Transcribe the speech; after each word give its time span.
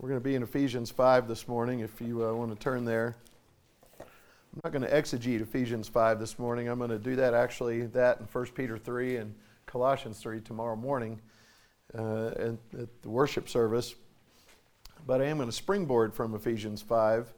We're 0.00 0.10
going 0.10 0.20
to 0.20 0.24
be 0.24 0.36
in 0.36 0.44
Ephesians 0.44 0.92
5 0.92 1.26
this 1.26 1.48
morning 1.48 1.80
if 1.80 2.00
you 2.00 2.24
uh, 2.24 2.32
want 2.32 2.52
to 2.52 2.56
turn 2.62 2.84
there. 2.84 3.16
I'm 3.98 4.60
not 4.62 4.70
going 4.70 4.82
to 4.82 4.90
exegete 4.90 5.40
Ephesians 5.40 5.88
5 5.88 6.20
this 6.20 6.38
morning. 6.38 6.68
I'm 6.68 6.78
going 6.78 6.90
to 6.90 7.00
do 7.00 7.16
that 7.16 7.34
actually, 7.34 7.86
that 7.86 8.20
in 8.20 8.26
1 8.26 8.46
Peter 8.54 8.78
3 8.78 9.16
and 9.16 9.34
Colossians 9.66 10.20
3 10.20 10.40
tomorrow 10.40 10.76
morning 10.76 11.20
uh, 11.98 12.28
at, 12.28 12.56
at 12.78 13.02
the 13.02 13.08
worship 13.08 13.48
service. 13.48 13.96
But 15.04 15.20
I 15.20 15.24
am 15.24 15.38
going 15.38 15.48
to 15.48 15.52
springboard 15.52 16.14
from 16.14 16.32
Ephesians 16.32 16.80
5 16.80 17.34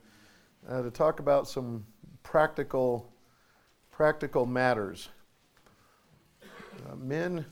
uh, 0.68 0.82
to 0.82 0.90
talk 0.90 1.18
about 1.18 1.48
some 1.48 1.86
practical, 2.22 3.10
practical 3.90 4.44
matters. 4.44 5.08
Uh, 6.42 6.96
men, 6.96 7.46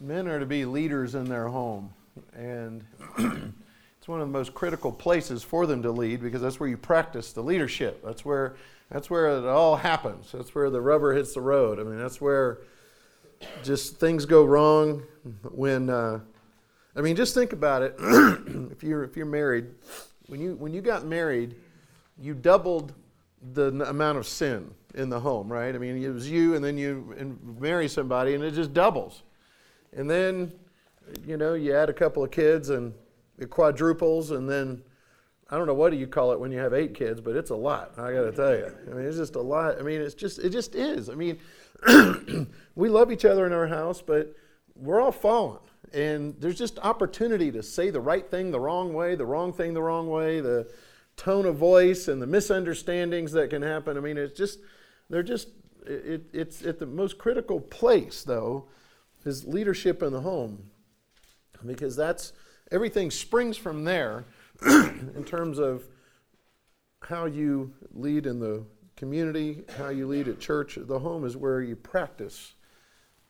men 0.00 0.28
are 0.28 0.40
to 0.40 0.46
be 0.46 0.64
leaders 0.64 1.14
in 1.14 1.26
their 1.26 1.48
home, 1.48 1.92
and 2.34 2.86
it's 4.04 4.08
one 4.10 4.20
of 4.20 4.28
the 4.28 4.32
most 4.38 4.52
critical 4.52 4.92
places 4.92 5.42
for 5.42 5.66
them 5.66 5.80
to 5.80 5.90
lead 5.90 6.20
because 6.20 6.42
that's 6.42 6.60
where 6.60 6.68
you 6.68 6.76
practice 6.76 7.32
the 7.32 7.40
leadership. 7.40 8.04
That's 8.04 8.22
where, 8.22 8.54
that's 8.90 9.08
where 9.08 9.28
it 9.28 9.46
all 9.46 9.76
happens. 9.76 10.30
That's 10.30 10.54
where 10.54 10.68
the 10.68 10.82
rubber 10.82 11.14
hits 11.14 11.32
the 11.32 11.40
road. 11.40 11.80
I 11.80 11.84
mean, 11.84 11.96
that's 11.96 12.20
where 12.20 12.58
just 13.62 13.96
things 13.96 14.26
go 14.26 14.44
wrong 14.44 15.04
when. 15.52 15.88
Uh, 15.88 16.20
I 16.94 17.00
mean, 17.00 17.16
just 17.16 17.32
think 17.32 17.54
about 17.54 17.80
it. 17.80 17.94
if 18.72 18.82
you're 18.82 19.04
if 19.04 19.16
you're 19.16 19.24
married, 19.24 19.68
when 20.26 20.38
you 20.38 20.54
when 20.56 20.74
you 20.74 20.82
got 20.82 21.06
married, 21.06 21.54
you 22.20 22.34
doubled 22.34 22.92
the 23.54 23.68
amount 23.88 24.18
of 24.18 24.26
sin 24.26 24.70
in 24.96 25.08
the 25.08 25.18
home, 25.18 25.50
right? 25.50 25.74
I 25.74 25.78
mean, 25.78 26.04
it 26.04 26.10
was 26.10 26.30
you, 26.30 26.56
and 26.56 26.62
then 26.62 26.76
you 26.76 27.40
marry 27.58 27.88
somebody, 27.88 28.34
and 28.34 28.44
it 28.44 28.50
just 28.50 28.74
doubles. 28.74 29.22
And 29.94 30.10
then, 30.10 30.52
you 31.26 31.38
know, 31.38 31.54
you 31.54 31.74
add 31.74 31.88
a 31.88 31.94
couple 31.94 32.22
of 32.22 32.30
kids, 32.30 32.68
and 32.68 32.92
it 33.38 33.50
quadruples, 33.50 34.30
and 34.30 34.48
then 34.48 34.82
I 35.50 35.56
don't 35.56 35.66
know 35.66 35.74
what 35.74 35.90
do 35.90 35.96
you 35.96 36.06
call 36.06 36.32
it 36.32 36.40
when 36.40 36.52
you 36.52 36.58
have 36.58 36.72
eight 36.72 36.94
kids, 36.94 37.20
but 37.20 37.36
it's 37.36 37.50
a 37.50 37.56
lot. 37.56 37.92
I 37.98 38.12
got 38.12 38.22
to 38.22 38.32
tell 38.32 38.54
you. 38.54 38.72
I 38.90 38.94
mean, 38.94 39.06
it's 39.06 39.16
just 39.16 39.36
a 39.36 39.40
lot. 39.40 39.78
I 39.78 39.82
mean, 39.82 40.00
it's 40.00 40.14
just 40.14 40.38
it 40.38 40.50
just 40.50 40.74
is. 40.74 41.08
I 41.08 41.14
mean, 41.14 41.38
we 42.74 42.88
love 42.88 43.12
each 43.12 43.24
other 43.24 43.46
in 43.46 43.52
our 43.52 43.66
house, 43.66 44.00
but 44.00 44.34
we're 44.76 45.00
all 45.00 45.12
fallen, 45.12 45.60
and 45.92 46.34
there's 46.40 46.58
just 46.58 46.78
opportunity 46.80 47.52
to 47.52 47.62
say 47.62 47.90
the 47.90 48.00
right 48.00 48.28
thing 48.30 48.50
the 48.50 48.60
wrong 48.60 48.94
way, 48.94 49.14
the 49.14 49.26
wrong 49.26 49.52
thing 49.52 49.74
the 49.74 49.82
wrong 49.82 50.08
way, 50.08 50.40
the 50.40 50.68
tone 51.16 51.46
of 51.46 51.56
voice 51.56 52.08
and 52.08 52.20
the 52.20 52.26
misunderstandings 52.26 53.32
that 53.32 53.50
can 53.50 53.62
happen. 53.62 53.96
I 53.96 54.00
mean, 54.00 54.16
it's 54.16 54.36
just, 54.36 54.60
they're 55.10 55.22
just, 55.22 55.48
it, 55.86 56.22
it's 56.32 56.64
at 56.64 56.78
the 56.78 56.86
most 56.86 57.18
critical 57.18 57.60
place, 57.60 58.22
though, 58.24 58.66
is 59.24 59.44
leadership 59.46 60.02
in 60.02 60.12
the 60.12 60.20
home. 60.20 60.70
Because 61.64 61.96
that's, 61.96 62.32
everything 62.70 63.10
springs 63.10 63.56
from 63.56 63.84
there 63.84 64.24
in 64.66 65.24
terms 65.26 65.58
of 65.58 65.84
how 67.02 67.26
you 67.26 67.72
lead 67.92 68.26
in 68.26 68.38
the 68.40 68.64
community, 68.96 69.64
how 69.78 69.88
you 69.88 70.06
lead 70.06 70.28
at 70.28 70.40
church. 70.40 70.78
The 70.80 70.98
home 70.98 71.24
is 71.24 71.36
where 71.36 71.60
you 71.60 71.76
practice 71.76 72.54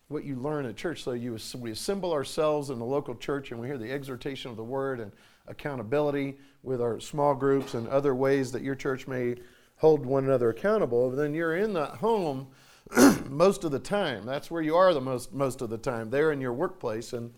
what 0.07 0.23
you 0.23 0.35
learn 0.35 0.65
at 0.65 0.75
church. 0.75 1.03
So 1.03 1.13
you, 1.13 1.37
we 1.57 1.71
assemble 1.71 2.13
ourselves 2.13 2.69
in 2.69 2.79
the 2.79 2.85
local 2.85 3.15
church 3.15 3.51
and 3.51 3.59
we 3.59 3.67
hear 3.67 3.77
the 3.77 3.91
exhortation 3.91 4.51
of 4.51 4.57
the 4.57 4.63
word 4.63 4.99
and 4.99 5.11
accountability 5.47 6.37
with 6.63 6.81
our 6.81 6.99
small 6.99 7.33
groups 7.35 7.73
and 7.73 7.87
other 7.87 8.13
ways 8.13 8.51
that 8.51 8.61
your 8.61 8.75
church 8.75 9.07
may 9.07 9.35
hold 9.77 10.05
one 10.05 10.23
another 10.23 10.49
accountable, 10.49 11.11
then 11.11 11.33
you're 11.33 11.57
in 11.57 11.73
that 11.73 11.91
home 11.91 12.47
most 13.29 13.63
of 13.63 13.71
the 13.71 13.79
time. 13.79 14.25
That's 14.25 14.49
where 14.49 14.61
you 14.61 14.75
are 14.75 14.93
the 14.93 15.01
most 15.01 15.33
most 15.33 15.61
of 15.61 15.69
the 15.69 15.77
time. 15.77 16.09
There 16.09 16.31
in 16.31 16.39
your 16.39 16.53
workplace, 16.53 17.13
and 17.13 17.33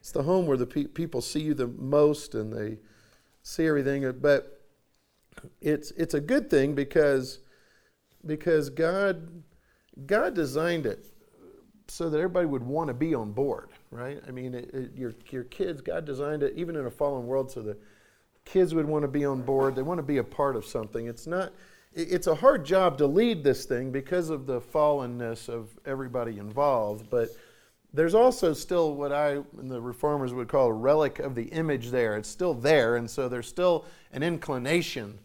it's 0.00 0.12
the 0.12 0.22
home 0.22 0.46
where 0.46 0.56
the 0.56 0.66
pe- 0.66 0.84
people 0.84 1.20
see 1.20 1.40
you 1.40 1.54
the 1.54 1.68
most 1.68 2.34
and 2.34 2.52
they 2.52 2.78
see 3.42 3.66
everything. 3.66 4.06
Uh, 4.06 4.12
but 4.12 4.62
it's 5.60 5.90
it's 5.92 6.14
a 6.14 6.20
good 6.20 6.50
thing 6.50 6.74
because 6.74 7.38
because 8.26 8.70
God 8.70 9.42
God 10.06 10.34
designed 10.34 10.86
it 10.86 11.06
so 11.88 12.08
that 12.08 12.16
everybody 12.16 12.46
would 12.46 12.62
want 12.62 12.88
to 12.88 12.94
be 12.94 13.14
on 13.14 13.32
board, 13.32 13.70
right? 13.90 14.20
I 14.26 14.30
mean, 14.30 14.54
it, 14.54 14.70
it, 14.72 14.90
your 14.96 15.14
your 15.30 15.44
kids, 15.44 15.82
God 15.82 16.04
designed 16.04 16.42
it 16.42 16.54
even 16.56 16.76
in 16.76 16.86
a 16.86 16.90
fallen 16.90 17.26
world 17.26 17.50
so 17.50 17.60
that 17.62 17.80
kids 18.44 18.74
would 18.74 18.86
want 18.86 19.02
to 19.02 19.08
be 19.08 19.24
on 19.24 19.42
board. 19.42 19.76
They 19.76 19.82
want 19.82 19.98
to 19.98 20.02
be 20.02 20.18
a 20.18 20.24
part 20.24 20.56
of 20.56 20.64
something. 20.64 21.06
It's 21.06 21.26
not. 21.26 21.52
It's 21.92 22.28
a 22.28 22.36
hard 22.36 22.64
job 22.64 22.98
to 22.98 23.06
lead 23.08 23.42
this 23.42 23.64
thing 23.64 23.90
because 23.90 24.30
of 24.30 24.46
the 24.46 24.60
fallenness 24.60 25.48
of 25.48 25.76
everybody 25.84 26.38
involved, 26.38 27.10
but 27.10 27.30
there's 27.92 28.14
also 28.14 28.52
still 28.52 28.94
what 28.94 29.12
I 29.12 29.32
and 29.58 29.70
the 29.70 29.80
reformers 29.80 30.32
would 30.32 30.48
call 30.48 30.68
a 30.68 30.72
relic 30.72 31.18
of 31.18 31.34
the 31.34 31.44
image 31.44 31.90
there. 31.90 32.16
It's 32.16 32.28
still 32.28 32.54
there, 32.54 32.96
and 32.96 33.10
so 33.10 33.28
there's 33.28 33.48
still 33.48 33.84
an 34.12 34.22
inclination 34.22 35.18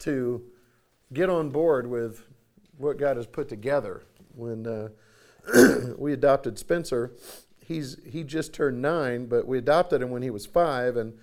to 0.00 0.42
get 1.12 1.28
on 1.28 1.50
board 1.50 1.86
with 1.86 2.22
what 2.78 2.98
God 2.98 3.16
has 3.16 3.26
put 3.26 3.48
together. 3.48 4.02
When 4.34 4.66
uh, 4.66 4.88
we 5.98 6.12
adopted 6.12 6.58
Spencer, 6.58 7.12
he's 7.64 7.96
he 8.08 8.22
just 8.22 8.52
turned 8.52 8.80
nine, 8.80 9.26
but 9.26 9.46
we 9.46 9.58
adopted 9.58 10.00
him 10.02 10.10
when 10.10 10.22
he 10.22 10.30
was 10.30 10.46
five, 10.46 10.96
and 10.96 11.14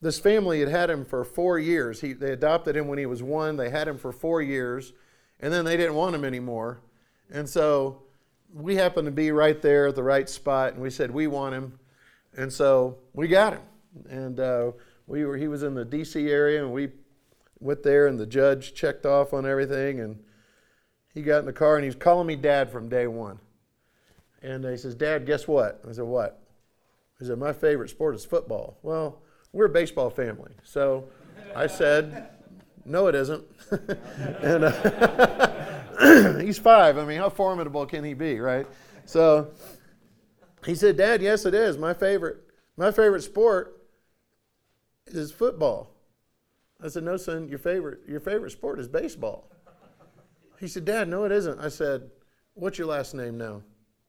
this 0.00 0.18
family 0.18 0.60
had 0.60 0.68
had 0.68 0.90
him 0.90 1.04
for 1.04 1.24
four 1.24 1.58
years. 1.58 2.00
He, 2.00 2.12
they 2.12 2.32
adopted 2.32 2.76
him 2.76 2.88
when 2.88 2.98
he 2.98 3.06
was 3.06 3.22
one. 3.22 3.56
They 3.56 3.70
had 3.70 3.88
him 3.88 3.98
for 3.98 4.12
four 4.12 4.42
years, 4.42 4.92
and 5.40 5.52
then 5.52 5.64
they 5.64 5.76
didn't 5.76 5.94
want 5.94 6.14
him 6.14 6.24
anymore. 6.24 6.80
And 7.30 7.48
so 7.48 8.02
we 8.52 8.76
happened 8.76 9.06
to 9.06 9.12
be 9.12 9.30
right 9.32 9.60
there 9.60 9.88
at 9.88 9.94
the 9.94 10.02
right 10.02 10.28
spot, 10.28 10.72
and 10.72 10.82
we 10.82 10.90
said 10.90 11.10
we 11.10 11.26
want 11.26 11.54
him, 11.54 11.78
and 12.36 12.52
so 12.52 12.98
we 13.12 13.28
got 13.28 13.54
him. 13.54 13.62
And 14.08 14.40
uh, 14.40 14.72
we 15.06 15.24
were 15.24 15.36
he 15.36 15.48
was 15.48 15.62
in 15.62 15.74
the 15.74 15.84
D.C. 15.84 16.28
area, 16.28 16.62
and 16.62 16.72
we 16.72 16.90
went 17.60 17.82
there, 17.82 18.06
and 18.06 18.18
the 18.18 18.26
judge 18.26 18.74
checked 18.74 19.06
off 19.06 19.32
on 19.32 19.46
everything, 19.46 20.00
and 20.00 20.18
he 21.14 21.22
got 21.22 21.38
in 21.38 21.46
the 21.46 21.52
car, 21.52 21.76
and 21.76 21.84
he 21.84 21.88
was 21.88 21.96
calling 21.96 22.26
me 22.26 22.36
dad 22.36 22.70
from 22.70 22.88
day 22.88 23.06
one. 23.06 23.38
And 24.42 24.64
he 24.64 24.76
says, 24.76 24.94
"Dad, 24.94 25.26
guess 25.26 25.46
what?" 25.46 25.82
I 25.88 25.92
said, 25.92 26.04
"What?" 26.04 26.40
He 27.18 27.26
said, 27.26 27.38
"My 27.38 27.52
favorite 27.52 27.90
sport 27.90 28.14
is 28.14 28.24
football." 28.24 28.78
Well 28.82 29.22
we're 29.52 29.66
a 29.66 29.70
baseball 29.70 30.10
family. 30.10 30.52
So 30.64 31.04
I 31.54 31.66
said, 31.66 32.30
no, 32.84 33.06
it 33.06 33.14
isn't. 33.14 33.44
and 34.42 34.64
uh, 34.64 34.70
he's 36.40 36.58
five. 36.58 36.98
I 36.98 37.04
mean, 37.04 37.18
how 37.18 37.28
formidable 37.28 37.86
can 37.86 38.04
he 38.04 38.14
be, 38.14 38.40
right? 38.40 38.66
So 39.04 39.52
he 40.64 40.74
said, 40.74 40.96
Dad, 40.96 41.22
yes, 41.22 41.44
it 41.44 41.54
is. 41.54 41.78
My 41.78 41.94
favorite, 41.94 42.38
my 42.76 42.90
favorite 42.90 43.22
sport 43.22 43.82
is 45.06 45.30
football. 45.30 45.90
I 46.82 46.88
said, 46.88 47.04
No, 47.04 47.16
son, 47.16 47.48
your 47.48 47.58
favorite, 47.58 48.00
your 48.08 48.20
favorite 48.20 48.50
sport 48.50 48.80
is 48.80 48.88
baseball. 48.88 49.48
He 50.58 50.68
said, 50.68 50.84
Dad, 50.84 51.08
no, 51.08 51.24
it 51.24 51.32
isn't. 51.32 51.58
I 51.60 51.68
said, 51.68 52.10
What's 52.54 52.78
your 52.78 52.88
last 52.88 53.14
name 53.14 53.38
now? 53.38 53.62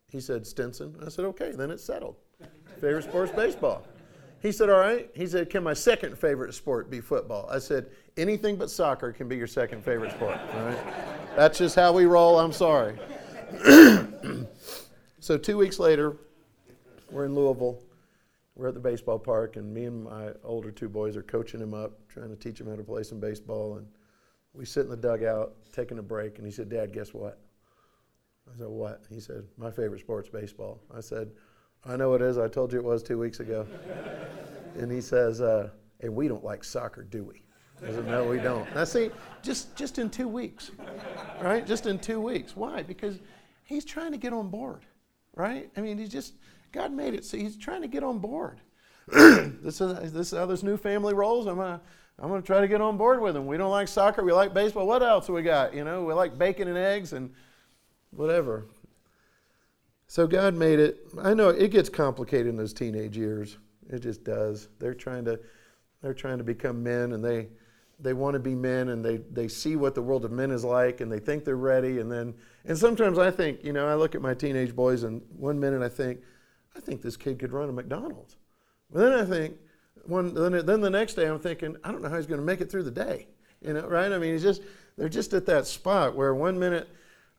He 0.09 0.19
said, 0.19 0.45
Stinson. 0.45 0.95
I 1.05 1.09
said, 1.09 1.25
Okay, 1.25 1.51
then 1.51 1.71
it's 1.71 1.83
settled. 1.83 2.15
Favorite 2.79 3.03
sport's 3.03 3.31
baseball. 3.31 3.85
He 4.43 4.51
said, 4.51 4.69
All 4.69 4.79
right. 4.79 5.09
He 5.15 5.25
said, 5.25 5.49
Can 5.49 5.63
my 5.63 5.73
second 5.73 6.19
favorite 6.19 6.53
sport 6.53 6.91
be 6.91 6.99
football? 6.99 7.47
I 7.49 7.59
said, 7.59 7.89
Anything 8.17 8.57
but 8.57 8.69
soccer 8.69 9.13
can 9.13 9.27
be 9.27 9.37
your 9.37 9.47
second 9.47 9.83
favorite 9.83 10.11
sport. 10.11 10.37
All 10.53 10.65
right. 10.65 11.35
That's 11.35 11.57
just 11.57 11.75
how 11.75 11.93
we 11.93 12.05
roll. 12.05 12.37
I'm 12.37 12.51
sorry. 12.51 12.99
so, 15.19 15.37
two 15.37 15.57
weeks 15.57 15.79
later, 15.79 16.17
we're 17.09 17.25
in 17.25 17.33
Louisville. 17.33 17.79
We're 18.55 18.67
at 18.67 18.73
the 18.73 18.79
baseball 18.81 19.17
park, 19.17 19.55
and 19.55 19.73
me 19.73 19.85
and 19.85 20.03
my 20.03 20.31
older 20.43 20.71
two 20.71 20.89
boys 20.89 21.15
are 21.15 21.23
coaching 21.23 21.59
him 21.59 21.73
up, 21.73 21.93
trying 22.07 22.29
to 22.29 22.35
teach 22.35 22.59
him 22.59 22.67
how 22.67 22.75
to 22.75 22.83
play 22.83 23.01
some 23.01 23.19
baseball. 23.19 23.77
And 23.77 23.87
we 24.53 24.65
sit 24.65 24.83
in 24.83 24.89
the 24.89 24.97
dugout, 24.97 25.55
taking 25.71 25.97
a 25.97 26.03
break, 26.03 26.37
and 26.37 26.45
he 26.45 26.51
said, 26.51 26.69
Dad, 26.69 26.91
guess 26.93 27.13
what? 27.13 27.39
I 28.53 28.57
said, 28.57 28.67
What? 28.67 29.05
He 29.09 29.21
said, 29.21 29.45
My 29.57 29.71
favorite 29.71 30.01
sport's 30.01 30.27
baseball. 30.27 30.81
I 30.93 30.99
said, 30.99 31.31
I 31.85 31.95
know 31.95 32.13
it 32.13 32.21
is. 32.21 32.37
I 32.37 32.47
told 32.47 32.71
you 32.71 32.79
it 32.79 32.85
was 32.85 33.03
two 33.03 33.17
weeks 33.17 33.39
ago. 33.39 33.67
and 34.77 34.91
he 34.91 35.01
says, 35.01 35.41
uh, 35.41 35.69
and 35.99 36.15
we 36.15 36.27
don't 36.27 36.43
like 36.43 36.63
soccer, 36.63 37.03
do 37.03 37.23
we? 37.23 37.41
I 37.85 37.91
said, 37.91 38.07
no, 38.07 38.23
we 38.23 38.37
don't. 38.37 38.73
Now, 38.73 38.85
see, 38.85 39.11
just, 39.41 39.75
just 39.75 39.99
in 39.99 40.09
two 40.09 40.27
weeks, 40.27 40.71
right? 41.41 41.65
Just 41.65 41.85
in 41.85 41.99
two 41.99 42.21
weeks. 42.21 42.55
Why? 42.55 42.81
Because 42.83 43.19
he's 43.63 43.83
trying 43.83 44.11
to 44.13 44.17
get 44.17 44.31
on 44.31 44.49
board, 44.49 44.85
right? 45.35 45.69
I 45.75 45.81
mean, 45.81 45.97
he's 45.97 46.09
just, 46.09 46.35
God 46.71 46.93
made 46.93 47.13
it 47.13 47.25
so 47.25 47.37
he's 47.37 47.57
trying 47.57 47.81
to 47.81 47.87
get 47.87 48.03
on 48.03 48.19
board. 48.19 48.61
this, 49.07 49.81
is, 49.81 50.13
this 50.13 50.31
is 50.31 50.37
how 50.37 50.45
this 50.45 50.63
new 50.63 50.77
family 50.77 51.13
rolls. 51.13 51.45
I'm 51.45 51.57
to 51.57 51.81
I'm 52.19 52.29
going 52.29 52.41
to 52.41 52.45
try 52.45 52.61
to 52.61 52.67
get 52.67 52.79
on 52.79 52.97
board 52.97 53.21
with 53.21 53.35
him. 53.35 53.47
We 53.47 53.57
don't 53.57 53.71
like 53.71 53.87
soccer. 53.87 54.23
We 54.23 54.33
like 54.33 54.53
baseball. 54.53 54.85
What 54.85 55.01
else 55.01 55.27
we 55.29 55.41
got? 55.41 55.73
You 55.73 55.83
know, 55.83 56.03
we 56.03 56.13
like 56.13 56.37
bacon 56.37 56.67
and 56.67 56.77
eggs 56.77 57.13
and 57.13 57.33
whatever. 58.11 58.65
So 60.13 60.27
God 60.27 60.53
made 60.53 60.79
it. 60.79 61.07
I 61.23 61.33
know 61.33 61.49
it 61.49 61.69
gets 61.69 61.89
complicated 61.89 62.45
in 62.45 62.55
those 62.55 62.71
teenage 62.71 63.17
years. 63.17 63.57
It 63.89 64.03
just 64.03 64.23
does. 64.23 64.67
They're 64.77 64.93
trying 64.93 65.25
to 65.25 65.39
they're 66.03 66.13
trying 66.13 66.37
to 66.37 66.43
become 66.43 66.83
men 66.83 67.13
and 67.13 67.25
they 67.25 67.47
they 67.99 68.13
want 68.13 68.35
to 68.35 68.39
be 68.39 68.53
men 68.53 68.89
and 68.89 69.03
they, 69.03 69.17
they 69.31 69.47
see 69.47 69.75
what 69.75 69.95
the 69.95 70.03
world 70.03 70.23
of 70.23 70.31
men 70.31 70.51
is 70.51 70.63
like 70.63 71.01
and 71.01 71.11
they 71.11 71.17
think 71.17 71.43
they're 71.43 71.55
ready 71.55 71.97
and 71.97 72.11
then 72.11 72.35
and 72.63 72.77
sometimes 72.77 73.17
I 73.17 73.31
think, 73.31 73.63
you 73.63 73.73
know, 73.73 73.87
I 73.87 73.95
look 73.95 74.13
at 74.13 74.21
my 74.21 74.35
teenage 74.35 74.75
boys 74.75 75.01
and 75.01 75.19
one 75.35 75.59
minute 75.59 75.81
I 75.81 75.89
think, 75.89 76.19
I 76.77 76.79
think 76.79 77.01
this 77.01 77.17
kid 77.17 77.39
could 77.39 77.51
run 77.51 77.67
a 77.69 77.71
McDonald's. 77.71 78.35
But 78.91 78.99
then 78.99 79.13
I 79.13 79.25
think, 79.25 79.57
one, 80.05 80.35
then, 80.35 80.63
then 80.63 80.81
the 80.81 80.91
next 80.91 81.15
day 81.15 81.25
I'm 81.25 81.39
thinking, 81.39 81.75
I 81.83 81.91
don't 81.91 82.03
know 82.03 82.09
how 82.09 82.17
he's 82.17 82.27
going 82.27 82.39
to 82.39 82.45
make 82.45 82.61
it 82.61 82.69
through 82.69 82.83
the 82.83 82.91
day. 82.91 83.29
You 83.63 83.73
know, 83.73 83.87
right? 83.87 84.11
I 84.11 84.19
mean, 84.19 84.33
he's 84.33 84.43
just, 84.43 84.61
they're 84.95 85.09
just 85.09 85.33
at 85.33 85.47
that 85.47 85.65
spot 85.65 86.15
where 86.15 86.35
one 86.35 86.59
minute 86.59 86.87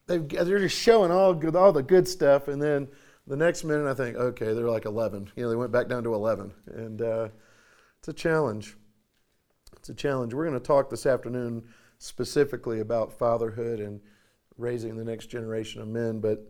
they 0.07 0.19
they're 0.19 0.59
just 0.59 0.77
showing 0.77 1.11
all 1.11 1.35
good, 1.35 1.57
all 1.57 1.73
the 1.73 1.83
good 1.83 2.07
stuff, 2.07 2.49
and 2.49 2.61
then 2.61 2.89
the 3.27 3.37
next 3.37 3.65
minute 3.65 3.89
I 3.89 3.95
think, 3.95 4.17
okay, 4.17 4.53
they're 4.53 4.69
like 4.69 4.85
11. 4.85 5.31
You 5.37 5.45
know, 5.45 5.51
they 5.51 5.57
went 5.57 5.73
back 5.73 5.89
down 5.89 6.05
to 6.05 6.15
11, 6.15 6.53
and 6.75 7.03
uh, 7.03 7.29
it's 7.99 8.09
a 8.09 8.13
challenge. 8.13 8.77
It's 9.77 9.89
a 9.89 9.95
challenge. 9.95 10.35
We're 10.35 10.47
going 10.47 10.61
to 10.61 10.67
talk 10.67 10.91
this 10.91 11.07
afternoon 11.07 11.65
specifically 11.99 12.81
about 12.81 13.19
fatherhood 13.19 13.81
and 13.81 14.01
raising 14.59 14.97
the 14.97 15.05
next 15.05 15.27
generation 15.27 15.81
of 15.81 15.89
men, 15.89 16.21
but 16.21 16.47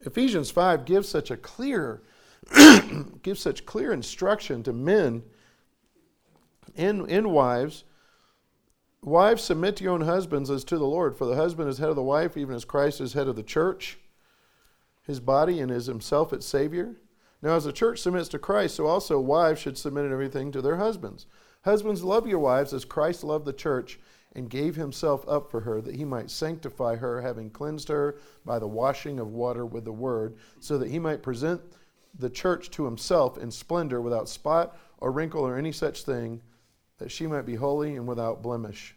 Ephesians 0.00 0.50
5 0.50 0.84
gives 0.84 1.08
such 1.08 1.30
a 1.30 1.36
clear 1.36 2.02
gives 3.22 3.40
such 3.40 3.66
clear 3.66 3.92
instruction 3.92 4.62
to 4.62 4.72
men 4.72 5.22
and, 6.76 7.10
and 7.10 7.32
wives 7.32 7.84
Wives, 9.02 9.42
submit 9.42 9.76
to 9.76 9.84
your 9.84 9.94
own 9.94 10.00
husbands 10.02 10.50
as 10.50 10.64
to 10.64 10.76
the 10.76 10.86
Lord, 10.86 11.16
for 11.16 11.24
the 11.24 11.36
husband 11.36 11.68
is 11.68 11.78
head 11.78 11.88
of 11.88 11.96
the 11.96 12.02
wife, 12.02 12.36
even 12.36 12.54
as 12.54 12.64
Christ 12.64 13.00
is 13.00 13.12
head 13.12 13.28
of 13.28 13.36
the 13.36 13.42
church, 13.42 13.98
his 15.04 15.20
body, 15.20 15.60
and 15.60 15.70
is 15.70 15.86
himself 15.86 16.32
its 16.32 16.46
Savior. 16.46 16.96
Now, 17.40 17.54
as 17.54 17.64
the 17.64 17.72
church 17.72 18.00
submits 18.00 18.28
to 18.30 18.38
Christ, 18.38 18.74
so 18.74 18.86
also 18.86 19.20
wives 19.20 19.60
should 19.60 19.78
submit 19.78 20.06
in 20.06 20.12
everything 20.12 20.50
to 20.52 20.60
their 20.60 20.76
husbands. 20.76 21.26
Husbands, 21.62 22.02
love 22.02 22.26
your 22.26 22.40
wives 22.40 22.72
as 22.74 22.84
Christ 22.84 23.22
loved 23.22 23.44
the 23.44 23.52
church 23.52 24.00
and 24.34 24.50
gave 24.50 24.74
himself 24.74 25.24
up 25.28 25.50
for 25.50 25.60
her, 25.60 25.80
that 25.80 25.96
he 25.96 26.04
might 26.04 26.30
sanctify 26.30 26.96
her, 26.96 27.22
having 27.22 27.50
cleansed 27.50 27.88
her 27.88 28.18
by 28.44 28.58
the 28.58 28.66
washing 28.66 29.20
of 29.20 29.28
water 29.28 29.64
with 29.64 29.84
the 29.84 29.92
word, 29.92 30.36
so 30.58 30.76
that 30.76 30.90
he 30.90 30.98
might 30.98 31.22
present 31.22 31.60
the 32.18 32.30
church 32.30 32.70
to 32.72 32.84
himself 32.84 33.38
in 33.38 33.50
splendor, 33.52 34.00
without 34.00 34.28
spot 34.28 34.76
or 34.98 35.12
wrinkle 35.12 35.46
or 35.46 35.56
any 35.56 35.72
such 35.72 36.02
thing 36.02 36.42
that 36.98 37.10
she 37.10 37.26
might 37.26 37.46
be 37.46 37.54
holy 37.54 37.96
and 37.96 38.06
without 38.06 38.42
blemish. 38.42 38.94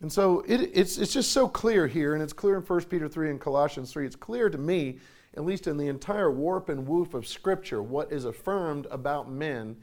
And 0.00 0.12
so 0.12 0.40
it, 0.46 0.70
it's, 0.74 0.98
it's 0.98 1.12
just 1.12 1.32
so 1.32 1.48
clear 1.48 1.86
here, 1.86 2.14
and 2.14 2.22
it's 2.22 2.32
clear 2.32 2.56
in 2.56 2.62
1 2.62 2.80
Peter 2.84 3.08
3 3.08 3.30
and 3.30 3.40
Colossians 3.40 3.92
3. 3.92 4.04
It's 4.04 4.16
clear 4.16 4.50
to 4.50 4.58
me, 4.58 4.98
at 5.34 5.44
least 5.44 5.66
in 5.66 5.76
the 5.76 5.88
entire 5.88 6.30
warp 6.30 6.68
and 6.68 6.86
woof 6.86 7.14
of 7.14 7.26
Scripture, 7.26 7.82
what 7.82 8.12
is 8.12 8.24
affirmed 8.24 8.86
about 8.90 9.30
men 9.30 9.76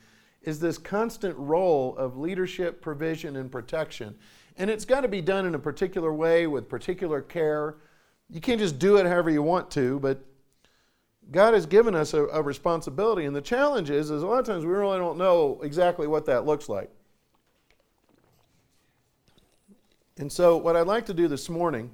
is 0.44 0.60
this 0.60 0.78
constant 0.78 1.36
role 1.38 1.96
of 1.98 2.18
leadership, 2.18 2.82
provision, 2.82 3.36
and 3.36 3.52
protection. 3.52 4.16
And 4.58 4.70
it's 4.70 4.86
got 4.86 5.02
to 5.02 5.08
be 5.08 5.22
done 5.22 5.46
in 5.46 5.56
a 5.56 5.60
particular 5.60 6.14
way 6.14 6.48
with 6.48 6.68
particular 6.68 7.22
care. 7.22 7.78
You 8.30 8.42
can't 8.42 8.60
just 8.60 8.80
do 8.80 8.98
it 8.98 9.06
however 9.06 9.30
you 9.30 9.44
want 9.44 9.72
to, 9.72 10.00
but 10.00 10.24
God 11.30 11.54
has 11.54 11.66
given 11.66 11.96
us 11.96 12.14
a, 12.14 12.26
a, 12.28 12.42
responsibility, 12.42 13.26
and 13.26 13.36
the 13.36 13.42
challenge 13.42 13.90
is, 13.90 14.10
is 14.12 14.24
a 14.24 14.28
lot 14.28 14.40
of 14.40 14.46
times 14.46 14.66
we 14.66 14.72
really 14.72 14.98
don't 14.98 15.18
know 15.18 15.60
exactly 15.64 16.08
what 16.08 16.26
that 16.26 16.46
looks 16.46 16.68
like. 16.68 16.90
And 20.18 20.32
so, 20.32 20.58
what 20.58 20.76
I'd 20.76 20.88
like 20.88 21.06
to 21.06 21.14
do 21.14 21.28
this 21.28 21.50
morning 21.50 21.92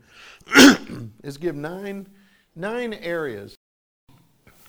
is 1.23 1.37
give 1.37 1.55
nine, 1.55 2.07
nine 2.55 2.93
areas 2.95 3.55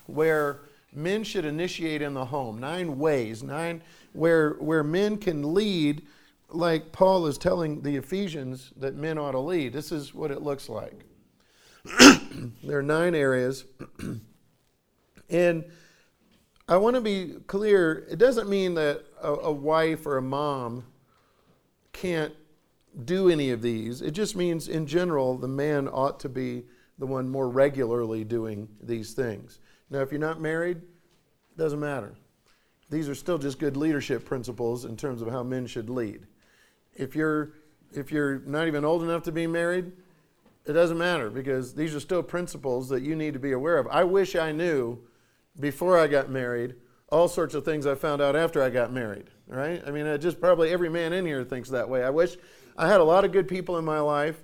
where 0.07 0.61
men 0.93 1.25
should 1.25 1.45
initiate 1.45 2.03
in 2.03 2.15
the 2.15 2.25
home, 2.25 2.59
nine 2.59 2.99
ways, 2.99 3.43
nine 3.43 3.83
where, 4.13 4.51
where 4.55 4.83
men 4.83 5.17
can 5.17 5.55
lead 5.55 6.03
like 6.51 6.93
Paul 6.93 7.27
is 7.27 7.37
telling 7.39 7.83
the 7.83 7.97
Ephesians 7.97 8.73
that 8.77 8.95
men 8.95 9.19
ought 9.19 9.33
to 9.33 9.39
lead. 9.39 9.73
This 9.73 9.93
is 9.93 10.15
what 10.15 10.31
it 10.31 10.43
looks 10.43 10.69
like. 10.69 11.05
there 12.63 12.79
are 12.79 12.83
nine 12.83 13.15
areas. 13.15 13.65
And 15.29 15.65
I 16.69 16.77
want 16.77 16.97
to 16.97 17.01
be 17.01 17.37
clear 17.47 18.07
it 18.11 18.19
doesn't 18.19 18.49
mean 18.49 18.75
that 18.75 19.05
a, 19.23 19.33
a, 19.33 19.53
wife 19.53 20.07
or 20.07 20.19
a 20.19 20.23
mom 20.23 20.85
can't 21.93 22.35
do 23.05 23.29
any 23.29 23.51
of 23.51 23.63
these. 23.63 24.03
It 24.03 24.11
just 24.11 24.37
means, 24.37 24.69
in 24.69 24.87
general, 24.87 25.37
the 25.37 25.49
man 25.49 25.89
ought 25.89 26.21
to 26.21 26.29
be 26.29 26.65
the 26.99 27.07
one 27.07 27.29
more 27.29 27.49
regularly 27.49 28.25
doing 28.25 28.69
these 28.83 29.15
things. 29.15 29.61
Now, 29.91 30.01
if 30.01 30.11
you're 30.11 30.21
not 30.21 30.41
married, 30.41 30.79
it 30.79 31.57
doesn't 31.57 31.81
matter. 31.81 32.15
These 32.91 33.09
are 33.09 33.15
still 33.15 33.39
just 33.39 33.59
good 33.59 33.77
leadership 33.77 34.25
principles 34.25 34.85
in 34.85 34.97
terms 34.97 35.23
of 35.23 35.29
how 35.29 35.43
men 35.43 35.67
should 35.67 35.91
lead. 35.91 36.27
If 36.95 37.15
you're 37.15 37.53
if 37.95 38.13
you're 38.13 38.41
not 38.41 38.67
even 38.67 38.85
old 38.85 39.03
enough 39.03 39.23
to 39.23 39.33
be 39.33 39.47
married, 39.47 39.93
it 40.67 40.73
doesn't 40.75 40.99
matter 40.99 41.31
because 41.31 41.75
these 41.75 41.95
are 41.95 42.01
still 42.01 42.23
principles 42.23 42.91
that 42.91 43.03
you 43.03 43.17
need 43.17 43.33
to 43.33 43.41
be 43.41 43.53
aware 43.53 43.79
of. 43.79 43.87
I 43.87 44.05
wish 44.05 44.37
I 44.37 44.53
knew 44.53 44.99
before 45.59 45.99
I 45.99 46.07
got 46.07 46.31
married, 46.31 46.75
all 47.11 47.29
sorts 47.29 47.55
of 47.55 47.65
things 47.65 47.87
I 47.87 47.95
found 47.95 48.21
out 48.21 48.37
after 48.37 48.63
I 48.63 48.71
got 48.71 48.93
married, 48.93 49.31
right? 49.47 49.83
I 49.87 49.91
mean, 49.91 50.21
just 50.21 50.41
probably 50.41 50.71
every 50.71 50.91
man 50.91 51.13
in 51.13 51.25
here 51.25 51.45
thinks 51.45 51.71
that 51.71 51.89
way. 51.89 52.05
I 52.05 52.11
wish 52.11 52.37
I 52.77 52.87
had 52.87 53.01
a 53.01 53.05
lot 53.05 53.25
of 53.25 53.33
good 53.33 53.49
people 53.49 53.79
in 53.79 53.85
my 53.85 54.01
life 54.01 54.43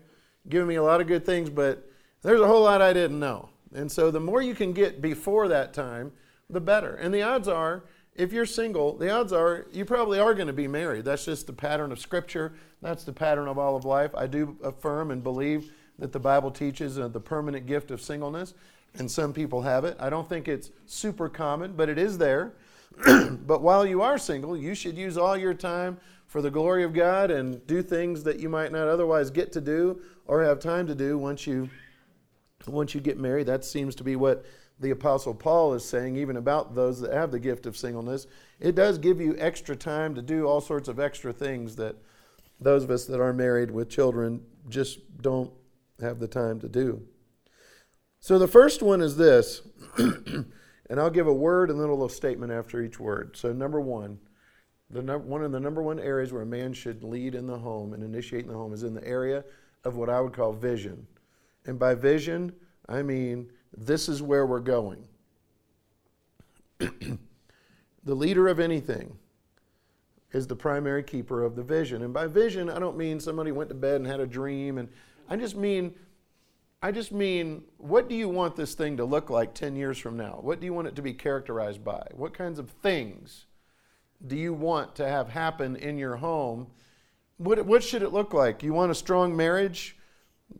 giving 0.49 0.69
me 0.69 0.75
a 0.77 0.83
lot 0.83 1.01
of 1.01 1.07
good 1.07 1.25
things, 1.25 1.51
but 1.51 1.89
there's 2.23 2.41
a 2.41 2.47
whole 2.47 2.63
lot 2.63 2.83
I 2.83 2.93
didn't 2.93 3.21
know. 3.21 3.49
And 3.75 3.91
so 3.91 4.11
the 4.11 4.21
more 4.21 4.41
you 4.41 4.55
can 4.55 4.73
get 4.73 5.01
before 5.01 5.49
that 5.49 5.75
time, 5.75 6.13
the 6.49 6.61
better. 6.61 6.95
And 6.95 7.13
the 7.13 7.23
odds 7.23 7.49
are, 7.49 7.85
if 8.15 8.33
you're 8.33 8.47
single, 8.47 8.97
the 8.97 9.11
odds 9.11 9.33
are 9.33 9.67
you 9.73 9.85
probably 9.85 10.19
are 10.19 10.35
going 10.35 10.47
to 10.47 10.53
be 10.53 10.69
married. 10.69 11.05
That's 11.05 11.25
just 11.25 11.47
the 11.47 11.53
pattern 11.53 11.91
of 11.93 11.99
Scripture. 11.99 12.55
That's 12.81 13.05
the 13.05 13.13
pattern 13.13 13.49
of 13.49 13.59
all 13.59 13.77
of 13.77 13.85
life. 13.85 14.15
I 14.15 14.27
do 14.27 14.57
affirm 14.63 15.11
and 15.11 15.23
believe 15.23 15.73
that 15.99 16.13
the 16.13 16.21
Bible 16.21 16.51
teaches 16.51 16.99
uh, 16.99 17.09
the 17.09 17.21
permanent 17.21 17.67
gift 17.67 17.91
of 17.91 18.01
singleness 18.01 18.55
and 18.97 19.11
some 19.11 19.33
people 19.33 19.63
have 19.63 19.85
it. 19.85 19.97
I 19.99 20.11
don't 20.11 20.29
think 20.29 20.49
it's 20.49 20.71
super 20.87 21.29
common, 21.29 21.73
but 21.73 21.89
it 21.89 21.99
is 21.99 22.19
there. 22.19 22.53
but 23.47 23.61
while 23.61 23.85
you 23.85 24.03
are 24.03 24.19
single, 24.19 24.57
you 24.57 24.75
should 24.75 24.97
use 24.97 25.17
all 25.17 25.37
your 25.37 25.55
time 25.55 25.99
for 26.27 26.41
the 26.41 26.51
glory 26.51 26.85
of 26.85 26.93
God 26.93 27.31
and 27.31 27.65
do 27.67 27.83
things 27.83 28.23
that 28.25 28.39
you 28.39 28.49
might 28.49 28.73
not 28.73 28.89
otherwise 28.89 29.31
get 29.31 29.53
to 29.53 29.61
do 29.61 30.01
or 30.27 30.43
have 30.43 30.61
time 30.61 30.87
to 30.87 30.95
do 30.95 31.19
once 31.19 31.47
you 31.47 31.69
once 32.67 32.95
you 32.95 33.01
get 33.01 33.19
married. 33.19 33.47
That 33.47 33.65
seems 33.65 33.95
to 33.97 34.05
be 34.05 34.17
what 34.17 34.45
the 34.81 34.91
apostle 34.91 35.35
Paul 35.35 35.75
is 35.75 35.85
saying 35.85 36.17
even 36.17 36.37
about 36.37 36.75
those 36.75 37.01
that 37.01 37.13
have 37.13 37.31
the 37.31 37.39
gift 37.39 37.67
of 37.67 37.77
singleness. 37.77 38.27
It 38.59 38.75
does 38.75 38.99
give 38.99 39.21
you 39.21 39.37
extra 39.39 39.77
time 39.77 40.15
to 40.15 40.23
do 40.23 40.47
all 40.47 40.61
sorts 40.61 40.89
of 40.89 40.99
extra 40.99 41.33
things 41.33 41.77
that 41.77 41.97
those 42.61 42.85
of 42.85 42.91
us 42.91 43.05
that 43.07 43.21
are 43.21 43.33
married 43.33 43.71
with 43.71 43.89
children 43.89 44.43
just 44.69 45.01
don't 45.21 45.53
have 46.01 46.19
the 46.19 46.29
time 46.29 46.59
to 46.61 46.69
do. 46.69 47.03
So 48.25 48.39
the 48.39 48.49
first 48.49 48.83
one 48.83 49.03
is 49.03 49.19
this, 49.19 49.61
and 49.99 50.49
I'll 50.97 51.11
give 51.11 51.27
a 51.27 51.35
word 51.35 51.69
and 51.69 51.79
then 51.79 51.89
a 51.89 51.93
little 51.93 52.09
statement 52.09 52.53
after 52.53 52.81
each 52.81 52.99
word. 52.99 53.37
So, 53.37 53.53
number 53.53 53.83
one, 53.83 54.19
the 54.89 55.03
one 55.19 55.45
of 55.45 55.53
the 55.53 55.61
number 55.61 55.83
one 55.83 56.01
areas 56.01 56.33
where 56.33 56.41
a 56.41 56.47
man 56.47 56.73
should 56.73 57.05
lead 57.05 57.35
in 57.35 57.47
the 57.47 57.59
home 57.59 57.93
and 57.93 58.03
initiate 58.03 58.45
in 58.45 58.49
the 58.49 58.57
home 58.57 58.73
is 58.73 58.83
in 58.83 58.95
the 58.95 59.07
area 59.07 59.45
of 59.85 59.97
what 59.97 60.09
I 60.09 60.23
would 60.23 60.33
call 60.33 60.55
vision. 60.55 61.07
And 61.67 61.79
by 61.79 61.95
vision, 61.95 62.55
I 62.89 63.03
mean 63.03 63.51
this 63.77 64.09
is 64.09 64.23
where 64.23 64.47
we're 64.47 64.61
going. 64.61 65.07
the 66.79 67.19
leader 68.07 68.49
of 68.49 68.59
anything 68.59 69.19
is 70.33 70.47
the 70.47 70.57
primary 70.57 71.03
keeper 71.03 71.45
of 71.45 71.57
the 71.57 71.63
vision. 71.63 72.01
And 72.01 72.15
by 72.15 72.27
vision, 72.29 72.71
I 72.71 72.79
don't 72.79 72.97
mean 72.97 73.21
somebody 73.21 73.53
went 73.53 73.69
to 73.69 73.75
bed 73.75 73.97
and 73.97 74.07
had 74.07 74.21
a 74.21 74.27
dream, 74.27 74.79
and 74.79 74.89
I 75.29 75.37
just 75.37 75.57
mean 75.57 75.95
I 76.85 76.91
just 76.91 77.13
mean, 77.13 77.63
what 77.79 78.11
do 78.11 78.15
you 78.15 78.29
want 78.29 78.57
this 78.57 78.75
thing 78.75 78.99
to 78.99 79.07
look 79.07 79.31
like 79.31 79.55
10 79.55 79.75
years 79.75 79.97
from 79.97 80.19
now? 80.19 80.39
What 80.43 80.61
do 80.61 80.67
you 80.67 80.75
want 80.75 80.87
it 80.87 80.95
to 80.97 81.01
be 81.01 81.15
characterized 81.15 81.83
by? 81.83 82.07
What 82.13 82.35
kinds 82.35 82.59
of 82.59 82.69
things 82.69 83.47
do 84.27 84.37
you 84.37 84.53
want 84.53 84.95
to 84.97 85.09
have 85.09 85.31
happen 85.31 85.77
in 85.77 85.97
your 85.97 86.17
home? 86.17 86.67
What, 87.39 87.65
what 87.65 87.83
should 87.83 88.03
it 88.03 88.13
look 88.13 88.35
like? 88.35 88.63
You 88.63 88.75
want 88.75 88.93
a 88.93 88.95
strong 88.95 89.35
marriage? 89.35 89.97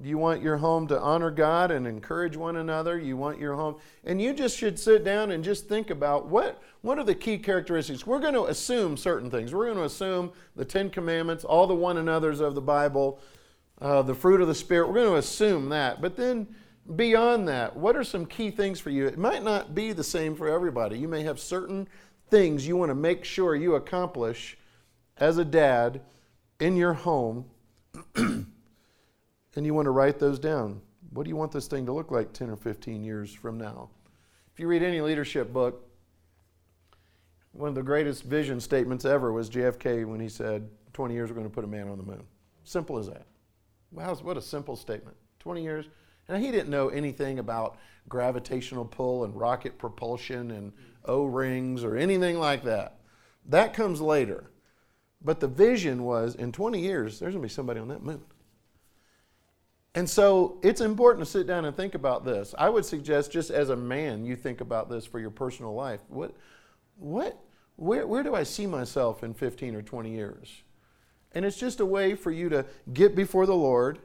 You 0.03 0.17
want 0.17 0.41
your 0.41 0.57
home 0.57 0.87
to 0.87 0.99
honor 0.99 1.31
God 1.31 1.71
and 1.71 1.87
encourage 1.87 2.39
one 2.39 2.57
another? 2.57 2.99
You 2.99 3.19
want 3.19 3.39
your 3.39 3.55
home, 3.55 3.77
and 4.03 4.19
you 4.19 4.33
just 4.33 4.57
should 4.57 4.79
sit 4.79 5.05
down 5.05 5.31
and 5.31 5.45
just 5.45 5.69
think 5.69 5.91
about 5.91 6.29
what, 6.29 6.63
what 6.81 6.99
are 6.99 7.05
the 7.05 7.15
key 7.15 7.37
characteristics? 7.37 8.07
We're 8.07 8.19
going 8.19 8.33
to 8.33 8.47
assume 8.47 8.97
certain 8.97 9.31
things. 9.31 9.53
We're 9.53 9.67
going 9.67 9.77
to 9.77 9.85
assume 9.85 10.33
the 10.57 10.65
Ten 10.65 10.89
Commandments, 10.89 11.45
all 11.45 11.67
the 11.67 11.75
one 11.75 11.99
another's 11.99 12.41
of 12.41 12.55
the 12.55 12.63
Bible, 12.63 13.21
uh, 13.85 14.01
the 14.01 14.15
fruit 14.15 14.41
of 14.41 14.49
the 14.49 14.55
Spirit. 14.55 14.89
We're 14.89 14.95
going 14.95 15.13
to 15.13 15.17
assume 15.17 15.69
that. 15.69 16.01
But 16.01 16.17
then 16.17 16.49
beyond 16.97 17.47
that, 17.49 17.77
what 17.77 17.97
are 17.97 18.03
some 18.03 18.25
key 18.25 18.51
things 18.51 18.81
for 18.81 18.89
you? 18.89 19.07
It 19.07 19.19
might 19.19 19.45
not 19.45 19.75
be 19.75 19.93
the 19.93 20.03
same 20.03 20.35
for 20.35 20.49
everybody. 20.49 20.99
You 20.99 21.07
may 21.07 21.23
have 21.23 21.39
certain 21.39 21.87
things 22.31 22.67
you 22.67 22.79
want 22.79 22.89
to 22.89 22.95
make 22.95 23.27
sure 23.27 23.55
you 23.55 23.75
accomplish 23.75 24.57
as 25.19 25.37
a 25.37 25.45
dad 25.45 26.01
in 26.61 26.77
your 26.77 26.95
home, 26.95 27.45
and 28.17 28.47
you 29.55 29.75
want 29.75 29.85
to 29.85 29.91
write 29.91 30.19
those 30.19 30.39
down. 30.39 30.81
What 31.11 31.25
do 31.25 31.29
you 31.29 31.37
want 31.37 31.53
this 31.53 31.69
thing 31.69 31.85
to 31.85 31.93
look 31.93 32.11
like 32.11 32.33
10 32.33 32.49
or 32.49 32.57
15 32.57 33.05
years 33.05 33.35
from 33.35 33.59
now? 33.59 33.91
If 34.55 34.59
you 34.59 34.67
read 34.67 34.83
any 34.83 35.03
leadership 35.03 35.53
book, 35.53 35.87
one 37.53 37.69
of 37.69 37.75
the 37.75 37.83
greatest 37.83 38.25
vision 38.25 38.61
statements 38.61 39.05
ever 39.05 39.31
was 39.31 39.51
JFK 39.51 40.07
when 40.07 40.21
he 40.21 40.29
said, 40.31 40.71
20 40.95 41.13
years 41.13 41.29
we're 41.29 41.37
going 41.37 41.47
to 41.47 41.55
put 41.55 41.65
a 41.65 41.69
man 41.69 41.89
on 41.89 41.99
the 41.99 42.05
moon. 42.05 42.23
Simple 42.65 42.99
as 42.99 43.09
that. 43.09 43.27
Wow, 43.95 44.15
what 44.17 44.37
a 44.37 44.43
simple 44.43 44.77
statement. 44.77 45.17
20 45.39 45.63
years. 45.63 45.87
And 46.29 46.43
he 46.43 46.51
didn't 46.51 46.71
know 46.71 46.89
anything 46.89 47.39
about 47.39 47.79
gravitational 48.09 48.85
pull 48.85 49.25
and 49.25 49.35
rocket 49.35 49.79
propulsion 49.79 50.51
and 50.51 50.73
O 51.05 51.25
rings 51.25 51.85
or 51.85 51.97
anything 51.97 52.39
like 52.39 52.65
that. 52.65 52.99
That 53.47 53.73
comes 53.73 54.01
later. 54.01 54.51
But 55.23 55.41
the 55.41 55.49
vision 55.49 56.05
was 56.05 56.35
in 56.35 56.51
20 56.53 56.81
years, 56.81 57.19
there's 57.19 57.35
going 57.35 57.43
to 57.43 57.49
be 57.49 57.53
somebody 57.53 57.81
on 57.81 57.89
that 57.89 58.03
moon. 58.03 58.23
And 59.95 60.11
so 60.11 60.59
it's 60.63 60.81
important 60.81 61.25
to 61.25 61.31
sit 61.31 61.47
down 61.47 61.65
and 61.65 61.77
think 61.77 61.95
about 61.95 62.25
this. 62.25 62.55
I 62.59 62.69
would 62.69 62.85
suggest, 62.85 63.31
just 63.31 63.51
as 63.51 63.71
a 63.71 63.77
man, 63.77 64.25
you 64.25 64.35
think 64.35 64.61
about 64.61 64.91
this 64.91 65.07
for 65.07 65.21
your 65.21 65.31
personal 65.31 65.73
life. 65.73 66.01
What, 66.09 66.35
what, 66.97 67.39
where, 67.77 68.07
where 68.07 68.25
do 68.25 68.35
I 68.35 68.43
see 68.43 68.67
myself 68.67 69.23
in 69.23 69.35
15 69.35 69.77
or 69.77 69.83
20 69.83 70.11
years? 70.11 70.64
And 71.35 71.45
it's 71.45 71.57
just 71.57 71.81
a 71.81 71.87
way 71.87 72.15
for 72.15 72.31
you 72.31 72.49
to 72.49 72.65
get 72.93 73.15
before 73.15 73.47
the 73.47 73.57
Lord 73.57 73.99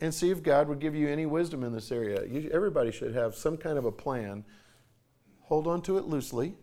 and 0.00 0.12
see 0.12 0.30
if 0.30 0.42
God 0.42 0.68
would 0.68 0.78
give 0.78 0.94
you 0.94 1.08
any 1.08 1.24
wisdom 1.24 1.64
in 1.64 1.72
this 1.72 1.90
area. 1.90 2.24
You, 2.26 2.50
everybody 2.52 2.92
should 2.92 3.14
have 3.14 3.34
some 3.34 3.56
kind 3.56 3.78
of 3.78 3.86
a 3.86 3.92
plan. 3.92 4.44
Hold 5.42 5.66
on 5.66 5.80
to 5.82 5.96
it 5.96 6.04
loosely 6.04 6.54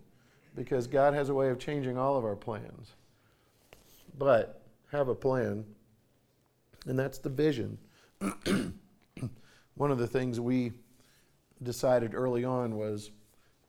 because 0.55 0.85
God 0.85 1.13
has 1.13 1.29
a 1.29 1.33
way 1.33 1.49
of 1.49 1.57
changing 1.57 1.97
all 1.97 2.15
of 2.15 2.25
our 2.25 2.35
plans. 2.35 2.95
But 4.17 4.61
have 4.91 5.07
a 5.07 5.15
plan, 5.15 5.65
and 6.85 6.99
that's 6.99 7.17
the 7.17 7.29
vision. 7.29 7.79
One 9.75 9.89
of 9.89 9.97
the 9.97 10.05
things 10.05 10.39
we 10.39 10.73
decided 11.63 12.13
early 12.13 12.45
on 12.45 12.75
was 12.75 13.09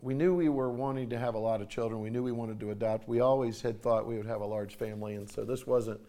we 0.00 0.12
knew 0.12 0.34
we 0.34 0.50
were 0.50 0.70
wanting 0.70 1.08
to 1.08 1.18
have 1.18 1.34
a 1.34 1.38
lot 1.38 1.62
of 1.62 1.70
children. 1.70 2.02
We 2.02 2.10
knew 2.10 2.22
we 2.22 2.32
wanted 2.32 2.60
to 2.60 2.72
adopt. 2.72 3.08
We 3.08 3.20
always 3.20 3.62
had 3.62 3.82
thought 3.82 4.06
we 4.06 4.18
would 4.18 4.26
have 4.26 4.42
a 4.42 4.46
large 4.46 4.76
family, 4.76 5.14
and 5.14 5.30
so 5.30 5.46
this 5.46 5.66
wasn't 5.66 6.00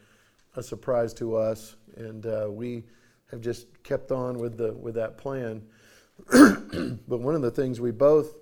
a 0.56 0.64
surprise 0.64 1.14
to 1.16 1.36
us. 1.36 1.76
And 1.96 2.26
uh, 2.26 2.48
we 2.50 2.84
have 3.32 3.42
just 3.42 3.68
kept 3.84 4.12
on 4.12 4.38
with 4.40 4.58
the 4.58 4.74
with 4.74 4.96
that 4.96 5.18
plan. 5.18 5.62
but 6.30 7.20
one 7.20 7.36
of 7.36 7.42
the 7.42 7.52
things 7.52 7.82
we 7.82 7.92
both 7.92 8.36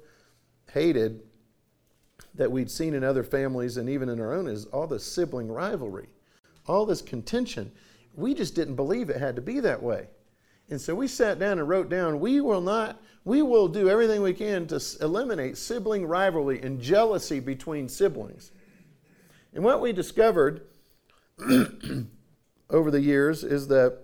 hated 0.72 1.22
that 2.36 2.52
we'd 2.52 2.70
seen 2.70 2.94
in 2.94 3.04
other 3.04 3.24
families 3.24 3.78
and 3.78 3.90
even 3.90 4.10
in 4.10 4.20
our 4.20 4.34
own 4.34 4.48
is 4.48 4.66
all 4.66 4.88
the 4.88 5.00
sibling 5.00 5.52
rivalry, 5.52 6.10
all 6.68 6.86
this 6.86 7.02
contention. 7.02 7.72
We 8.16 8.34
just 8.34 8.56
didn't 8.56 8.76
believe 8.76 9.10
it 9.10 9.18
had 9.18 9.36
to 9.36 9.42
be 9.42 9.60
that 9.60 9.82
way. 9.82 10.08
And 10.70 10.80
so 10.80 10.96
we 10.96 11.08
sat 11.08 11.40
down 11.40 11.60
and 11.60 11.68
wrote 11.68 11.90
down, 11.90 12.20
we 12.20 12.42
will 12.42 12.62
not, 12.62 13.02
we 13.26 13.42
will 13.42 13.68
do 13.68 13.90
everything 13.90 14.22
we 14.22 14.34
can 14.34 14.66
to 14.68 14.82
eliminate 15.02 15.58
sibling 15.58 16.06
rivalry 16.06 16.62
and 16.62 16.80
jealousy 16.80 17.40
between 17.40 17.90
siblings. 17.90 18.52
And 19.54 19.64
what 19.64 19.82
we 19.82 19.94
discovered 19.94 20.62
over 22.70 22.92
the 22.92 23.02
years 23.02 23.44
is 23.44 23.68
that 23.68 24.00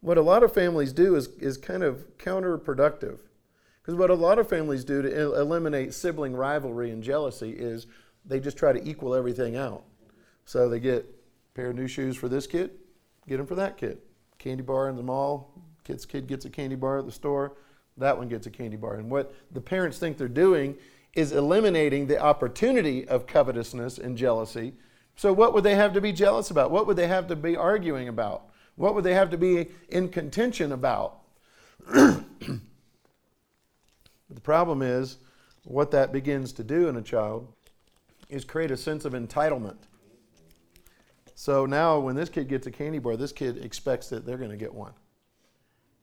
what 0.00 0.18
a 0.18 0.22
lot 0.22 0.42
of 0.42 0.52
families 0.52 0.92
do 0.92 1.16
is, 1.16 1.28
is 1.38 1.56
kind 1.56 1.82
of 1.82 2.16
counterproductive. 2.18 3.20
Because 3.80 3.94
what 3.94 4.10
a 4.10 4.14
lot 4.14 4.38
of 4.38 4.48
families 4.48 4.84
do 4.84 5.02
to 5.02 5.34
eliminate 5.34 5.92
sibling 5.92 6.34
rivalry 6.34 6.90
and 6.90 7.02
jealousy 7.02 7.50
is 7.50 7.86
they 8.24 8.40
just 8.40 8.56
try 8.56 8.72
to 8.72 8.88
equal 8.88 9.14
everything 9.14 9.56
out. 9.56 9.84
So 10.44 10.68
they 10.68 10.80
get 10.80 11.04
a 11.04 11.54
pair 11.54 11.70
of 11.70 11.76
new 11.76 11.88
shoes 11.88 12.16
for 12.16 12.28
this 12.28 12.46
kid, 12.46 12.70
get 13.28 13.38
them 13.38 13.46
for 13.46 13.54
that 13.56 13.76
kid. 13.76 13.98
Candy 14.38 14.62
bar 14.62 14.88
in 14.88 14.96
the 14.96 15.02
mall, 15.02 15.52
kid's 15.84 16.06
kid 16.06 16.26
gets 16.26 16.44
a 16.44 16.50
candy 16.50 16.76
bar 16.76 16.98
at 16.98 17.06
the 17.06 17.12
store, 17.12 17.56
that 17.96 18.16
one 18.16 18.28
gets 18.28 18.46
a 18.46 18.50
candy 18.50 18.76
bar. 18.76 18.96
And 18.96 19.10
what 19.10 19.34
the 19.52 19.60
parents 19.60 19.98
think 19.98 20.18
they're 20.18 20.28
doing 20.28 20.76
is 21.14 21.32
eliminating 21.32 22.06
the 22.06 22.18
opportunity 22.18 23.06
of 23.06 23.26
covetousness 23.26 23.98
and 23.98 24.16
jealousy. 24.16 24.74
So, 25.16 25.32
what 25.32 25.54
would 25.54 25.64
they 25.64 25.76
have 25.76 25.92
to 25.94 26.00
be 26.00 26.12
jealous 26.12 26.50
about? 26.50 26.70
What 26.70 26.86
would 26.86 26.96
they 26.96 27.06
have 27.06 27.28
to 27.28 27.36
be 27.36 27.56
arguing 27.56 28.08
about? 28.08 28.50
What 28.76 28.94
would 28.94 29.04
they 29.04 29.14
have 29.14 29.30
to 29.30 29.38
be 29.38 29.68
in 29.88 30.08
contention 30.08 30.72
about? 30.72 31.20
the 31.86 32.60
problem 34.42 34.82
is, 34.82 35.18
what 35.64 35.90
that 35.92 36.12
begins 36.12 36.52
to 36.54 36.64
do 36.64 36.88
in 36.88 36.96
a 36.96 37.02
child 37.02 37.52
is 38.28 38.44
create 38.44 38.70
a 38.70 38.76
sense 38.76 39.04
of 39.04 39.12
entitlement. 39.12 39.76
So 41.34 41.66
now, 41.66 41.98
when 41.98 42.16
this 42.16 42.28
kid 42.28 42.48
gets 42.48 42.66
a 42.66 42.70
candy 42.70 42.98
bar, 42.98 43.16
this 43.16 43.32
kid 43.32 43.64
expects 43.64 44.08
that 44.08 44.26
they're 44.26 44.38
going 44.38 44.50
to 44.50 44.56
get 44.56 44.74
one 44.74 44.92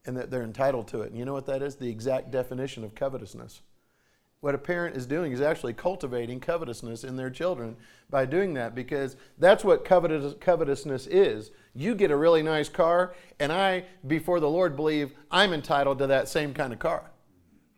and 0.05 0.17
that 0.17 0.31
they're 0.31 0.43
entitled 0.43 0.87
to 0.89 1.01
it. 1.01 1.09
And 1.09 1.17
you 1.17 1.25
know 1.25 1.33
what 1.33 1.45
that 1.45 1.61
is? 1.61 1.75
The 1.75 1.89
exact 1.89 2.31
definition 2.31 2.83
of 2.83 2.95
covetousness. 2.95 3.61
What 4.41 4.55
a 4.55 4.57
parent 4.57 4.97
is 4.97 5.05
doing 5.05 5.31
is 5.31 5.39
actually 5.39 5.73
cultivating 5.73 6.39
covetousness 6.39 7.03
in 7.03 7.15
their 7.15 7.29
children 7.29 7.77
by 8.09 8.25
doing 8.25 8.55
that 8.55 8.73
because 8.73 9.15
that's 9.37 9.63
what 9.63 9.85
covetous, 9.85 10.33
covetousness 10.41 11.05
is. 11.07 11.51
You 11.75 11.93
get 11.93 12.09
a 12.09 12.17
really 12.17 12.41
nice 12.41 12.67
car, 12.67 13.13
and 13.39 13.53
I, 13.53 13.85
before 14.07 14.39
the 14.39 14.49
Lord, 14.49 14.75
believe 14.75 15.11
I'm 15.29 15.53
entitled 15.53 15.99
to 15.99 16.07
that 16.07 16.27
same 16.27 16.55
kind 16.55 16.73
of 16.73 16.79
car. 16.79 17.11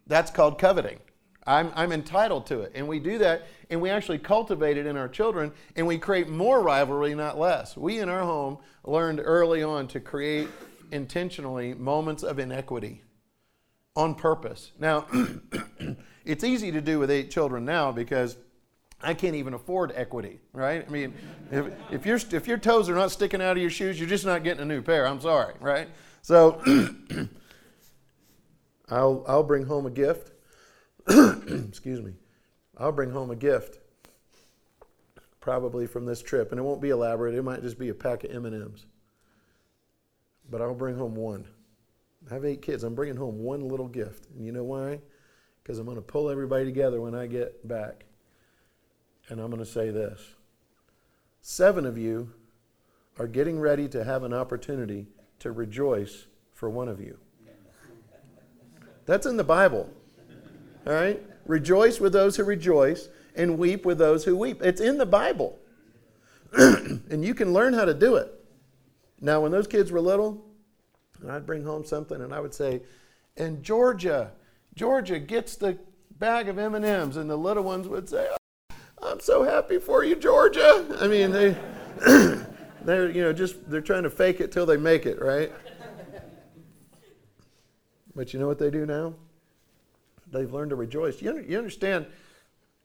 That's 0.07 0.31
called 0.31 0.57
coveting. 0.57 0.99
I'm, 1.45 1.73
I'm 1.75 1.91
entitled 1.91 2.45
to 2.47 2.61
it. 2.61 2.71
And 2.75 2.87
we 2.87 2.99
do 2.99 3.17
that, 3.17 3.45
and 3.69 3.81
we 3.81 3.89
actually 3.89 4.19
cultivate 4.19 4.77
it 4.77 4.85
in 4.85 4.95
our 4.95 5.09
children, 5.09 5.51
and 5.75 5.85
we 5.85 5.97
create 5.97 6.29
more 6.29 6.61
rivalry, 6.61 7.13
not 7.13 7.37
less. 7.37 7.75
We 7.75 7.99
in 7.99 8.07
our 8.07 8.23
home 8.23 8.57
learned 8.85 9.19
early 9.21 9.63
on 9.63 9.89
to 9.89 9.99
create 9.99 10.47
intentionally 10.91 11.73
moments 11.73 12.23
of 12.23 12.39
inequity 12.39 13.03
on 13.97 14.15
purpose. 14.15 14.71
Now, 14.79 15.07
it's 16.25 16.43
easy 16.43 16.71
to 16.71 16.81
do 16.81 16.99
with 16.99 17.11
eight 17.11 17.31
children 17.31 17.65
now 17.65 17.91
because 17.91 18.37
I 19.01 19.13
can't 19.13 19.35
even 19.35 19.53
afford 19.53 19.91
equity, 19.95 20.39
right? 20.53 20.85
I 20.87 20.91
mean, 20.91 21.13
if, 21.51 21.73
if, 21.91 22.05
your, 22.05 22.19
if 22.31 22.47
your 22.47 22.57
toes 22.57 22.89
are 22.89 22.95
not 22.95 23.11
sticking 23.11 23.41
out 23.41 23.57
of 23.57 23.61
your 23.61 23.69
shoes, 23.69 23.99
you're 23.99 24.09
just 24.09 24.25
not 24.25 24.43
getting 24.43 24.61
a 24.61 24.65
new 24.65 24.81
pair. 24.81 25.05
I'm 25.05 25.19
sorry, 25.19 25.55
right? 25.59 25.89
So 26.21 26.61
I'll, 28.89 29.25
I'll 29.27 29.43
bring 29.43 29.65
home 29.65 29.85
a 29.85 29.91
gift. 29.91 30.31
Excuse 31.07 32.01
me. 32.01 32.13
I'll 32.77 32.93
bring 32.93 33.11
home 33.11 33.29
a 33.31 33.35
gift 33.35 33.79
probably 35.43 35.85
from 35.85 36.05
this 36.05 36.21
trip 36.21 36.51
and 36.51 36.59
it 36.59 36.63
won't 36.63 36.79
be 36.81 36.89
elaborate 36.89 37.35
it 37.35 37.43
might 37.43 37.61
just 37.61 37.77
be 37.77 37.89
a 37.89 37.93
pack 37.93 38.23
of 38.23 38.31
m&ms 38.31 38.85
but 40.49 40.61
i'll 40.61 40.73
bring 40.73 40.95
home 40.95 41.15
one 41.15 41.45
i 42.31 42.33
have 42.33 42.45
eight 42.45 42.61
kids 42.61 42.81
i'm 42.81 42.95
bringing 42.95 43.17
home 43.17 43.39
one 43.39 43.59
little 43.59 43.89
gift 43.89 44.29
and 44.33 44.45
you 44.45 44.53
know 44.53 44.63
why 44.63 44.97
because 45.63 45.79
i'm 45.79 45.85
going 45.85 45.95
to 45.95 46.01
pull 46.01 46.29
everybody 46.29 46.65
together 46.65 47.01
when 47.01 47.15
i 47.15 47.25
get 47.25 47.67
back 47.67 48.05
and 49.29 49.39
I'm 49.39 49.49
going 49.49 49.63
to 49.63 49.69
say 49.69 49.89
this 49.89 50.35
seven 51.41 51.85
of 51.85 51.97
you 51.97 52.31
are 53.19 53.27
getting 53.27 53.59
ready 53.59 53.87
to 53.89 54.03
have 54.03 54.23
an 54.23 54.33
opportunity 54.33 55.07
to 55.39 55.51
rejoice 55.51 56.25
for 56.53 56.69
one 56.69 56.87
of 56.87 56.99
you. 56.99 57.17
That's 59.05 59.25
in 59.25 59.37
the 59.37 59.43
Bible. 59.43 59.89
All 60.87 60.93
right? 60.93 61.21
Rejoice 61.45 61.99
with 61.99 62.13
those 62.13 62.37
who 62.37 62.43
rejoice 62.43 63.09
and 63.35 63.57
weep 63.57 63.85
with 63.85 63.97
those 63.97 64.23
who 64.23 64.37
weep. 64.37 64.61
It's 64.61 64.81
in 64.81 64.97
the 64.97 65.05
Bible. 65.05 65.59
and 66.53 67.23
you 67.23 67.33
can 67.33 67.51
learn 67.51 67.73
how 67.73 67.85
to 67.85 67.93
do 67.93 68.15
it. 68.15 68.31
Now, 69.19 69.41
when 69.41 69.51
those 69.51 69.67
kids 69.67 69.91
were 69.91 70.01
little, 70.01 70.45
and 71.21 71.31
I'd 71.31 71.45
bring 71.45 71.63
home 71.63 71.85
something 71.85 72.21
and 72.21 72.33
I 72.33 72.39
would 72.39 72.53
say, 72.53 72.81
and 73.35 73.61
Georgia, 73.61 74.31
Georgia 74.75 75.19
gets 75.19 75.55
the 75.55 75.77
bag 76.19 76.49
of 76.49 76.57
M&Ms 76.57 77.17
and 77.17 77.29
the 77.29 77.35
little 77.35 77.63
ones 77.63 77.87
would 77.87 78.09
say, 78.09 78.27
oh, 78.31 78.75
I'm 79.01 79.19
so 79.19 79.43
happy 79.43 79.77
for 79.77 80.03
you, 80.03 80.15
Georgia. 80.15 80.97
I 80.99 81.07
mean, 81.07 81.31
they, 81.31 81.55
they're, 82.81 83.09
you 83.09 83.21
know, 83.21 83.33
just, 83.33 83.69
they're 83.69 83.81
trying 83.81 84.03
to 84.03 84.09
fake 84.09 84.39
it 84.39 84.51
till 84.51 84.65
they 84.65 84.77
make 84.77 85.05
it, 85.05 85.21
right? 85.21 85.51
But 88.15 88.33
you 88.33 88.39
know 88.39 88.47
what 88.47 88.59
they 88.59 88.69
do 88.69 88.85
now? 88.85 89.15
They've 90.31 90.51
learned 90.51 90.69
to 90.69 90.75
rejoice. 90.75 91.21
You, 91.21 91.43
you 91.47 91.57
understand, 91.57 92.05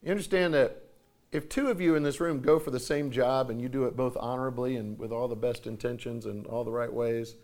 you 0.01 0.11
understand 0.11 0.53
that 0.53 0.83
if 1.31 1.47
two 1.47 1.67
of 1.67 1.79
you 1.79 1.95
in 1.95 2.03
this 2.03 2.19
room 2.19 2.41
go 2.41 2.59
for 2.59 2.71
the 2.71 2.79
same 2.79 3.11
job 3.11 3.49
and 3.49 3.61
you 3.61 3.69
do 3.69 3.85
it 3.85 3.95
both 3.95 4.17
honorably 4.17 4.77
and 4.77 4.97
with 4.97 5.11
all 5.11 5.27
the 5.27 5.35
best 5.35 5.67
intentions 5.67 6.25
and 6.25 6.47
all 6.47 6.63
the 6.63 6.71
right 6.71 6.91
ways, 6.91 7.35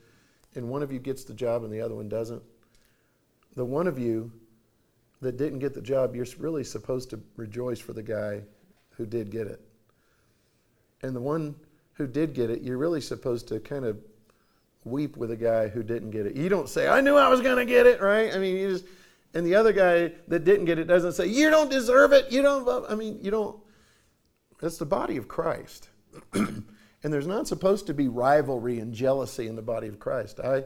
and 0.56 0.68
one 0.68 0.82
of 0.82 0.92
you 0.92 1.00
gets 1.00 1.24
the 1.24 1.34
job 1.34 1.64
and 1.64 1.72
the 1.72 1.82
other 1.82 1.96
one 1.96 2.10
doesn't, 2.10 2.42
the 3.56 3.66
one 3.66 3.88
of 3.88 3.98
you 3.98 4.32
that 5.22 5.38
didn't 5.38 5.60
get 5.60 5.74
the 5.74 5.82
job, 5.82 6.16
you're 6.16 6.28
really 6.38 6.64
supposed 6.64 7.10
to 7.10 7.20
rejoice 7.36 7.80
for 7.80 7.94
the 7.94 8.04
guy 8.04 8.42
who 8.92 9.06
did 9.06 9.32
get 9.32 9.48
it. 9.48 9.62
And 11.02 11.16
the 11.16 11.22
one 11.22 11.56
who 11.94 12.08
did 12.08 12.34
get 12.34 12.50
it, 12.50 12.62
you're 12.62 12.78
really 12.78 13.02
supposed 13.02 13.48
to 13.50 13.60
kind 13.60 13.86
of 13.86 13.98
weep 14.84 15.18
with 15.18 15.30
the 15.30 15.36
guy 15.36 15.68
who 15.68 15.84
didn't 15.84 16.12
get 16.12 16.26
it. 16.26 16.36
You 16.36 16.50
don't 16.50 16.70
say, 16.70 16.88
I 16.88 17.02
knew 17.02 17.18
I 17.18 17.28
was 17.28 17.42
going 17.42 17.58
to 17.58 17.66
get 17.66 17.88
it, 17.88 18.02
right? 18.02 18.34
I 18.34 18.38
mean, 18.38 18.56
you 18.56 18.70
just, 18.70 18.86
and 19.34 19.46
the 19.46 19.56
other 19.56 19.74
guy 19.74 20.12
that 20.28 20.46
didn't 20.46 20.66
get 20.66 20.80
it 20.80 20.86
doesn't 20.86 21.14
say, 21.14 21.28
You 21.28 21.50
don't 21.50 21.70
deserve 21.70 22.14
it. 22.14 22.32
You 22.32 22.42
don't, 22.42 22.90
I 22.90 22.96
mean, 22.96 23.20
you 23.22 23.32
don't. 23.32 23.58
That's 24.62 24.78
the 24.78 24.86
body 24.86 25.18
of 25.18 25.28
Christ. 25.28 25.90
and 26.34 26.64
there's 27.04 27.28
not 27.28 27.48
supposed 27.48 27.88
to 27.88 27.94
be 27.94 28.08
rivalry 28.08 28.80
and 28.80 28.94
jealousy 28.94 29.48
in 29.48 29.56
the 29.56 29.62
body 29.62 29.88
of 29.88 30.00
Christ. 30.00 30.40
I, 30.40 30.64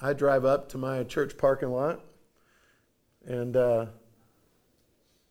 I 0.00 0.12
drive 0.12 0.44
up 0.44 0.68
to 0.70 0.78
my 0.78 1.04
church 1.04 1.38
parking 1.38 1.70
lot, 1.70 2.00
and 3.24 3.56
uh, 3.56 3.86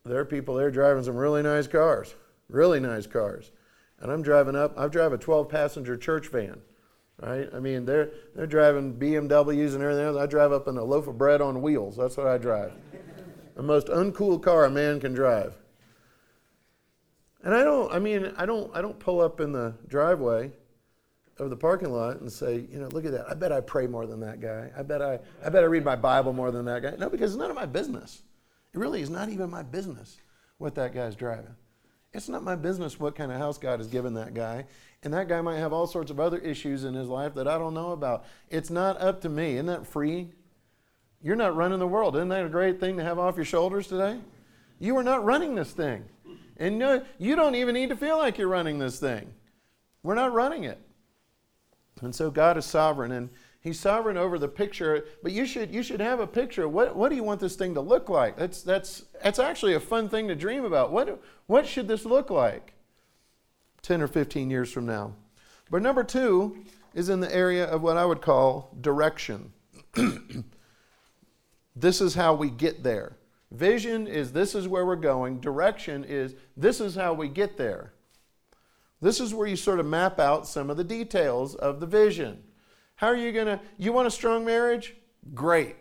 there 0.03 0.19
are 0.19 0.25
people 0.25 0.55
there 0.55 0.71
driving 0.71 1.03
some 1.03 1.15
really 1.15 1.43
nice 1.43 1.67
cars, 1.67 2.15
really 2.49 2.79
nice 2.79 3.05
cars. 3.07 3.51
And 3.99 4.11
I'm 4.11 4.21
driving 4.21 4.55
up, 4.55 4.73
I 4.77 4.87
drive 4.87 5.13
a 5.13 5.17
12 5.17 5.49
passenger 5.49 5.95
church 5.95 6.27
van, 6.27 6.61
right? 7.21 7.47
I 7.53 7.59
mean, 7.59 7.85
they're, 7.85 8.11
they're 8.35 8.47
driving 8.47 8.95
BMWs 8.95 9.73
and 9.73 9.83
everything 9.83 10.05
else. 10.05 10.17
I 10.17 10.25
drive 10.25 10.51
up 10.51 10.67
in 10.67 10.77
a 10.77 10.83
loaf 10.83 11.07
of 11.07 11.17
bread 11.17 11.41
on 11.41 11.61
wheels. 11.61 11.95
That's 11.95 12.17
what 12.17 12.27
I 12.27 12.37
drive. 12.37 12.73
the 13.55 13.63
most 13.63 13.87
uncool 13.87 14.41
car 14.41 14.65
a 14.65 14.69
man 14.69 14.99
can 14.99 15.13
drive. 15.13 15.55
And 17.43 17.53
I 17.53 17.63
don't, 17.63 17.91
I 17.91 17.99
mean, 17.99 18.33
I 18.37 18.45
don't, 18.45 18.75
I 18.75 18.81
don't 18.81 18.99
pull 18.99 19.21
up 19.21 19.39
in 19.39 19.51
the 19.51 19.75
driveway 19.87 20.51
of 21.37 21.49
the 21.49 21.57
parking 21.57 21.91
lot 21.91 22.21
and 22.21 22.31
say, 22.31 22.65
you 22.71 22.79
know, 22.79 22.87
look 22.87 23.05
at 23.05 23.11
that. 23.11 23.29
I 23.29 23.33
bet 23.33 23.51
I 23.51 23.61
pray 23.61 23.87
more 23.87 24.05
than 24.05 24.19
that 24.21 24.39
guy. 24.39 24.71
I 24.77 24.83
bet 24.83 25.01
I, 25.01 25.19
I 25.43 25.49
bet 25.49 25.63
I 25.63 25.67
read 25.67 25.83
my 25.83 25.95
Bible 25.95 26.33
more 26.33 26.51
than 26.51 26.65
that 26.65 26.81
guy. 26.81 26.95
No, 26.97 27.09
because 27.09 27.33
it's 27.33 27.39
none 27.39 27.49
of 27.49 27.55
my 27.55 27.65
business. 27.65 28.23
It 28.73 28.79
really 28.79 29.01
is 29.01 29.09
not 29.09 29.29
even 29.29 29.49
my 29.49 29.63
business 29.63 30.17
what 30.57 30.75
that 30.75 30.93
guy's 30.93 31.15
driving. 31.15 31.55
It's 32.13 32.29
not 32.29 32.43
my 32.43 32.55
business 32.55 32.99
what 32.99 33.15
kind 33.15 33.31
of 33.31 33.37
house 33.37 33.57
God 33.57 33.79
has 33.79 33.87
given 33.87 34.13
that 34.13 34.33
guy. 34.33 34.65
And 35.03 35.13
that 35.13 35.27
guy 35.27 35.41
might 35.41 35.57
have 35.57 35.73
all 35.73 35.85
sorts 35.85 36.09
of 36.09 36.19
other 36.19 36.37
issues 36.37 36.85
in 36.85 36.93
his 36.93 37.09
life 37.09 37.35
that 37.35 37.47
I 37.47 37.57
don't 37.57 37.73
know 37.73 37.91
about. 37.91 38.25
It's 38.49 38.69
not 38.69 38.99
up 39.01 39.21
to 39.21 39.29
me. 39.29 39.55
Isn't 39.55 39.65
that 39.65 39.85
free? 39.85 40.29
You're 41.21 41.35
not 41.35 41.55
running 41.55 41.79
the 41.79 41.87
world. 41.87 42.15
Isn't 42.15 42.29
that 42.29 42.45
a 42.45 42.49
great 42.49 42.79
thing 42.79 42.97
to 42.97 43.03
have 43.03 43.19
off 43.19 43.35
your 43.35 43.45
shoulders 43.45 43.87
today? 43.87 44.19
You 44.79 44.95
are 44.97 45.03
not 45.03 45.25
running 45.25 45.55
this 45.55 45.71
thing. 45.71 46.05
And 46.57 46.79
no, 46.79 47.03
you 47.17 47.35
don't 47.35 47.55
even 47.55 47.73
need 47.73 47.89
to 47.89 47.97
feel 47.97 48.17
like 48.17 48.37
you're 48.37 48.47
running 48.47 48.79
this 48.79 48.99
thing. 48.99 49.33
We're 50.03 50.15
not 50.15 50.33
running 50.33 50.63
it. 50.63 50.79
And 52.01 52.13
so 52.13 52.29
God 52.29 52.57
is 52.57 52.65
sovereign 52.65 53.11
and 53.11 53.29
He's 53.65 53.79
sovereign 53.79 54.15
over 54.15 54.37
the 54.37 54.47
picture, 54.47 55.05
but 55.23 55.31
you 55.31 55.47
should 55.47 55.73
you 55.73 55.81
should 55.81 55.99
have 55.99 56.19
a 56.19 56.27
picture. 56.27 56.69
What 56.69 56.95
what 56.95 57.09
do 57.09 57.15
you 57.15 57.23
want 57.23 57.39
this 57.39 57.55
thing 57.55 57.73
to 57.73 57.81
look 57.81 58.09
like? 58.09 58.37
That's 58.37 58.61
that's 58.61 59.05
that's 59.23 59.39
actually 59.39 59.73
a 59.73 59.79
fun 59.79 60.07
thing 60.07 60.27
to 60.27 60.35
dream 60.35 60.65
about. 60.65 60.91
What 60.91 61.19
what 61.47 61.65
should 61.65 61.87
this 61.87 62.05
look 62.05 62.29
like 62.29 62.73
10 63.81 64.03
or 64.03 64.07
15 64.07 64.51
years 64.51 64.71
from 64.71 64.85
now? 64.85 65.15
But 65.71 65.81
number 65.81 66.03
2 66.03 66.63
is 66.93 67.09
in 67.09 67.21
the 67.21 67.35
area 67.35 67.65
of 67.65 67.81
what 67.81 67.97
I 67.97 68.05
would 68.05 68.21
call 68.21 68.69
direction. 68.81 69.51
this 71.75 72.01
is 72.01 72.13
how 72.13 72.35
we 72.35 72.51
get 72.51 72.83
there. 72.83 73.17
Vision 73.49 74.05
is 74.05 74.31
this 74.31 74.53
is 74.53 74.67
where 74.67 74.85
we're 74.85 74.95
going. 74.95 75.39
Direction 75.39 76.03
is 76.03 76.35
this 76.55 76.79
is 76.79 76.93
how 76.93 77.13
we 77.13 77.29
get 77.29 77.57
there. 77.57 77.93
This 79.01 79.19
is 79.19 79.33
where 79.33 79.47
you 79.47 79.55
sort 79.55 79.79
of 79.79 79.85
map 79.85 80.19
out 80.19 80.47
some 80.47 80.69
of 80.69 80.77
the 80.77 80.83
details 80.83 81.55
of 81.55 81.79
the 81.79 81.85
vision. 81.85 82.43
How 82.95 83.07
are 83.07 83.15
you 83.15 83.31
going 83.31 83.47
to, 83.47 83.59
you 83.77 83.91
want 83.91 84.07
a 84.07 84.11
strong 84.11 84.45
marriage? 84.45 84.95
Great. 85.33 85.75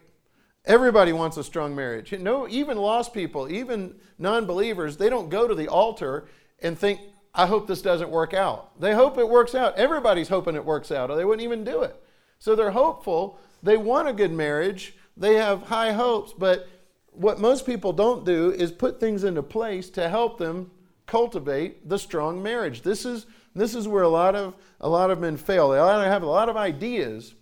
Everybody 0.65 1.13
wants 1.13 1.37
a 1.37 1.45
strong 1.45 1.77
marriage. 1.77 2.13
No, 2.13 2.49
even 2.49 2.79
lost 2.79 3.13
people, 3.13 3.51
even 3.51 3.95
non 4.19 4.47
believers, 4.47 4.97
they 4.97 5.11
don't 5.11 5.29
go 5.29 5.47
to 5.47 5.55
the 5.55 5.69
altar 5.69 6.27
and 6.63 6.79
think, 6.79 7.01
I 7.35 7.47
hope 7.47 7.67
this 7.67 7.83
doesn't 7.83 8.11
work 8.11 8.33
out. 8.33 8.81
They 8.81 8.95
hope 8.95 9.19
it 9.19 9.29
works 9.29 9.55
out. 9.55 9.77
Everybody's 9.77 10.29
hoping 10.29 10.55
it 10.55 10.65
works 10.65 10.91
out, 10.91 11.11
or 11.11 11.17
they 11.17 11.25
wouldn't 11.25 11.45
even 11.45 11.65
do 11.65 11.83
it. 11.83 12.01
So 12.39 12.55
they're 12.55 12.71
hopeful. 12.71 13.39
They 13.63 13.77
want 13.77 14.09
a 14.09 14.13
good 14.13 14.33
marriage. 14.33 14.95
They 15.17 15.35
have 15.35 15.63
high 15.65 15.93
hopes, 15.93 16.33
but 16.37 16.69
what 17.13 17.41
most 17.41 17.67
people 17.67 17.93
don't 17.93 18.25
do 18.25 18.51
is 18.53 18.73
put 18.73 19.01
things 19.01 19.25
into 19.25 19.43
place 19.43 19.91
to 19.91 20.09
help 20.09 20.39
them 20.39 20.71
cultivate 21.07 21.89
the 21.89 21.99
strong 21.99 22.43
marriage. 22.43 22.83
This 22.83 23.05
is, 23.05 23.27
this 23.55 23.75
is 23.75 23.87
where 23.87 24.03
a 24.03 24.09
lot, 24.09 24.35
of, 24.35 24.55
a 24.81 24.89
lot 24.89 25.11
of 25.11 25.21
men 25.21 25.37
fail. 25.37 25.71
They 25.71 25.79
have 25.79 26.23
a 26.23 26.27
lot 26.27 26.49
of 26.49 26.57
ideas, 26.57 27.35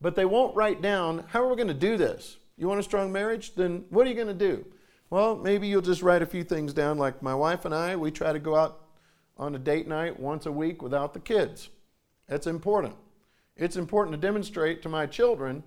but 0.00 0.14
they 0.14 0.24
won't 0.24 0.54
write 0.56 0.82
down 0.82 1.24
how 1.28 1.42
are 1.42 1.48
we 1.48 1.56
going 1.56 1.68
to 1.68 1.74
do 1.74 1.96
this? 1.96 2.36
You 2.56 2.68
want 2.68 2.80
a 2.80 2.84
strong 2.84 3.12
marriage? 3.12 3.54
Then 3.54 3.84
what 3.90 4.06
are 4.06 4.10
you 4.10 4.16
going 4.16 4.26
to 4.26 4.34
do? 4.34 4.64
Well, 5.10 5.36
maybe 5.36 5.68
you'll 5.68 5.82
just 5.82 6.02
write 6.02 6.22
a 6.22 6.26
few 6.26 6.42
things 6.42 6.72
down. 6.72 6.98
Like 6.98 7.22
my 7.22 7.34
wife 7.34 7.64
and 7.64 7.74
I, 7.74 7.96
we 7.96 8.10
try 8.10 8.32
to 8.32 8.38
go 8.38 8.56
out 8.56 8.80
on 9.36 9.54
a 9.54 9.58
date 9.58 9.86
night 9.86 10.18
once 10.18 10.46
a 10.46 10.52
week 10.52 10.82
without 10.82 11.14
the 11.14 11.20
kids. 11.20 11.68
That's 12.28 12.46
important. 12.46 12.94
It's 13.56 13.76
important 13.76 14.14
to 14.14 14.20
demonstrate 14.20 14.82
to 14.82 14.88
my 14.88 15.06
children 15.06 15.62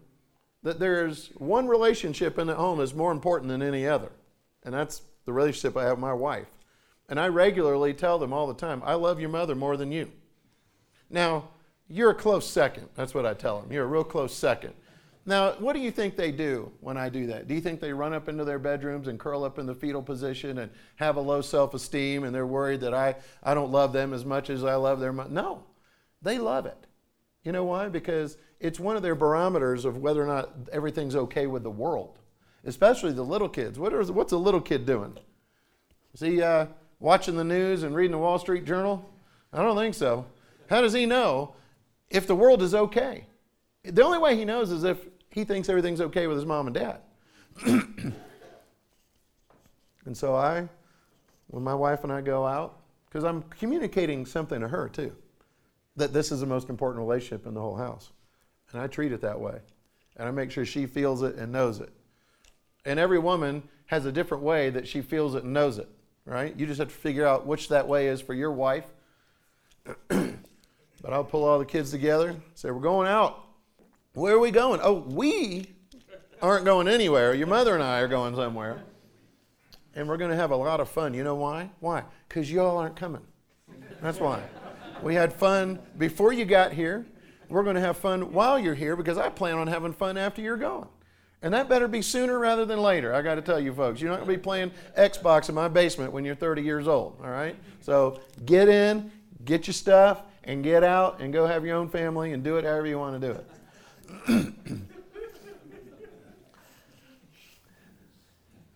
that 0.63 0.79
there's 0.79 1.29
one 1.37 1.67
relationship 1.67 2.37
in 2.37 2.47
the 2.47 2.55
home 2.55 2.81
is 2.81 2.93
more 2.93 3.11
important 3.11 3.49
than 3.49 3.61
any 3.61 3.87
other, 3.87 4.11
and 4.63 4.73
that's 4.73 5.03
the 5.25 5.31
relationship 5.31 5.77
I 5.77 5.83
have 5.83 5.93
with 5.93 5.99
my 5.99 6.13
wife. 6.13 6.47
And 7.09 7.19
I 7.19 7.27
regularly 7.27 7.93
tell 7.93 8.19
them 8.19 8.31
all 8.31 8.47
the 8.47 8.53
time, 8.53 8.81
I 8.85 8.93
love 8.93 9.19
your 9.19 9.29
mother 9.29 9.55
more 9.55 9.75
than 9.75 9.91
you. 9.91 10.11
Now, 11.09 11.49
you're 11.87 12.11
a 12.11 12.15
close 12.15 12.47
second. 12.47 12.87
That's 12.95 13.15
what 13.15 13.25
I 13.25 13.33
tell 13.33 13.59
them. 13.59 13.71
You're 13.71 13.85
a 13.85 13.87
real 13.87 14.03
close 14.03 14.33
second. 14.33 14.73
Now, 15.25 15.53
what 15.53 15.73
do 15.73 15.79
you 15.79 15.91
think 15.91 16.15
they 16.15 16.31
do 16.31 16.71
when 16.81 16.97
I 16.97 17.09
do 17.09 17.27
that? 17.27 17.47
Do 17.47 17.53
you 17.53 17.61
think 17.61 17.79
they 17.79 17.91
run 17.93 18.13
up 18.13 18.29
into 18.29 18.45
their 18.45 18.59
bedrooms 18.59 19.07
and 19.07 19.19
curl 19.19 19.43
up 19.43 19.59
in 19.59 19.65
the 19.65 19.75
fetal 19.75 20.01
position 20.01 20.59
and 20.59 20.71
have 20.95 21.17
a 21.17 21.21
low 21.21 21.41
self 21.41 21.73
esteem 21.73 22.23
and 22.23 22.33
they're 22.33 22.47
worried 22.47 22.81
that 22.81 22.93
I, 22.93 23.15
I 23.43 23.53
don't 23.53 23.71
love 23.71 23.91
them 23.91 24.13
as 24.13 24.23
much 24.23 24.49
as 24.49 24.63
I 24.63 24.75
love 24.75 24.99
their 24.99 25.11
mother? 25.11 25.29
No, 25.29 25.63
they 26.21 26.37
love 26.37 26.65
it. 26.67 26.85
You 27.43 27.51
know 27.51 27.63
why? 27.63 27.89
Because 27.89 28.37
it's 28.59 28.79
one 28.79 28.95
of 28.95 29.01
their 29.01 29.15
barometers 29.15 29.85
of 29.85 29.97
whether 29.97 30.23
or 30.23 30.27
not 30.27 30.51
everything's 30.71 31.15
okay 31.15 31.47
with 31.47 31.63
the 31.63 31.71
world, 31.71 32.19
especially 32.65 33.11
the 33.11 33.23
little 33.23 33.49
kids. 33.49 33.79
What's 33.79 34.31
a 34.31 34.37
little 34.37 34.61
kid 34.61 34.85
doing? 34.85 35.17
Is 36.13 36.21
he 36.21 36.41
uh, 36.41 36.67
watching 36.99 37.35
the 37.35 37.43
news 37.43 37.83
and 37.83 37.95
reading 37.95 38.11
the 38.11 38.17
Wall 38.17 38.39
Street 38.39 38.65
Journal? 38.65 39.09
I 39.51 39.61
don't 39.61 39.77
think 39.77 39.95
so. 39.95 40.25
How 40.69 40.81
does 40.81 40.93
he 40.93 41.05
know 41.05 41.55
if 42.09 42.27
the 42.27 42.35
world 42.35 42.61
is 42.61 42.75
okay? 42.75 43.25
The 43.83 44.03
only 44.03 44.19
way 44.19 44.35
he 44.35 44.45
knows 44.45 44.71
is 44.71 44.83
if 44.83 44.97
he 45.29 45.43
thinks 45.43 45.69
everything's 45.69 46.01
okay 46.01 46.27
with 46.27 46.37
his 46.37 46.45
mom 46.45 46.67
and 46.67 46.73
dad. 46.73 46.99
and 47.65 48.13
so 50.13 50.35
I, 50.35 50.67
when 51.47 51.63
my 51.63 51.73
wife 51.73 52.03
and 52.03 52.11
I 52.11 52.21
go 52.21 52.45
out, 52.45 52.79
because 53.05 53.23
I'm 53.23 53.43
communicating 53.43 54.25
something 54.25 54.59
to 54.59 54.67
her 54.67 54.89
too, 54.89 55.15
that 55.95 56.13
this 56.13 56.31
is 56.31 56.39
the 56.39 56.45
most 56.45 56.69
important 56.69 56.99
relationship 56.99 57.47
in 57.47 57.53
the 57.53 57.61
whole 57.61 57.75
house. 57.75 58.11
And 58.71 58.81
I 58.81 58.87
treat 58.87 59.11
it 59.11 59.21
that 59.21 59.39
way. 59.39 59.59
And 60.17 60.27
I 60.27 60.31
make 60.31 60.51
sure 60.51 60.65
she 60.65 60.85
feels 60.85 61.23
it 61.23 61.35
and 61.35 61.51
knows 61.51 61.79
it. 61.79 61.91
And 62.85 62.99
every 62.99 63.19
woman 63.19 63.63
has 63.87 64.05
a 64.05 64.11
different 64.11 64.43
way 64.43 64.69
that 64.69 64.87
she 64.87 65.01
feels 65.01 65.35
it 65.35 65.43
and 65.43 65.53
knows 65.53 65.77
it, 65.77 65.89
right? 66.25 66.57
You 66.57 66.65
just 66.65 66.79
have 66.79 66.89
to 66.89 66.95
figure 66.95 67.25
out 67.25 67.45
which 67.45 67.69
that 67.69 67.87
way 67.87 68.07
is 68.07 68.21
for 68.21 68.33
your 68.33 68.51
wife. 68.51 68.85
but 70.07 71.13
I'll 71.13 71.23
pull 71.23 71.43
all 71.43 71.59
the 71.59 71.65
kids 71.65 71.91
together, 71.91 72.35
say, 72.55 72.71
We're 72.71 72.81
going 72.81 73.07
out. 73.07 73.45
Where 74.13 74.35
are 74.35 74.39
we 74.39 74.51
going? 74.51 74.79
Oh, 74.83 75.05
we 75.07 75.67
aren't 76.41 76.65
going 76.65 76.87
anywhere. 76.87 77.33
Your 77.33 77.47
mother 77.47 77.73
and 77.73 77.83
I 77.83 77.99
are 77.99 78.07
going 78.07 78.35
somewhere. 78.35 78.83
And 79.95 80.07
we're 80.07 80.17
going 80.17 80.31
to 80.31 80.37
have 80.37 80.51
a 80.51 80.55
lot 80.55 80.79
of 80.79 80.89
fun. 80.89 81.13
You 81.13 81.23
know 81.23 81.35
why? 81.35 81.69
Why? 81.79 82.03
Because 82.27 82.51
y'all 82.51 82.77
aren't 82.77 82.95
coming. 82.95 83.21
That's 84.01 84.19
why. 84.19 84.41
We 85.01 85.15
had 85.15 85.33
fun 85.33 85.79
before 85.97 86.33
you 86.33 86.45
got 86.45 86.73
here. 86.73 87.05
We're 87.49 87.63
going 87.63 87.75
to 87.75 87.81
have 87.81 87.97
fun 87.97 88.31
while 88.31 88.59
you're 88.59 88.75
here 88.75 88.95
because 88.95 89.17
I 89.17 89.29
plan 89.29 89.57
on 89.57 89.67
having 89.67 89.93
fun 89.93 90.17
after 90.17 90.41
you're 90.41 90.57
gone. 90.57 90.87
And 91.41 91.53
that 91.53 91.69
better 91.69 91.87
be 91.87 92.01
sooner 92.01 92.37
rather 92.37 92.65
than 92.65 92.79
later. 92.81 93.13
I 93.13 93.21
got 93.21 93.35
to 93.35 93.41
tell 93.41 93.59
you 93.59 93.73
folks, 93.73 94.01
you're 94.01 94.09
not 94.09 94.17
going 94.17 94.27
to 94.29 94.37
be 94.37 94.41
playing 94.41 94.71
Xbox 94.97 95.47
in 95.47 95.55
my 95.55 95.69
basement 95.69 96.11
when 96.11 96.25
you're 96.25 96.35
30 96.35 96.61
years 96.61 96.87
old, 96.87 97.17
all 97.23 97.29
right? 97.29 97.55
So 97.81 98.19
get 98.45 98.67
in, 98.67 99.09
get 99.45 99.65
your 99.65 99.73
stuff, 99.73 100.23
and 100.43 100.63
get 100.63 100.83
out 100.83 101.21
and 101.21 101.31
go 101.31 101.45
have 101.45 101.65
your 101.65 101.77
own 101.77 101.87
family 101.89 102.33
and 102.33 102.43
do 102.43 102.57
it 102.57 102.65
however 102.65 102.87
you 102.87 102.99
want 102.99 103.21
to 103.21 103.27
do 103.27 103.33
it. 103.39 104.53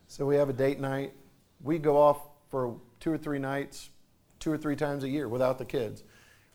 so 0.07 0.25
we 0.25 0.35
have 0.35 0.49
a 0.49 0.53
date 0.53 0.79
night. 0.79 1.13
We 1.61 1.79
go 1.79 1.97
off 1.97 2.21
for 2.49 2.77
two 2.99 3.11
or 3.11 3.17
three 3.17 3.39
nights, 3.39 3.89
two 4.39 4.51
or 4.51 4.57
three 4.57 4.75
times 4.75 5.03
a 5.03 5.09
year 5.09 5.27
without 5.27 5.57
the 5.57 5.65
kids. 5.65 6.03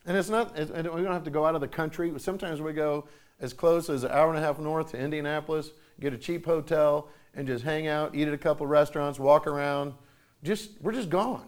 And 0.07 0.17
it's 0.17 0.31
not, 0.31 0.57
we 0.57 0.83
don't 0.83 1.07
have 1.07 1.25
to 1.25 1.31
go 1.31 1.45
out 1.45 1.55
of 1.55 1.61
the 1.61 1.69
country. 1.69 2.13
Sometimes 2.19 2.63
we 2.63 2.73
go 2.73 3.07
as 3.41 3.53
close 3.53 3.91
as 3.91 4.05
an 4.05 4.11
hour 4.11 4.31
and 4.31 4.39
a 4.39 4.41
half 4.41 4.59
north 4.59 4.93
to 4.93 4.99
Indianapolis, 4.99 5.73
get 6.01 6.13
a 6.13 6.19
cheap 6.19 6.45
hotel, 6.45 7.09
and 7.35 7.47
just 7.47 7.65
hang 7.65 7.87
out, 7.87 8.15
eat 8.15 8.29
at 8.29 8.35
a 8.35 8.39
couple 8.39 8.67
restaurants, 8.67 9.19
walk 9.19 9.47
around. 9.47 9.95
Just 10.43 10.71
we're 10.81 10.93
just 10.93 11.11
gone. 11.11 11.47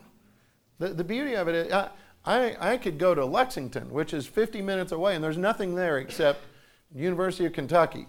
The, 0.79 0.89
the 0.89 1.05
beauty 1.05 1.35
of 1.35 1.49
it 1.49 1.55
is, 1.55 1.73
I, 1.73 1.91
I, 2.25 2.73
I 2.73 2.77
could 2.77 2.99
go 2.99 3.15
to 3.15 3.25
Lexington, 3.25 3.91
which 3.91 4.15
is 4.15 4.27
50 4.27 4.63
minutes 4.63 4.93
away, 4.93 5.15
and 5.15 5.23
there's 5.23 5.39
nothing 5.39 5.75
there 5.75 5.99
except 5.99 6.45
University 6.95 7.45
of 7.47 7.53
Kentucky, 7.53 8.07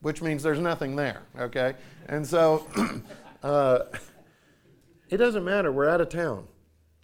which 0.00 0.22
means 0.22 0.42
there's 0.42 0.60
nothing 0.60 0.96
there. 0.96 1.22
Okay, 1.38 1.74
and 2.08 2.26
so 2.26 2.66
uh, 3.42 3.80
it 5.08 5.18
doesn't 5.18 5.44
matter. 5.44 5.70
We're 5.72 5.88
out 5.88 6.00
of 6.00 6.08
town 6.08 6.48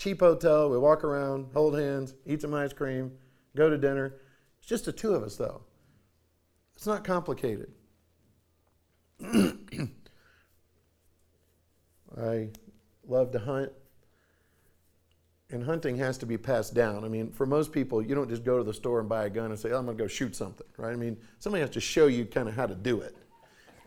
cheap 0.03 0.19
hotel. 0.19 0.69
We 0.69 0.79
walk 0.79 1.05
around, 1.05 1.47
hold 1.55 1.79
hands, 1.79 2.15
eat 2.27 2.41
some 2.41 2.53
ice 2.55 2.73
cream, 2.73 3.13
go 3.55 3.71
to 3.71 3.79
dinner. 3.79 4.17
It's 4.59 4.67
just 4.67 4.85
the 4.85 4.93
two 4.93 5.15
of 5.15 5.23
us, 5.23 5.37
though. 5.37 5.63
It's 6.75 6.87
not 6.87 7.05
complicated. 7.05 7.73
I 12.21 12.49
love 13.07 13.31
to 13.33 13.39
hunt, 13.39 13.73
and 15.51 15.65
hunting 15.65 15.97
has 15.99 16.19
to 16.19 16.27
be 16.27 16.37
passed 16.37 16.75
down. 16.75 17.05
I 17.05 17.09
mean, 17.09 17.31
for 17.31 17.47
most 17.47 17.73
people, 17.73 18.03
you 18.03 18.15
don't 18.15 18.29
just 18.29 18.45
go 18.45 18.59
to 18.59 18.65
the 18.65 18.75
store 18.75 19.01
and 19.01 19.09
buy 19.09 19.25
a 19.27 19.31
gun 19.31 19.51
and 19.51 19.59
say, 19.59 19.71
oh, 19.71 19.79
I'm 19.79 19.87
going 19.87 19.97
to 19.97 20.05
go 20.05 20.09
shoot 20.09 20.37
something, 20.37 20.67
right? 20.77 20.93
I 20.93 20.97
mean, 20.97 21.17
somebody 21.39 21.61
has 21.63 21.71
to 21.71 21.81
show 21.81 22.07
you 22.07 22.25
kind 22.27 22.49
of 22.49 22.55
how 22.55 22.67
to 22.67 22.75
do 22.75 23.01
it 23.01 23.17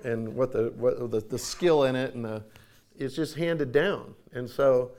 and 0.04 0.36
what 0.36 0.52
the, 0.52 0.74
what 0.78 1.12
the, 1.12 1.20
the 1.20 1.40
skill 1.40 1.84
in 1.84 1.96
it, 1.96 2.14
and 2.16 2.26
the, 2.26 2.44
it's 2.98 3.16
just 3.16 3.36
handed 3.36 3.72
down. 3.72 4.16
And 4.34 4.50
so, 4.50 4.92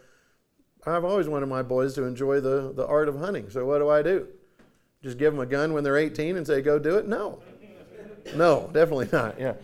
I've 0.86 1.04
always 1.04 1.28
wanted 1.28 1.46
my 1.46 1.62
boys 1.62 1.94
to 1.94 2.04
enjoy 2.04 2.40
the, 2.40 2.72
the 2.72 2.86
art 2.86 3.08
of 3.08 3.18
hunting. 3.18 3.50
So 3.50 3.66
what 3.66 3.78
do 3.78 3.88
I 3.88 4.02
do? 4.02 4.28
Just 5.02 5.18
give 5.18 5.32
them 5.32 5.40
a 5.40 5.46
gun 5.46 5.72
when 5.72 5.82
they're 5.82 5.96
18 5.96 6.36
and 6.36 6.46
say, 6.46 6.62
go 6.62 6.78
do 6.78 6.96
it? 6.96 7.08
No. 7.08 7.42
No, 8.36 8.70
definitely 8.72 9.08
not. 9.12 9.38
Yeah. 9.38 9.54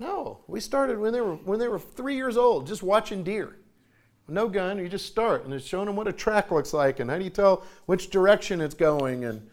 No. 0.00 0.40
We 0.48 0.60
started 0.60 0.98
when 0.98 1.12
they 1.12 1.20
were 1.20 1.36
when 1.36 1.60
they 1.60 1.68
were 1.68 1.78
three 1.78 2.16
years 2.16 2.36
old, 2.36 2.66
just 2.66 2.82
watching 2.82 3.22
deer. 3.22 3.56
no 4.26 4.48
gun. 4.48 4.78
You 4.78 4.88
just 4.88 5.06
start, 5.06 5.44
and 5.44 5.52
it's 5.52 5.66
showing 5.66 5.86
them 5.86 5.96
what 5.96 6.08
a 6.08 6.12
track 6.12 6.50
looks 6.50 6.72
like, 6.72 6.98
and 6.98 7.10
how 7.10 7.18
do 7.18 7.24
you 7.24 7.30
tell 7.30 7.64
which 7.86 8.10
direction 8.10 8.60
it's 8.60 8.74
going, 8.74 9.24
and 9.24 9.46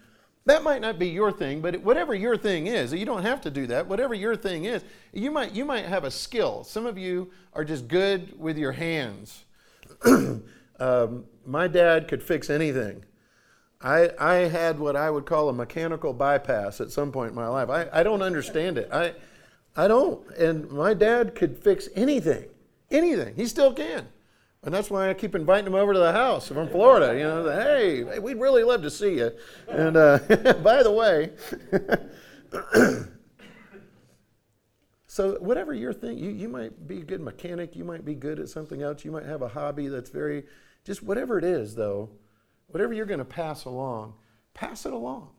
that 0.45 0.63
might 0.63 0.81
not 0.81 0.97
be 0.97 1.09
your 1.09 1.31
thing, 1.31 1.59
but 1.61 1.81
whatever 1.81 2.15
your 2.15 2.37
thing 2.37 2.67
is, 2.67 2.93
you 2.93 3.05
don't 3.05 3.23
have 3.23 3.41
to 3.41 3.51
do 3.51 3.67
that. 3.67 3.87
Whatever 3.87 4.13
your 4.13 4.35
thing 4.37 4.63
is, 4.63 4.83
you 5.11 5.29
might 5.31 5.51
you 5.53 5.65
might 5.65 5.85
have 5.85 6.05
a 6.05 6.11
skill. 6.11 6.63
Some 6.63 6.85
of 6.85 6.97
you 6.97 7.29
are 7.53 7.65
just 7.65 7.89
good 7.89 8.39
with 8.39 8.57
your 8.57 8.71
hands. 8.71 9.43
um, 10.79 11.25
my 11.45 11.67
dad 11.67 12.07
could 12.07 12.23
fix 12.23 12.49
anything. 12.49 13.03
I, 13.81 14.11
I 14.19 14.33
had 14.47 14.79
what 14.79 14.95
I 14.95 15.11
would 15.11 15.25
call 15.25 15.49
a 15.49 15.53
mechanical 15.53 16.13
bypass 16.13 16.81
at 16.81 16.91
some 16.91 17.11
point 17.11 17.29
in 17.29 17.35
my 17.35 17.47
life. 17.47 17.69
I, 17.69 17.87
I 17.99 18.03
don't 18.03 18.23
understand 18.23 18.77
it. 18.77 18.89
I, 18.91 19.13
I 19.77 19.87
don't. 19.87 20.27
And 20.31 20.69
my 20.71 20.95
dad 20.95 21.35
could 21.35 21.63
fix 21.63 21.87
anything, 21.95 22.45
anything. 22.89 23.35
He 23.35 23.45
still 23.45 23.71
can. 23.73 24.07
And 24.63 24.73
that's 24.73 24.89
why 24.89 25.09
I 25.09 25.13
keep 25.13 25.35
inviting 25.35 25.67
him 25.67 25.75
over 25.75 25.93
to 25.93 25.99
the 25.99 26.11
house 26.11 26.47
from 26.47 26.67
Florida. 26.67 27.15
You 27.15 27.23
know, 27.23 27.43
hey, 27.51 28.19
we'd 28.19 28.39
really 28.39 28.63
love 28.63 28.81
to 28.81 28.89
see 28.89 29.17
you. 29.17 29.31
And 29.69 29.95
uh, 29.95 30.17
by 30.63 30.81
the 30.81 30.91
way, 30.91 31.31
so 35.07 35.37
whatever 35.39 35.75
your 35.75 35.93
thing, 35.93 36.17
you, 36.17 36.31
you 36.31 36.49
might 36.49 36.87
be 36.87 37.01
a 37.01 37.03
good 37.03 37.21
mechanic, 37.21 37.75
you 37.75 37.85
might 37.85 38.03
be 38.03 38.15
good 38.15 38.39
at 38.39 38.49
something 38.49 38.81
else, 38.81 39.05
you 39.05 39.11
might 39.11 39.25
have 39.25 39.43
a 39.43 39.47
hobby 39.47 39.87
that's 39.87 40.09
very, 40.09 40.43
just 40.83 41.03
whatever 41.03 41.37
it 41.37 41.43
is, 41.43 41.75
though, 41.75 42.09
whatever 42.65 42.93
you're 42.93 43.05
going 43.05 43.19
to 43.19 43.25
pass 43.25 43.65
along, 43.65 44.15
pass 44.55 44.87
it 44.87 44.91
along. 44.91 45.29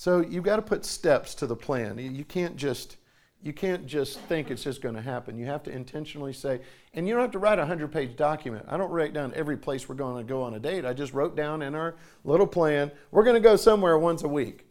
So 0.00 0.20
you've 0.20 0.44
got 0.44 0.56
to 0.56 0.62
put 0.62 0.86
steps 0.86 1.34
to 1.34 1.46
the 1.46 1.54
plan. 1.54 1.98
You 1.98 2.24
can't 2.24 2.56
just 2.56 2.96
you 3.42 3.52
can't 3.52 3.86
just 3.86 4.18
think 4.20 4.50
it's 4.50 4.64
just 4.64 4.80
going 4.80 4.94
to 4.94 5.02
happen. 5.02 5.36
You 5.36 5.44
have 5.44 5.62
to 5.64 5.70
intentionally 5.70 6.32
say, 6.32 6.62
and 6.94 7.06
you 7.06 7.12
don't 7.12 7.20
have 7.20 7.32
to 7.32 7.38
write 7.38 7.58
a 7.58 7.68
100 7.68 7.92
page 7.92 8.16
document. 8.16 8.64
I 8.66 8.78
don't 8.78 8.90
write 8.90 9.12
down 9.12 9.34
every 9.36 9.58
place 9.58 9.90
we're 9.90 9.96
going 9.96 10.16
to 10.16 10.26
go 10.26 10.42
on 10.42 10.54
a 10.54 10.58
date. 10.58 10.86
I 10.86 10.94
just 10.94 11.12
wrote 11.12 11.36
down 11.36 11.60
in 11.60 11.74
our 11.74 11.96
little 12.24 12.46
plan, 12.46 12.90
we're 13.10 13.24
going 13.24 13.34
to 13.34 13.46
go 13.46 13.56
somewhere 13.56 13.98
once 13.98 14.22
a 14.22 14.28
week. 14.28 14.64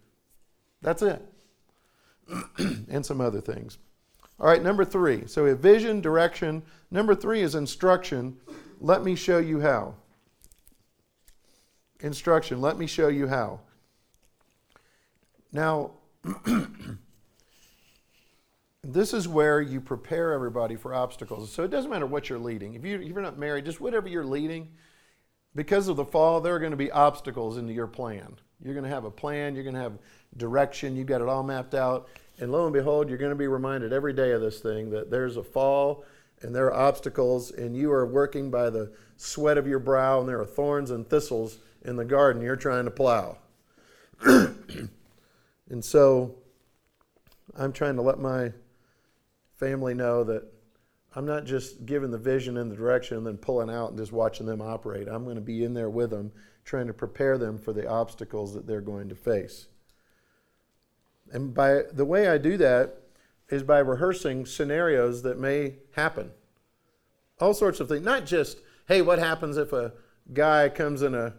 That's 0.82 1.04
it. 1.04 1.24
and 2.58 3.06
some 3.06 3.22
other 3.22 3.40
things. 3.40 3.78
All 4.40 4.48
right, 4.48 4.64
number 4.64 4.84
three. 4.84 5.28
So 5.28 5.44
we 5.44 5.52
have 5.52 5.60
vision, 5.60 6.02
direction. 6.02 6.64
Number 6.90 7.14
three 7.14 7.42
is 7.42 7.54
instruction. 7.54 8.36
Let 8.82 9.04
me 9.04 9.14
show 9.14 9.38
you 9.38 9.60
how. 9.60 9.94
Instruction. 12.00 12.62
Let 12.62 12.80
me 12.80 12.88
show 12.88 13.10
you 13.10 13.28
how. 13.28 13.60
Now, 15.52 15.92
this 18.84 19.14
is 19.14 19.28
where 19.28 19.62
you 19.62 19.82
prepare 19.82 20.34
everybody 20.34 20.76
for 20.76 20.94
obstacles. 20.94 21.52
So 21.52 21.64
it 21.64 21.72
doesn't 21.72 21.90
matter 21.90 22.06
what 22.06 22.30
you're 22.30 22.40
leading. 22.40 22.76
If, 22.76 22.86
you, 22.86 23.00
you're 23.00 23.22
not 23.22 23.38
married, 23.38 23.66
just 23.66 23.82
whatever 23.82 24.08
you're 24.08 24.24
leading, 24.24 24.70
because 25.56 25.88
of 25.88 25.96
the 25.96 26.06
fall, 26.06 26.42
there 26.42 26.56
are 26.56 26.60
going 26.60 26.72
to 26.72 26.78
be 26.78 26.92
obstacles 26.92 27.58
into 27.58 27.74
your 27.74 27.88
plan. 27.88 28.36
You're 28.64 28.74
going 28.74 28.84
to 28.84 28.90
have 28.90 29.06
a 29.06 29.12
plan, 29.12 29.56
you're 29.56 29.64
going 29.64 29.76
to 29.76 29.82
have 29.82 29.98
direction, 30.38 30.96
you've 30.96 31.08
got 31.08 31.22
it 31.22 31.30
all 31.30 31.44
mapped 31.44 31.74
out. 31.74 32.10
And 32.40 32.52
lo 32.52 32.66
and 32.66 32.74
behold, 32.74 33.10
you're 33.10 33.18
going 33.18 33.32
to 33.32 33.36
be 33.36 33.48
reminded 33.48 33.94
every 33.94 34.14
day 34.14 34.32
of 34.32 34.42
this 34.42 34.60
thing 34.60 34.90
that 34.92 35.10
there's 35.10 35.38
a 35.38 35.44
fall 35.44 36.06
and 36.42 36.56
there 36.56 36.68
are 36.68 36.88
obstacles, 36.88 37.52
and 37.52 37.76
you 37.76 37.92
are 37.92 38.06
working 38.06 38.50
by 38.50 38.70
the 38.70 38.92
sweat 39.18 39.58
of 39.58 39.68
your 39.68 39.80
brow, 39.80 40.22
and 40.22 40.30
there 40.30 40.40
are 40.40 40.46
thorns 40.46 40.92
and 40.92 41.10
thistles 41.10 41.58
in 41.84 41.96
the 41.96 42.06
garden 42.06 42.42
you're 42.42 42.56
trying 42.56 42.86
to 42.86 42.92
plow. 42.92 43.38
and 45.70 45.84
so 45.84 46.36
I'm 47.58 47.74
trying 47.74 47.96
to 47.96 48.02
let 48.02 48.20
my 48.20 48.52
family 49.58 49.94
know 49.94 50.24
that 50.24 50.44
I'm 51.16 51.26
not 51.26 51.46
just 51.46 51.86
giving 51.86 52.12
the 52.12 52.18
vision 52.18 52.58
and 52.58 52.72
the 52.72 52.76
direction 52.76 53.18
and 53.18 53.26
then 53.26 53.38
pulling 53.38 53.70
out 53.70 53.90
and 53.90 53.98
just 53.98 54.12
watching 54.12 54.46
them 54.46 54.62
operate. 54.62 55.08
I'm 55.08 55.24
going 55.24 55.36
to 55.36 55.42
be 55.42 55.64
in 55.64 55.74
there 55.74 55.90
with 55.90 56.12
them, 56.12 56.32
trying 56.64 56.88
to 56.88 56.94
prepare 56.94 57.38
them 57.38 57.58
for 57.58 57.74
the 57.74 57.88
obstacles 57.88 58.54
that 58.54 58.68
they're 58.68 58.82
going 58.82 59.10
to 59.10 59.16
face. 59.16 59.68
And 61.32 61.54
by 61.54 61.84
the 61.92 62.06
way 62.06 62.28
I 62.28 62.38
do 62.38 62.58
that 62.58 63.02
is 63.50 63.64
by 63.64 63.80
rehearsing 63.80 64.46
scenarios 64.46 65.24
that 65.24 65.40
may 65.40 65.76
happen. 65.94 66.32
All 67.40 67.54
sorts 67.54 67.80
of 67.80 67.88
things, 67.88 68.06
not 68.06 68.26
just, 68.26 68.60
hey, 68.88 69.02
what 69.02 69.20
happens 69.20 69.58
if 69.58 69.74
a 69.74 69.94
guy 70.34 70.70
comes 70.70 71.02
in 71.02 71.16
a 71.16 71.34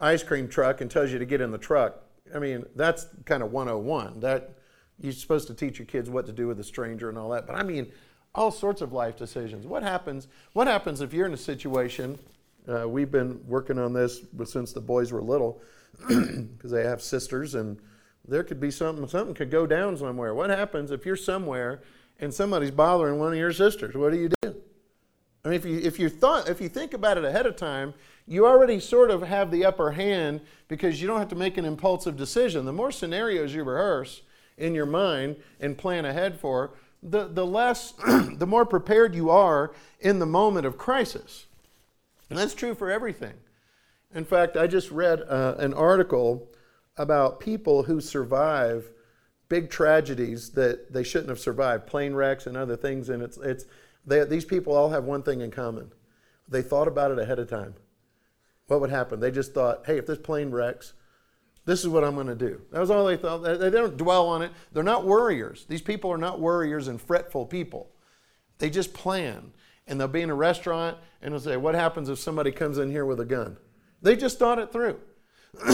ice 0.00 0.22
cream 0.22 0.48
truck 0.48 0.80
and 0.80 0.90
tells 0.90 1.12
you 1.12 1.18
to 1.18 1.24
get 1.24 1.40
in 1.40 1.52
the 1.52 1.58
truck? 1.58 2.01
I 2.34 2.38
mean, 2.38 2.64
that's 2.74 3.06
kind 3.24 3.42
of 3.42 3.52
101. 3.52 4.20
That 4.20 4.54
you're 5.00 5.12
supposed 5.12 5.48
to 5.48 5.54
teach 5.54 5.78
your 5.78 5.86
kids 5.86 6.08
what 6.08 6.26
to 6.26 6.32
do 6.32 6.46
with 6.46 6.60
a 6.60 6.64
stranger 6.64 7.08
and 7.08 7.18
all 7.18 7.30
that. 7.30 7.46
But 7.46 7.56
I 7.56 7.62
mean, 7.62 7.92
all 8.34 8.50
sorts 8.50 8.80
of 8.80 8.92
life 8.92 9.16
decisions. 9.16 9.66
What 9.66 9.82
happens? 9.82 10.28
What 10.52 10.66
happens 10.66 11.00
if 11.00 11.12
you're 11.12 11.26
in 11.26 11.34
a 11.34 11.38
situation? 11.38 12.18
Uh, 12.66 12.88
we've 12.88 13.10
been 13.10 13.40
working 13.46 13.78
on 13.78 13.92
this 13.92 14.20
since 14.44 14.72
the 14.72 14.80
boys 14.80 15.12
were 15.12 15.22
little, 15.22 15.60
because 16.08 16.70
they 16.70 16.84
have 16.84 17.02
sisters, 17.02 17.54
and 17.54 17.78
there 18.26 18.44
could 18.44 18.60
be 18.60 18.70
something. 18.70 19.06
Something 19.08 19.34
could 19.34 19.50
go 19.50 19.66
down 19.66 19.96
somewhere. 19.96 20.34
What 20.34 20.50
happens 20.50 20.90
if 20.90 21.04
you're 21.04 21.16
somewhere 21.16 21.82
and 22.20 22.32
somebody's 22.32 22.70
bothering 22.70 23.18
one 23.18 23.32
of 23.32 23.38
your 23.38 23.52
sisters? 23.52 23.94
What 23.94 24.12
do 24.12 24.18
you 24.18 24.30
do? 24.42 24.62
I 25.44 25.48
mean, 25.48 25.56
if 25.56 25.64
you 25.64 25.78
if 25.78 25.98
you 25.98 26.08
thought 26.08 26.48
if 26.48 26.60
you 26.60 26.68
think 26.68 26.94
about 26.94 27.18
it 27.18 27.24
ahead 27.24 27.46
of 27.46 27.56
time, 27.56 27.94
you 28.26 28.46
already 28.46 28.78
sort 28.78 29.10
of 29.10 29.22
have 29.22 29.50
the 29.50 29.64
upper 29.64 29.90
hand 29.90 30.40
because 30.68 31.00
you 31.00 31.08
don't 31.08 31.18
have 31.18 31.28
to 31.28 31.36
make 31.36 31.56
an 31.56 31.64
impulsive 31.64 32.16
decision. 32.16 32.64
The 32.64 32.72
more 32.72 32.92
scenarios 32.92 33.54
you 33.54 33.64
rehearse, 33.64 34.22
in 34.56 34.74
your 34.74 34.86
mind 34.86 35.36
and 35.60 35.76
plan 35.76 36.04
ahead 36.04 36.38
for, 36.38 36.72
the, 37.02 37.26
the 37.26 37.44
less, 37.44 37.92
the 38.36 38.46
more 38.46 38.64
prepared 38.64 39.14
you 39.14 39.30
are 39.30 39.72
in 40.00 40.18
the 40.18 40.26
moment 40.26 40.66
of 40.66 40.78
crisis. 40.78 41.46
And 42.30 42.38
that's 42.38 42.54
true 42.54 42.74
for 42.74 42.90
everything. 42.90 43.34
In 44.14 44.24
fact, 44.24 44.56
I 44.56 44.66
just 44.66 44.90
read 44.90 45.22
uh, 45.22 45.56
an 45.58 45.74
article 45.74 46.48
about 46.96 47.40
people 47.40 47.84
who 47.84 48.00
survive 48.00 48.90
big 49.48 49.70
tragedies 49.70 50.50
that 50.50 50.92
they 50.92 51.02
shouldn't 51.02 51.28
have 51.28 51.40
survived, 51.40 51.86
plane 51.86 52.14
wrecks 52.14 52.46
and 52.46 52.56
other 52.56 52.76
things. 52.76 53.08
And 53.08 53.22
it's, 53.22 53.36
it's, 53.38 53.64
they, 54.06 54.24
these 54.24 54.44
people 54.44 54.74
all 54.74 54.90
have 54.90 55.04
one 55.04 55.22
thing 55.22 55.40
in 55.40 55.50
common. 55.50 55.92
They 56.48 56.62
thought 56.62 56.88
about 56.88 57.10
it 57.10 57.18
ahead 57.18 57.38
of 57.38 57.48
time. 57.48 57.74
What 58.66 58.80
would 58.80 58.90
happen? 58.90 59.20
They 59.20 59.30
just 59.30 59.52
thought, 59.54 59.82
hey, 59.86 59.98
if 59.98 60.06
this 60.06 60.18
plane 60.18 60.50
wrecks, 60.50 60.94
this 61.64 61.80
is 61.80 61.88
what 61.88 62.04
I'm 62.04 62.14
going 62.14 62.26
to 62.26 62.34
do. 62.34 62.60
That 62.72 62.80
was 62.80 62.90
all 62.90 63.04
they 63.04 63.16
thought. 63.16 63.38
They 63.38 63.70
don't 63.70 63.96
dwell 63.96 64.28
on 64.28 64.42
it. 64.42 64.50
They're 64.72 64.82
not 64.82 65.04
worriers. 65.04 65.64
These 65.68 65.82
people 65.82 66.10
are 66.10 66.18
not 66.18 66.40
worriers 66.40 66.88
and 66.88 67.00
fretful 67.00 67.46
people. 67.46 67.90
They 68.58 68.70
just 68.70 68.92
plan. 68.92 69.52
And 69.86 70.00
they'll 70.00 70.08
be 70.08 70.22
in 70.22 70.30
a 70.30 70.34
restaurant 70.34 70.98
and 71.20 71.32
they'll 71.32 71.40
say, 71.40 71.56
What 71.56 71.74
happens 71.74 72.08
if 72.08 72.18
somebody 72.18 72.50
comes 72.50 72.78
in 72.78 72.90
here 72.90 73.04
with 73.04 73.20
a 73.20 73.24
gun? 73.24 73.56
They 74.00 74.16
just 74.16 74.38
thought 74.38 74.58
it 74.58 74.72
through. 74.72 74.98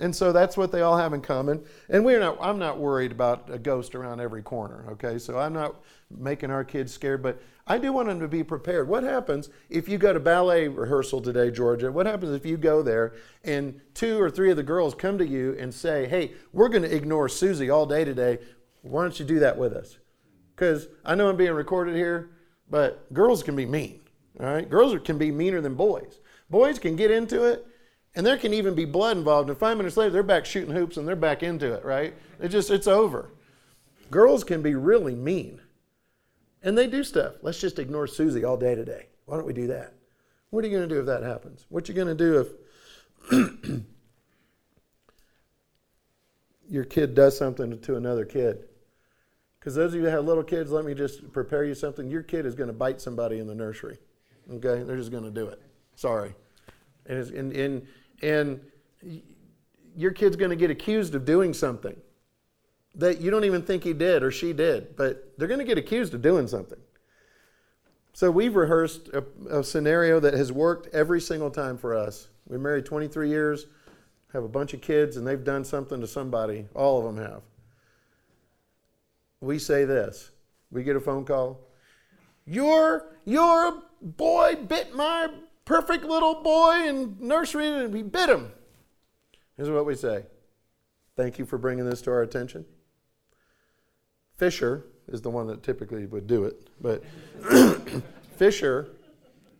and 0.00 0.14
so 0.14 0.32
that's 0.32 0.56
what 0.56 0.72
they 0.72 0.80
all 0.80 0.96
have 0.96 1.12
in 1.12 1.20
common. 1.20 1.64
And 1.88 2.04
we're 2.04 2.18
not, 2.18 2.36
I'm 2.40 2.58
not 2.58 2.78
worried 2.78 3.12
about 3.12 3.48
a 3.48 3.58
ghost 3.58 3.94
around 3.94 4.20
every 4.20 4.42
corner, 4.42 4.86
okay? 4.90 5.18
So 5.18 5.38
I'm 5.38 5.52
not 5.52 5.76
making 6.10 6.50
our 6.50 6.64
kids 6.64 6.92
scared, 6.92 7.22
but 7.22 7.40
I 7.66 7.78
do 7.78 7.92
want 7.92 8.08
them 8.08 8.18
to 8.18 8.26
be 8.26 8.42
prepared. 8.42 8.88
What 8.88 9.04
happens 9.04 9.48
if 9.68 9.88
you 9.88 9.98
go 9.98 10.12
to 10.12 10.18
ballet 10.18 10.66
rehearsal 10.66 11.20
today, 11.20 11.52
Georgia? 11.52 11.92
What 11.92 12.06
happens 12.06 12.32
if 12.32 12.44
you 12.44 12.56
go 12.56 12.82
there 12.82 13.14
and 13.44 13.80
two 13.94 14.20
or 14.20 14.30
three 14.30 14.50
of 14.50 14.56
the 14.56 14.64
girls 14.64 14.94
come 14.96 15.16
to 15.18 15.26
you 15.26 15.56
and 15.60 15.72
say, 15.72 16.08
hey, 16.08 16.32
we're 16.52 16.68
going 16.68 16.82
to 16.82 16.94
ignore 16.94 17.28
Susie 17.28 17.70
all 17.70 17.86
day 17.86 18.04
today. 18.04 18.38
Why 18.82 19.02
don't 19.02 19.20
you 19.20 19.24
do 19.24 19.38
that 19.38 19.56
with 19.56 19.72
us? 19.74 19.98
Because 20.56 20.88
I 21.04 21.14
know 21.14 21.28
I'm 21.28 21.36
being 21.36 21.52
recorded 21.52 21.94
here, 21.94 22.30
but 22.68 23.12
girls 23.12 23.44
can 23.44 23.54
be 23.54 23.66
mean, 23.66 24.00
all 24.40 24.46
right? 24.46 24.68
Girls 24.68 24.96
can 25.04 25.18
be 25.18 25.30
meaner 25.30 25.60
than 25.60 25.74
boys. 25.74 26.18
Boys 26.50 26.80
can 26.80 26.96
get 26.96 27.12
into 27.12 27.44
it, 27.44 27.64
and 28.14 28.26
there 28.26 28.36
can 28.36 28.52
even 28.52 28.74
be 28.74 28.84
blood 28.84 29.16
involved. 29.16 29.48
And 29.48 29.58
five 29.58 29.76
minutes 29.76 29.96
later, 29.96 30.10
they're 30.10 30.22
back 30.22 30.44
shooting 30.44 30.74
hoops 30.74 30.96
and 30.96 31.06
they're 31.06 31.16
back 31.16 31.42
into 31.42 31.72
it, 31.72 31.84
right? 31.84 32.14
It 32.40 32.48
just, 32.48 32.70
it's 32.70 32.86
over. 32.88 33.30
Girls 34.10 34.42
can 34.42 34.62
be 34.62 34.74
really 34.74 35.14
mean. 35.14 35.60
And 36.62 36.76
they 36.76 36.86
do 36.86 37.04
stuff. 37.04 37.34
Let's 37.42 37.60
just 37.60 37.78
ignore 37.78 38.06
Susie 38.06 38.44
all 38.44 38.56
day 38.56 38.74
today. 38.74 39.06
Why 39.26 39.36
don't 39.36 39.46
we 39.46 39.52
do 39.52 39.68
that? 39.68 39.94
What 40.50 40.64
are 40.64 40.68
you 40.68 40.76
going 40.76 40.88
to 40.88 40.94
do 40.94 41.00
if 41.00 41.06
that 41.06 41.22
happens? 41.22 41.64
What 41.68 41.88
are 41.88 41.92
you 41.92 42.04
going 42.04 42.16
to 42.16 42.24
do 42.24 42.40
if 43.30 43.82
your 46.68 46.84
kid 46.84 47.14
does 47.14 47.38
something 47.38 47.80
to 47.80 47.96
another 47.96 48.24
kid? 48.24 48.64
Because 49.58 49.74
those 49.74 49.92
of 49.92 50.00
you 50.00 50.02
that 50.06 50.10
have 50.10 50.24
little 50.24 50.42
kids, 50.42 50.72
let 50.72 50.84
me 50.84 50.94
just 50.94 51.32
prepare 51.32 51.64
you 51.64 51.74
something. 51.74 52.10
Your 52.10 52.22
kid 52.22 52.46
is 52.46 52.54
going 52.56 52.68
to 52.68 52.74
bite 52.74 53.00
somebody 53.00 53.38
in 53.38 53.46
the 53.46 53.54
nursery. 53.54 53.98
Okay? 54.50 54.82
They're 54.82 54.96
just 54.96 55.12
going 55.12 55.24
to 55.24 55.30
do 55.30 55.46
it. 55.46 55.62
Sorry. 55.94 56.34
And, 57.06 57.30
and, 57.30 57.52
and, 57.52 57.86
and 58.22 58.60
your 59.96 60.12
kid's 60.12 60.36
going 60.36 60.50
to 60.50 60.56
get 60.56 60.70
accused 60.70 61.14
of 61.14 61.24
doing 61.24 61.52
something 61.52 61.96
that 62.94 63.20
you 63.20 63.30
don't 63.30 63.44
even 63.44 63.62
think 63.62 63.84
he 63.84 63.92
did 63.92 64.22
or 64.22 64.30
she 64.30 64.52
did, 64.52 64.96
but 64.96 65.32
they're 65.38 65.48
going 65.48 65.60
to 65.60 65.66
get 65.66 65.78
accused 65.78 66.14
of 66.14 66.22
doing 66.22 66.48
something. 66.48 66.78
So 68.12 68.30
we've 68.30 68.56
rehearsed 68.56 69.08
a, 69.08 69.24
a, 69.50 69.62
scenario 69.62 70.18
that 70.20 70.34
has 70.34 70.50
worked 70.50 70.92
every 70.92 71.20
single 71.20 71.50
time 71.50 71.78
for 71.78 71.94
us. 71.94 72.28
We're 72.48 72.58
married 72.58 72.84
23 72.84 73.28
years, 73.28 73.66
have 74.32 74.42
a 74.42 74.48
bunch 74.48 74.74
of 74.74 74.80
kids, 74.80 75.16
and 75.16 75.26
they've 75.26 75.42
done 75.42 75.64
something 75.64 76.00
to 76.00 76.06
somebody. 76.06 76.66
All 76.74 76.98
of 76.98 77.04
them 77.04 77.24
have. 77.24 77.42
We 79.40 79.58
say 79.58 79.84
this 79.84 80.32
we 80.70 80.82
get 80.82 80.96
a 80.96 81.00
phone 81.00 81.24
call. 81.24 81.60
Your, 82.46 83.06
your 83.24 83.82
boy 84.02 84.56
bit 84.66 84.94
my 84.94 85.28
perfect 85.70 86.02
little 86.04 86.34
boy 86.42 86.88
in 86.88 87.16
nursery 87.20 87.68
and 87.68 87.94
he 87.94 88.02
bit 88.02 88.28
him. 88.28 88.50
Here's 89.56 89.70
what 89.70 89.86
we 89.86 89.94
say 89.94 90.24
Thank 91.16 91.38
you 91.38 91.46
for 91.46 91.58
bringing 91.58 91.88
this 91.88 92.02
to 92.02 92.10
our 92.10 92.22
attention. 92.22 92.64
Fisher 94.36 94.86
is 95.06 95.22
the 95.22 95.30
one 95.30 95.46
that 95.46 95.62
typically 95.62 96.06
would 96.06 96.26
do 96.26 96.44
it, 96.44 96.68
but 96.80 97.04
Fisher 98.36 98.88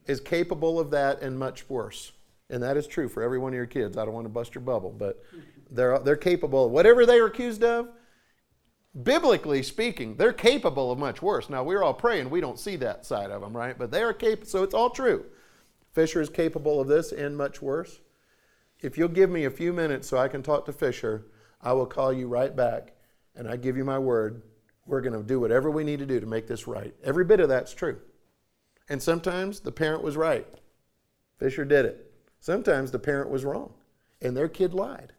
is 0.06 0.20
capable 0.20 0.80
of 0.80 0.90
that 0.90 1.22
and 1.22 1.38
much 1.38 1.68
worse. 1.68 2.10
And 2.48 2.60
that 2.64 2.76
is 2.76 2.88
true 2.88 3.08
for 3.08 3.22
every 3.22 3.38
one 3.38 3.52
of 3.52 3.56
your 3.56 3.66
kids. 3.66 3.96
I 3.96 4.04
don't 4.04 4.14
want 4.14 4.24
to 4.24 4.30
bust 4.30 4.56
your 4.56 4.62
bubble, 4.62 4.90
but 4.90 5.22
they're, 5.70 6.00
they're 6.00 6.16
capable 6.16 6.64
of 6.64 6.72
whatever 6.72 7.06
they 7.06 7.18
are 7.20 7.26
accused 7.26 7.62
of, 7.62 7.88
biblically 9.00 9.62
speaking, 9.62 10.16
they're 10.16 10.32
capable 10.32 10.90
of 10.90 10.98
much 10.98 11.22
worse. 11.22 11.48
Now, 11.48 11.62
we're 11.62 11.84
all 11.84 11.94
praying, 11.94 12.30
we 12.30 12.40
don't 12.40 12.58
see 12.58 12.74
that 12.76 13.06
side 13.06 13.30
of 13.30 13.42
them, 13.42 13.56
right? 13.56 13.78
But 13.78 13.92
they 13.92 14.02
are 14.02 14.12
capable, 14.12 14.48
so 14.48 14.64
it's 14.64 14.74
all 14.74 14.90
true. 14.90 15.26
Fisher 15.92 16.20
is 16.20 16.28
capable 16.28 16.80
of 16.80 16.88
this 16.88 17.12
and 17.12 17.36
much 17.36 17.60
worse. 17.60 18.00
If 18.80 18.96
you'll 18.96 19.08
give 19.08 19.30
me 19.30 19.44
a 19.44 19.50
few 19.50 19.72
minutes 19.72 20.08
so 20.08 20.16
I 20.16 20.28
can 20.28 20.42
talk 20.42 20.64
to 20.66 20.72
Fisher, 20.72 21.26
I 21.60 21.72
will 21.72 21.86
call 21.86 22.12
you 22.12 22.28
right 22.28 22.54
back 22.54 22.92
and 23.34 23.48
I 23.48 23.56
give 23.56 23.76
you 23.76 23.84
my 23.84 23.98
word. 23.98 24.42
We're 24.86 25.02
going 25.02 25.20
to 25.20 25.22
do 25.22 25.40
whatever 25.40 25.70
we 25.70 25.84
need 25.84 25.98
to 25.98 26.06
do 26.06 26.20
to 26.20 26.26
make 26.26 26.46
this 26.46 26.66
right. 26.66 26.94
Every 27.04 27.24
bit 27.24 27.40
of 27.40 27.48
that's 27.48 27.74
true. 27.74 28.00
And 28.88 29.02
sometimes 29.02 29.60
the 29.60 29.72
parent 29.72 30.02
was 30.02 30.16
right. 30.16 30.46
Fisher 31.38 31.64
did 31.64 31.84
it. 31.84 32.12
Sometimes 32.40 32.90
the 32.90 32.98
parent 32.98 33.30
was 33.30 33.44
wrong 33.44 33.74
and 34.20 34.36
their 34.36 34.48
kid 34.48 34.74
lied. 34.74 35.12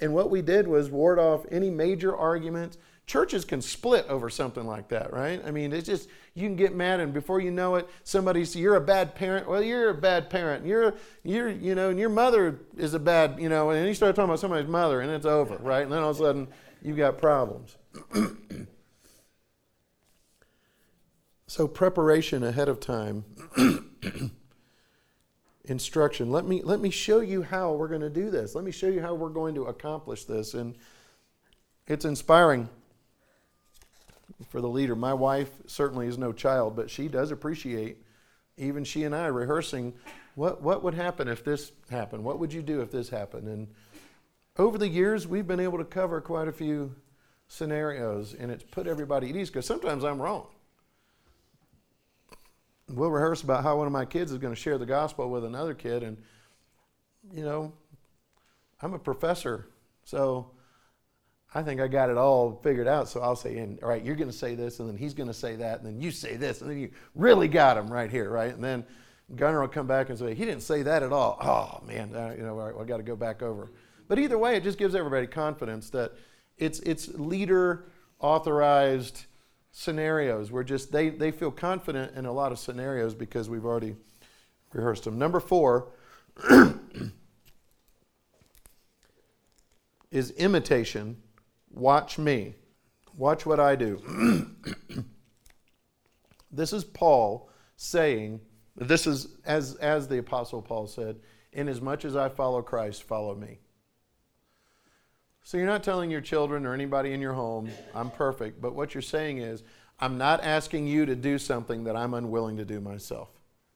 And 0.00 0.14
what 0.14 0.30
we 0.30 0.42
did 0.42 0.68
was 0.68 0.90
ward 0.90 1.18
off 1.18 1.44
any 1.50 1.70
major 1.70 2.16
arguments. 2.16 2.78
Churches 3.08 3.46
can 3.46 3.62
split 3.62 4.06
over 4.08 4.28
something 4.28 4.66
like 4.66 4.88
that, 4.90 5.14
right? 5.14 5.42
I 5.42 5.50
mean, 5.50 5.72
it's 5.72 5.86
just 5.86 6.10
you 6.34 6.46
can 6.46 6.56
get 6.56 6.74
mad, 6.74 7.00
and 7.00 7.12
before 7.12 7.40
you 7.40 7.50
know 7.50 7.76
it, 7.76 7.88
somebody's 8.04 8.54
you're 8.54 8.76
a 8.76 8.80
bad 8.82 9.14
parent. 9.14 9.48
Well, 9.48 9.62
you're 9.62 9.88
a 9.88 9.94
bad 9.94 10.28
parent. 10.28 10.66
You're 10.66 10.94
you're 11.24 11.48
you 11.48 11.74
know, 11.74 11.88
and 11.88 11.98
your 11.98 12.10
mother 12.10 12.60
is 12.76 12.92
a 12.92 12.98
bad 12.98 13.40
you 13.40 13.48
know, 13.48 13.70
and 13.70 13.88
you 13.88 13.94
start 13.94 14.14
talking 14.14 14.28
about 14.28 14.40
somebody's 14.40 14.68
mother, 14.68 15.00
and 15.00 15.10
it's 15.10 15.24
over, 15.24 15.56
right? 15.56 15.84
And 15.84 15.90
then 15.90 16.02
all 16.02 16.10
of 16.10 16.16
a 16.16 16.18
sudden 16.18 16.48
you've 16.82 16.98
got 16.98 17.16
problems. 17.16 17.78
so 21.46 21.66
preparation 21.66 22.44
ahead 22.44 22.68
of 22.68 22.78
time 22.78 23.24
instruction. 25.64 26.30
Let 26.30 26.44
me, 26.44 26.62
let 26.62 26.80
me 26.80 26.90
show 26.90 27.20
you 27.20 27.42
how 27.42 27.72
we're 27.72 27.88
going 27.88 28.02
to 28.02 28.10
do 28.10 28.30
this. 28.30 28.54
Let 28.54 28.64
me 28.64 28.70
show 28.70 28.88
you 28.88 29.00
how 29.00 29.14
we're 29.14 29.28
going 29.30 29.54
to 29.54 29.64
accomplish 29.64 30.24
this. 30.24 30.54
And 30.54 30.76
it's 31.86 32.04
inspiring 32.04 32.68
for 34.48 34.60
the 34.60 34.68
leader. 34.68 34.94
My 34.94 35.14
wife 35.14 35.50
certainly 35.66 36.06
is 36.06 36.18
no 36.18 36.32
child, 36.32 36.76
but 36.76 36.90
she 36.90 37.08
does 37.08 37.30
appreciate, 37.30 37.98
even 38.56 38.84
she 38.84 39.04
and 39.04 39.14
I, 39.14 39.26
rehearsing 39.26 39.94
what, 40.34 40.62
what 40.62 40.82
would 40.84 40.94
happen 40.94 41.28
if 41.28 41.44
this 41.44 41.72
happened? 41.90 42.24
What 42.24 42.38
would 42.38 42.52
you 42.52 42.62
do 42.62 42.80
if 42.80 42.90
this 42.90 43.08
happened? 43.08 43.48
And 43.48 43.68
over 44.56 44.78
the 44.78 44.88
years, 44.88 45.26
we've 45.26 45.46
been 45.46 45.60
able 45.60 45.78
to 45.78 45.84
cover 45.84 46.20
quite 46.20 46.48
a 46.48 46.52
few 46.52 46.94
scenarios, 47.48 48.34
and 48.34 48.50
it's 48.50 48.62
put 48.62 48.86
everybody 48.86 49.30
at 49.30 49.36
ease 49.36 49.50
because 49.50 49.66
sometimes 49.66 50.04
I'm 50.04 50.20
wrong 50.20 50.46
we'll 52.88 53.10
rehearse 53.10 53.42
about 53.42 53.62
how 53.62 53.76
one 53.76 53.86
of 53.86 53.92
my 53.92 54.04
kids 54.04 54.32
is 54.32 54.38
going 54.38 54.54
to 54.54 54.60
share 54.60 54.78
the 54.78 54.86
gospel 54.86 55.28
with 55.28 55.44
another 55.44 55.74
kid 55.74 56.02
and 56.02 56.16
you 57.32 57.42
know 57.44 57.72
i'm 58.80 58.94
a 58.94 58.98
professor 58.98 59.66
so 60.04 60.50
i 61.54 61.62
think 61.62 61.80
i 61.80 61.88
got 61.88 62.10
it 62.10 62.16
all 62.16 62.60
figured 62.62 62.88
out 62.88 63.08
so 63.08 63.20
i'll 63.20 63.36
say 63.36 63.58
and 63.58 63.78
all 63.82 63.88
right 63.88 64.04
you're 64.04 64.16
going 64.16 64.30
to 64.30 64.36
say 64.36 64.54
this 64.54 64.80
and 64.80 64.88
then 64.88 64.96
he's 64.96 65.14
going 65.14 65.28
to 65.28 65.34
say 65.34 65.56
that 65.56 65.78
and 65.78 65.86
then 65.86 66.00
you 66.00 66.10
say 66.10 66.36
this 66.36 66.60
and 66.60 66.70
then 66.70 66.78
you 66.78 66.90
really 67.14 67.48
got 67.48 67.76
him 67.76 67.92
right 67.92 68.10
here 68.10 68.30
right 68.30 68.54
and 68.54 68.62
then 68.62 68.84
gunner 69.36 69.60
will 69.60 69.68
come 69.68 69.86
back 69.86 70.08
and 70.08 70.18
say 70.18 70.34
he 70.34 70.44
didn't 70.44 70.62
say 70.62 70.82
that 70.82 71.02
at 71.02 71.12
all 71.12 71.38
oh 71.42 71.86
man 71.86 72.14
uh, 72.14 72.34
you 72.36 72.42
know 72.42 72.58
all 72.58 72.70
right, 72.70 72.80
i 72.80 72.84
got 72.84 72.98
to 72.98 73.02
go 73.02 73.16
back 73.16 73.42
over 73.42 73.70
but 74.08 74.18
either 74.18 74.38
way 74.38 74.56
it 74.56 74.62
just 74.62 74.78
gives 74.78 74.94
everybody 74.94 75.26
confidence 75.26 75.90
that 75.90 76.12
it's 76.56 76.80
it's 76.80 77.08
leader 77.14 77.84
authorized 78.20 79.26
scenarios. 79.78 80.50
We're 80.50 80.64
just, 80.64 80.90
they, 80.90 81.10
they 81.10 81.30
feel 81.30 81.52
confident 81.52 82.16
in 82.16 82.26
a 82.26 82.32
lot 82.32 82.50
of 82.52 82.58
scenarios 82.58 83.14
because 83.14 83.48
we've 83.48 83.64
already 83.64 83.94
rehearsed 84.72 85.04
them. 85.04 85.18
Number 85.18 85.38
four 85.40 85.92
is 90.10 90.32
imitation. 90.32 91.22
Watch 91.78 92.18
me. 92.18 92.56
Watch 93.16 93.46
what 93.46 93.60
I 93.60 93.76
do. 93.76 94.50
this 96.50 96.72
is 96.72 96.82
Paul 96.82 97.48
saying, 97.76 98.40
this 98.76 99.06
is 99.06 99.28
as, 99.44 99.76
as 99.76 100.08
the 100.08 100.18
Apostle 100.18 100.60
Paul 100.60 100.88
said, 100.88 101.20
inasmuch 101.52 101.76
as 101.76 101.80
much 101.80 102.04
as 102.04 102.16
I 102.16 102.28
follow 102.28 102.62
Christ, 102.62 103.04
follow 103.04 103.34
me. 103.36 103.60
So 105.44 105.56
you're 105.56 105.66
not 105.66 105.84
telling 105.84 106.10
your 106.10 106.20
children 106.20 106.66
or 106.66 106.74
anybody 106.74 107.12
in 107.12 107.20
your 107.20 107.32
home, 107.32 107.70
I'm 107.94 108.10
perfect, 108.10 108.60
but 108.60 108.74
what 108.74 108.92
you're 108.92 109.00
saying 109.00 109.38
is, 109.38 109.62
I'm 110.00 110.18
not 110.18 110.42
asking 110.42 110.88
you 110.88 111.06
to 111.06 111.14
do 111.14 111.38
something 111.38 111.84
that 111.84 111.96
I'm 111.96 112.14
unwilling 112.14 112.56
to 112.56 112.64
do 112.64 112.80
myself. 112.80 113.30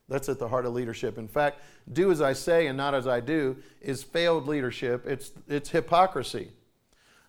That's 0.09 0.29
at 0.29 0.41
the 0.41 0.49
heart 0.49 0.67
of 0.67 0.75
leadership. 0.75 1.19
In 1.19 1.29
fact, 1.29 1.61
do 1.93 2.11
as 2.11 2.21
I 2.21 2.33
say 2.33 2.67
and 2.67 2.77
not 2.77 2.95
as 2.95 3.07
I 3.07 3.21
do 3.21 3.57
is 3.81 4.03
failed 4.03 4.49
leadership. 4.49 5.07
It's, 5.07 5.31
it's 5.49 5.71
hypocrisy. 5.71 6.51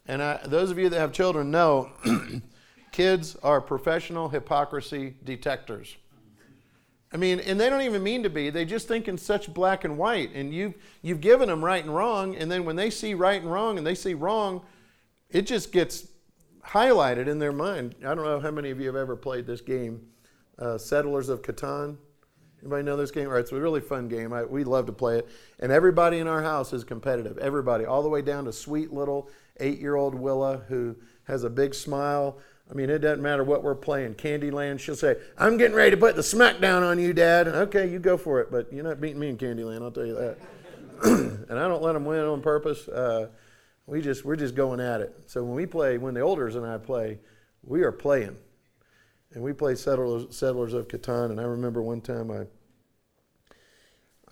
And 0.07 0.21
I, 0.21 0.39
those 0.45 0.71
of 0.71 0.77
you 0.77 0.89
that 0.89 0.99
have 0.99 1.11
children 1.11 1.51
know 1.51 1.91
kids 2.91 3.35
are 3.43 3.61
professional 3.61 4.29
hypocrisy 4.29 5.15
detectors. 5.23 5.95
I 7.13 7.17
mean, 7.17 7.39
and 7.41 7.59
they 7.59 7.69
don't 7.69 7.83
even 7.83 8.01
mean 8.01 8.23
to 8.23 8.29
be. 8.29 8.49
They 8.49 8.65
just 8.65 8.87
think 8.87 9.07
in 9.07 9.17
such 9.19 9.53
black 9.53 9.83
and 9.83 9.97
white. 9.97 10.33
And 10.33 10.51
you've, 10.51 10.73
you've 11.03 11.21
given 11.21 11.47
them 11.47 11.63
right 11.63 11.83
and 11.83 11.93
wrong. 11.93 12.35
And 12.35 12.51
then 12.51 12.65
when 12.65 12.75
they 12.75 12.89
see 12.89 13.13
right 13.13 13.39
and 13.39 13.51
wrong 13.51 13.77
and 13.77 13.85
they 13.85 13.93
see 13.93 14.15
wrong, 14.15 14.63
it 15.29 15.43
just 15.43 15.71
gets 15.71 16.07
highlighted 16.65 17.27
in 17.27 17.37
their 17.37 17.51
mind. 17.51 17.95
I 17.99 18.15
don't 18.15 18.23
know 18.23 18.39
how 18.39 18.51
many 18.51 18.71
of 18.71 18.79
you 18.79 18.87
have 18.87 18.95
ever 18.95 19.15
played 19.15 19.45
this 19.45 19.61
game, 19.61 20.07
uh, 20.57 20.77
Settlers 20.77 21.29
of 21.29 21.43
Catan. 21.43 21.97
Anybody 22.61 22.83
know 22.83 22.95
this 22.95 23.11
game? 23.11 23.27
All 23.27 23.33
right, 23.33 23.41
it's 23.41 23.51
a 23.51 23.59
really 23.59 23.81
fun 23.81 24.07
game. 24.07 24.33
I, 24.33 24.45
we 24.45 24.63
love 24.63 24.85
to 24.85 24.93
play 24.93 25.19
it. 25.19 25.27
And 25.59 25.71
everybody 25.71 26.19
in 26.19 26.27
our 26.27 26.41
house 26.41 26.73
is 26.73 26.83
competitive. 26.83 27.37
Everybody, 27.37 27.85
all 27.85 28.01
the 28.01 28.09
way 28.09 28.21
down 28.21 28.45
to 28.45 28.53
sweet 28.53 28.91
little 28.91 29.29
eight 29.59 29.79
year 29.79 29.95
old 29.95 30.15
Willa 30.15 30.63
who 30.67 30.95
has 31.25 31.43
a 31.43 31.49
big 31.49 31.73
smile 31.73 32.39
I 32.69 32.75
mean, 32.75 32.89
it 32.89 32.99
doesn't 32.99 33.21
matter 33.21 33.43
what 33.43 33.63
we're 33.63 33.75
playing. 33.75 34.15
Candyland, 34.15 34.79
she'll 34.79 34.95
say, 34.95 35.17
I'm 35.37 35.57
getting 35.57 35.75
ready 35.75 35.91
to 35.91 35.97
put 35.97 36.15
the 36.15 36.21
smackdown 36.21 36.81
on 36.81 36.97
you, 36.97 37.13
Dad. 37.13 37.47
And 37.47 37.55
okay, 37.55 37.89
you 37.89 37.99
go 37.99 38.17
for 38.17 38.39
it, 38.39 38.51
but 38.51 38.71
you're 38.71 38.83
not 38.83 39.01
beating 39.01 39.19
me 39.19 39.29
in 39.29 39.37
Candyland, 39.37 39.83
I'll 39.83 39.91
tell 39.91 40.05
you 40.05 40.15
that. 40.15 40.37
and 41.49 41.59
I 41.59 41.67
don't 41.67 41.83
let 41.83 41.93
them 41.93 42.05
win 42.05 42.21
on 42.21 42.41
purpose. 42.41 42.87
Uh, 42.87 43.27
we 43.85 44.01
just, 44.01 44.23
we're 44.23 44.37
just 44.37 44.55
going 44.55 44.79
at 44.79 45.01
it. 45.01 45.13
So 45.25 45.43
when 45.43 45.55
we 45.55 45.65
play, 45.65 45.97
when 45.97 46.13
the 46.13 46.21
Olders 46.21 46.55
and 46.55 46.65
I 46.65 46.77
play, 46.77 47.19
we 47.63 47.83
are 47.83 47.91
playing. 47.91 48.37
And 49.33 49.43
we 49.43 49.51
play 49.51 49.75
Settlers, 49.75 50.35
Settlers 50.35 50.73
of 50.73 50.87
Catan. 50.87 51.31
And 51.31 51.41
I 51.41 51.43
remember 51.43 51.81
one 51.81 51.99
time 51.99 52.31
I, 52.31 52.45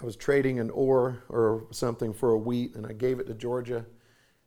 I 0.02 0.06
was 0.06 0.16
trading 0.16 0.60
an 0.60 0.70
ore 0.70 1.24
or 1.28 1.68
something 1.72 2.14
for 2.14 2.32
a 2.32 2.38
wheat, 2.38 2.76
and 2.76 2.88
I 2.88 2.94
gave 2.94 3.20
it 3.20 3.28
to 3.28 3.34
Georgia. 3.34 3.86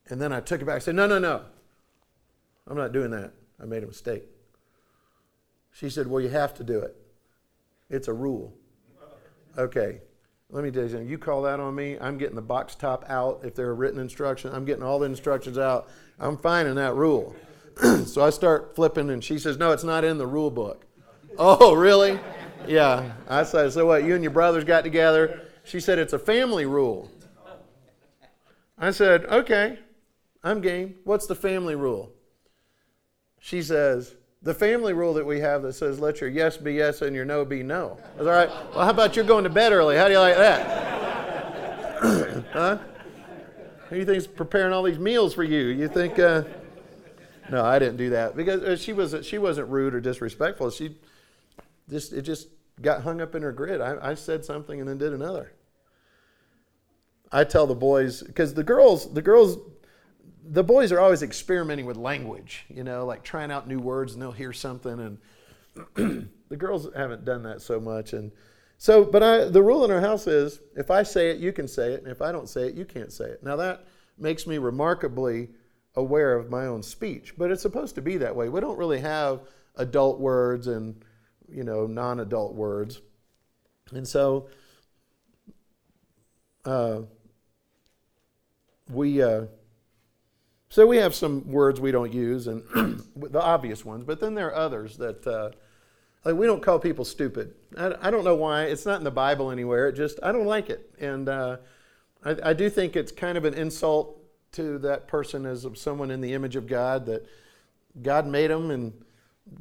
And 0.09 0.21
then 0.21 0.33
I 0.33 0.40
took 0.40 0.61
it 0.61 0.64
back. 0.64 0.77
I 0.77 0.79
said, 0.81 0.95
No, 0.95 1.07
no, 1.07 1.19
no. 1.19 1.43
I'm 2.67 2.77
not 2.77 2.93
doing 2.93 3.11
that. 3.11 3.33
I 3.61 3.67
made 3.67 3.83
a 3.83 3.87
mistake. 3.87 4.25
She 5.73 5.90
said, 5.90 6.07
Well, 6.07 6.21
you 6.21 6.29
have 6.31 6.55
to 6.55 6.64
do 6.64 6.81
it. 6.81 6.97
It's 7.90 8.09
a 8.09 8.12
rule. 8.12 8.55
Okay, 9.57 10.01
let 10.51 10.64
me 10.64 10.71
tell 10.71 10.83
you 10.83 10.88
something. 10.88 11.09
You 11.09 11.19
call 11.19 11.43
that 11.43 11.61
on 11.61 11.75
me, 11.75 11.97
I'm 12.01 12.19
getting 12.19 12.35
the 12.35 12.43
box 12.43 12.75
top 12.75 13.05
out. 13.09 13.40
If 13.45 13.55
there 13.55 13.69
are 13.69 13.75
written 13.75 14.01
instructions, 14.01 14.55
I'm 14.55 14.64
getting 14.64 14.83
all 14.83 14.99
the 14.99 15.07
instructions 15.07 15.59
out. 15.59 15.88
I'm 16.19 16.37
finding 16.37 16.75
that 16.77 16.95
rule. 16.95 17.37
so 18.07 18.25
I 18.25 18.31
start 18.31 18.75
flipping, 18.75 19.11
and 19.11 19.23
she 19.23 19.38
says, 19.38 19.59
No, 19.59 19.73
it's 19.73 19.85
not 19.85 20.05
in 20.05 20.19
the 20.19 20.27
rule 20.27 20.51
book. 20.51 20.87
oh, 21.38 21.75
really? 21.75 22.19
Yeah. 22.67 23.12
I 23.29 23.45
said, 23.45 23.73
So 23.73 23.87
what? 23.87 24.05
You 24.05 24.14
and 24.14 24.23
your 24.23 24.33
brothers 24.33 24.64
got 24.64 24.85
together? 24.85 25.43
She 25.64 25.81
said, 25.81 25.99
It's 25.99 26.12
a 26.12 26.19
family 26.19 26.67
rule. 26.67 27.11
I 28.79 28.90
said, 28.90 29.25
Okay, 29.27 29.79
I'm 30.44 30.61
game. 30.61 30.94
What's 31.02 31.26
the 31.26 31.35
family 31.35 31.74
rule? 31.74 32.14
she 33.44 33.62
says, 33.62 34.14
the 34.40 34.54
family 34.54 34.94
rule 34.94 35.12
that 35.12 35.26
we 35.26 35.38
have 35.40 35.61
that 35.64 35.74
says, 35.74 36.00
let 36.00 36.22
your 36.22 36.30
yes 36.30 36.57
be 36.57 36.72
yes 36.72 37.02
and 37.02 37.14
your 37.14 37.26
no 37.26 37.44
be 37.44 37.62
no. 37.62 37.98
That's 38.16 38.26
all 38.26 38.33
right. 38.33 38.48
Well, 38.74 38.87
how 38.87 38.90
about 38.90 39.16
you're 39.16 39.24
going 39.26 39.44
to 39.44 39.50
bed 39.50 39.70
early? 39.70 39.98
How 39.98 40.07
do 40.07 40.12
you 40.12 40.18
like 40.18 40.37
that? 40.38 40.64
huh? 42.54 42.78
Who 43.90 43.96
you 43.96 44.07
think's 44.07 44.26
preparing 44.26 44.72
all 44.72 44.83
these 44.83 44.98
meals 44.98 45.35
for 45.35 45.42
you? 45.44 45.66
You 45.66 45.88
think, 45.88 46.18
uh, 46.18 46.44
no, 47.50 47.62
I 47.62 47.78
didn't 47.78 47.98
do 47.98 48.09
that 48.11 48.35
because 48.35 48.62
uh, 48.62 48.76
she 48.76 48.94
was 48.94 49.14
she 49.26 49.37
wasn't 49.37 49.68
rude 49.68 49.94
or 49.94 50.00
disrespectful. 50.00 50.70
She 50.70 50.96
just 51.90 52.14
it 52.14 52.22
just 52.22 52.48
got 52.80 53.02
hung 53.02 53.20
up 53.20 53.35
in 53.35 53.42
her 53.42 53.52
grid. 53.52 53.83
I, 53.83 53.98
I 54.00 54.14
said 54.14 54.42
something 54.42 54.80
and 54.80 54.88
then 54.88 54.96
did 54.96 55.12
another. 55.12 55.52
I 57.30 57.44
tell 57.44 57.66
the 57.66 57.74
boys 57.74 58.22
because 58.22 58.54
the 58.54 58.64
girls 58.64 59.12
the 59.12 59.20
girls 59.20 59.59
the 60.46 60.64
boys 60.64 60.92
are 60.92 61.00
always 61.00 61.22
experimenting 61.22 61.87
with 61.87 61.96
language, 61.96 62.66
you 62.68 62.85
know, 62.85 63.07
like 63.07 63.22
trying 63.22 63.50
out 63.50 63.66
new 63.66 63.78
words 63.78 64.12
and 64.12 64.22
they'll 64.22 64.33
hear 64.33 64.52
something. 64.52 65.18
And 65.96 66.28
The 66.54 66.59
girls 66.59 66.88
haven't 66.94 67.24
done 67.24 67.42
that 67.42 67.62
so 67.62 67.80
much. 67.80 68.12
And 68.12 68.30
so, 68.78 69.04
but 69.04 69.24
I, 69.24 69.44
the 69.46 69.61
rule 69.61 69.85
in 69.85 69.90
our 69.90 70.00
house 70.00 70.28
is 70.28 70.61
if 70.76 70.88
I 70.88 71.02
say 71.02 71.30
it, 71.30 71.38
you 71.38 71.52
can 71.52 71.66
say 71.66 71.94
it. 71.94 72.02
And 72.02 72.11
if 72.11 72.22
I 72.22 72.30
don't 72.30 72.48
say 72.48 72.68
it, 72.68 72.74
you 72.74 72.85
can't 72.85 73.12
say 73.12 73.24
it. 73.24 73.42
Now, 73.42 73.57
that 73.57 73.87
makes 74.16 74.46
me 74.46 74.59
remarkably 74.59 75.48
aware 75.96 76.37
of 76.37 76.50
my 76.50 76.66
own 76.66 76.83
speech, 76.83 77.35
but 77.37 77.50
it's 77.50 77.62
supposed 77.62 77.96
to 77.96 78.02
be 78.02 78.18
that 78.18 78.37
way. 78.37 78.48
We 78.48 78.61
don't 78.61 78.78
really 78.78 79.00
have 79.00 79.40
adult 79.74 80.20
words 80.20 80.68
and, 80.68 81.02
you 81.48 81.64
know, 81.64 81.88
non 81.88 82.20
adult 82.20 82.54
words. 82.54 83.00
And 83.90 84.07
so, 84.07 84.48
uh, 86.64 87.00
we, 88.90 89.22
uh, 89.22 89.46
so 90.75 90.85
we 90.89 90.97
have 90.97 91.15
some 91.15 91.49
words 91.53 91.81
we 91.81 91.93
don't 91.93 92.13
use, 92.13 92.49
and 92.49 92.65
the 93.17 93.41
obvious 93.41 93.85
ones, 93.85 94.03
but 94.03 94.19
then 94.19 94.35
there 94.35 94.49
are 94.49 94.57
others 94.57 94.97
that, 94.97 95.25
uh, 95.25 95.51
like 96.25 96.35
we 96.35 96.47
don't 96.47 96.65
call 96.65 96.81
people 96.81 97.05
stupid. 97.05 97.55
I, 97.79 97.95
I, 98.03 98.11
don't 98.11 98.25
know 98.25 98.35
why. 98.35 98.65
It's 98.65 98.85
not 98.85 98.99
in 98.99 99.05
the 99.05 99.13
Bible 99.13 99.53
anywhere. 99.53 99.87
It 99.87 99.93
just, 99.93 100.19
I 100.21 100.33
don't 100.33 100.47
like 100.47 100.71
it. 100.71 100.93
And 100.99 101.29
uh, 101.29 101.59
I, 102.25 102.37
I 102.47 102.53
do 102.55 102.69
think 102.69 102.97
it's 102.97 103.13
kind 103.13 103.39
of 103.39 103.45
an 103.45 103.55
insult 103.55 104.19
to 104.55 104.79
that 104.79 105.07
person 105.07 105.47
as 105.47 105.65
someone 105.75 106.11
in 106.11 106.21
the 106.21 106.33
image 106.33 106.57
of 106.57 106.67
God 106.67 107.07
that 107.07 107.25
God 108.03 108.27
made 108.27 108.51
them 108.51 108.73
and 108.73 108.95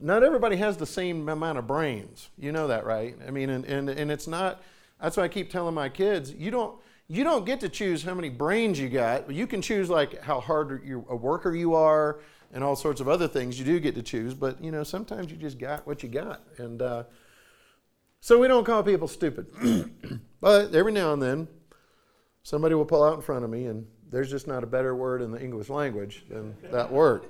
not 0.02 0.24
everybody 0.24 0.56
has 0.56 0.78
the 0.78 0.88
same 0.88 1.30
amount 1.30 1.60
of 1.60 1.68
brains. 1.68 2.32
You 2.40 2.52
know 2.52 2.70
that, 2.70 2.88
right? 2.88 3.16
I 3.28 3.30
mean, 3.30 3.52
and, 3.52 3.66
and, 3.66 3.88
and 3.88 4.12
it's 4.12 4.26
not, 4.26 4.64
that's 5.00 5.16
why 5.18 5.26
I 5.26 5.28
keep 5.28 5.52
telling 5.52 5.76
my 5.76 5.90
kids, 5.90 6.34
you 6.34 6.50
don't, 6.50 6.76
you 7.14 7.24
don't 7.24 7.46
get 7.46 7.60
to 7.60 7.70
choose 7.70 8.02
how 8.02 8.16
many 8.16 8.30
brains 8.30 8.80
you 8.80 8.90
got. 8.90 9.32
You 9.32 9.46
can 9.46 9.62
choose 9.62 9.88
like 9.90 10.22
how 10.22 10.40
hard 10.40 10.82
you, 10.84 11.06
a 11.10 11.16
worker 11.16 11.56
you 11.56 11.76
are 11.76 12.20
and 12.52 12.64
all 12.64 12.76
sorts 12.76 13.02
of 13.02 13.08
other 13.08 13.28
things 13.28 13.60
you 13.60 13.66
do 13.66 13.80
get 13.80 13.94
to 13.96 14.02
choose. 14.02 14.34
But, 14.34 14.64
you 14.64 14.72
know, 14.72 14.84
sometimes 14.84 15.32
you 15.32 15.38
just 15.38 15.60
got 15.60 15.86
what 15.86 16.02
you 16.02 16.10
got. 16.10 16.42
And 16.58 16.82
uh, 16.82 17.04
so 18.20 18.40
we 18.40 18.48
don't 18.48 18.64
call 18.64 18.82
people 18.82 19.08
stupid. 19.08 19.46
but 20.42 20.74
every 20.74 20.92
now 20.92 21.14
and 21.14 21.22
then, 21.22 21.48
somebody 22.42 22.74
will 22.74 22.86
pull 22.86 23.04
out 23.04 23.14
in 23.14 23.22
front 23.22 23.46
of 23.46 23.52
me 23.52 23.68
and 23.68 23.86
there's 24.10 24.32
just 24.32 24.48
not 24.48 24.64
a 24.64 24.68
better 24.68 24.96
word 24.96 25.22
in 25.22 25.32
the 25.32 25.42
English 25.42 25.70
language 25.70 26.26
than 26.30 26.56
that 26.72 26.92
word. 26.92 27.26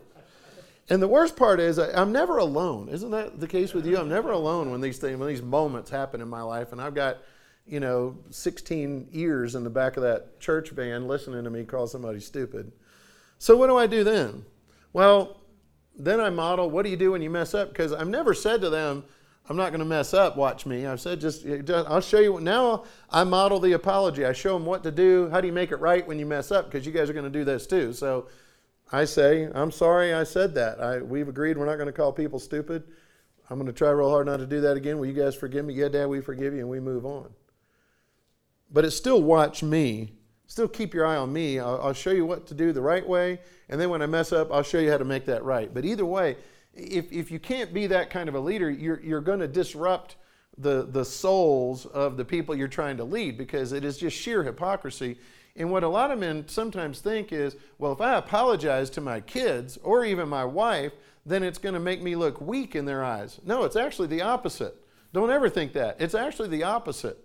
And 0.89 1.01
the 1.01 1.07
worst 1.07 1.35
part 1.35 1.59
is 1.59 1.77
I'm 1.77 2.11
never 2.11 2.37
alone. 2.37 2.87
Isn't 2.87 3.11
that 3.11 3.39
the 3.39 3.47
case 3.47 3.73
with 3.73 3.85
you? 3.85 3.97
I'm 3.97 4.09
never 4.09 4.31
alone 4.31 4.71
when 4.71 4.79
these 4.81 4.97
things, 4.97 5.17
when 5.17 5.27
these 5.27 5.41
moments 5.41 5.89
happen 5.89 6.21
in 6.21 6.29
my 6.29 6.41
life, 6.41 6.71
and 6.71 6.81
I've 6.81 6.93
got, 6.93 7.19
you 7.65 7.79
know, 7.79 8.17
16 8.29 9.09
ears 9.13 9.55
in 9.55 9.63
the 9.63 9.69
back 9.69 9.97
of 9.97 10.03
that 10.03 10.39
church 10.39 10.71
van 10.71 11.07
listening 11.07 11.43
to 11.43 11.49
me 11.49 11.63
call 11.63 11.87
somebody 11.87 12.19
stupid. 12.19 12.71
So 13.39 13.57
what 13.57 13.67
do 13.67 13.77
I 13.77 13.87
do 13.87 14.03
then? 14.03 14.45
Well, 14.91 15.37
then 15.97 16.19
I 16.19 16.29
model 16.29 16.69
what 16.69 16.83
do 16.83 16.89
you 16.89 16.97
do 16.97 17.11
when 17.11 17.21
you 17.21 17.29
mess 17.29 17.53
up? 17.53 17.69
Because 17.69 17.93
I've 17.93 18.07
never 18.07 18.33
said 18.33 18.61
to 18.61 18.69
them, 18.69 19.03
I'm 19.49 19.57
not 19.57 19.71
going 19.71 19.79
to 19.79 19.85
mess 19.85 20.13
up. 20.13 20.37
Watch 20.37 20.65
me. 20.65 20.85
I've 20.85 21.01
said 21.01 21.19
just, 21.19 21.45
I'll 21.69 22.01
show 22.01 22.19
you. 22.19 22.39
Now 22.39 22.85
I 23.09 23.23
model 23.23 23.59
the 23.59 23.73
apology. 23.73 24.25
I 24.25 24.31
show 24.31 24.53
them 24.53 24.65
what 24.65 24.83
to 24.83 24.91
do. 24.91 25.29
How 25.29 25.41
do 25.41 25.47
you 25.47 25.53
make 25.53 25.71
it 25.71 25.77
right 25.77 26.07
when 26.07 26.17
you 26.17 26.25
mess 26.25 26.51
up? 26.51 26.65
Because 26.65 26.85
you 26.85 26.93
guys 26.93 27.09
are 27.09 27.13
going 27.13 27.25
to 27.25 27.31
do 27.31 27.43
this 27.43 27.67
too. 27.67 27.91
So 27.91 28.27
I 28.91 29.05
say, 29.05 29.49
I'm 29.53 29.71
sorry 29.71 30.13
I 30.13 30.23
said 30.23 30.55
that. 30.55 30.79
I, 30.79 30.99
we've 30.99 31.27
agreed 31.27 31.57
we're 31.57 31.65
not 31.65 31.75
going 31.75 31.87
to 31.87 31.93
call 31.93 32.13
people 32.13 32.39
stupid. 32.39 32.83
I'm 33.49 33.57
going 33.57 33.67
to 33.67 33.73
try 33.73 33.89
real 33.89 34.09
hard 34.09 34.27
not 34.27 34.37
to 34.37 34.45
do 34.45 34.61
that 34.61 34.77
again. 34.77 34.97
Will 34.97 35.07
you 35.07 35.13
guys 35.13 35.35
forgive 35.35 35.65
me? 35.65 35.73
Yeah, 35.73 35.89
Dad, 35.89 36.07
we 36.07 36.21
forgive 36.21 36.53
you, 36.53 36.61
and 36.61 36.69
we 36.69 36.79
move 36.79 37.05
on. 37.05 37.29
But 38.73 38.83
it's 38.83 38.95
still 38.95 39.21
watch 39.21 39.63
me. 39.63 40.11
Still 40.47 40.67
keep 40.67 40.93
your 40.93 41.05
eye 41.05 41.15
on 41.15 41.31
me. 41.31 41.59
I'll, 41.59 41.79
I'll 41.81 41.93
show 41.93 42.11
you 42.11 42.25
what 42.25 42.47
to 42.47 42.53
do 42.53 42.73
the 42.73 42.81
right 42.81 43.07
way. 43.07 43.39
And 43.69 43.79
then 43.79 43.89
when 43.89 44.01
I 44.01 44.07
mess 44.07 44.33
up, 44.33 44.51
I'll 44.51 44.63
show 44.63 44.79
you 44.79 44.91
how 44.91 44.97
to 44.97 45.05
make 45.05 45.25
that 45.25 45.43
right. 45.43 45.73
But 45.73 45.85
either 45.85 46.05
way, 46.05 46.37
if, 46.73 47.11
if 47.11 47.31
you 47.31 47.39
can't 47.39 47.73
be 47.73 47.87
that 47.87 48.09
kind 48.09 48.27
of 48.27 48.35
a 48.35 48.39
leader, 48.39 48.69
you're, 48.69 48.99
you're 49.01 49.21
going 49.21 49.39
to 49.39 49.47
disrupt 49.47 50.15
the, 50.57 50.83
the 50.83 51.05
souls 51.05 51.85
of 51.87 52.17
the 52.17 52.25
people 52.25 52.55
you're 52.55 52.67
trying 52.67 52.97
to 52.97 53.03
lead 53.03 53.37
because 53.37 53.71
it 53.71 53.83
is 53.85 53.97
just 53.97 54.17
sheer 54.17 54.43
hypocrisy. 54.43 55.17
And 55.55 55.71
what 55.71 55.83
a 55.83 55.87
lot 55.87 56.11
of 56.11 56.19
men 56.19 56.47
sometimes 56.47 56.99
think 56.99 57.31
is, 57.31 57.55
well, 57.77 57.91
if 57.91 58.01
I 58.01 58.15
apologize 58.15 58.89
to 58.91 59.01
my 59.01 59.21
kids 59.21 59.77
or 59.83 60.03
even 60.03 60.27
my 60.27 60.45
wife, 60.45 60.93
then 61.25 61.43
it's 61.43 61.59
going 61.59 61.73
to 61.73 61.79
make 61.79 62.01
me 62.01 62.15
look 62.15 62.41
weak 62.41 62.75
in 62.75 62.85
their 62.85 63.03
eyes. 63.03 63.39
No, 63.45 63.63
it's 63.63 63.75
actually 63.75 64.07
the 64.07 64.21
opposite. 64.21 64.75
Don't 65.13 65.29
ever 65.29 65.49
think 65.49 65.73
that. 65.73 66.01
It's 66.01 66.15
actually 66.15 66.49
the 66.49 66.63
opposite. 66.63 67.22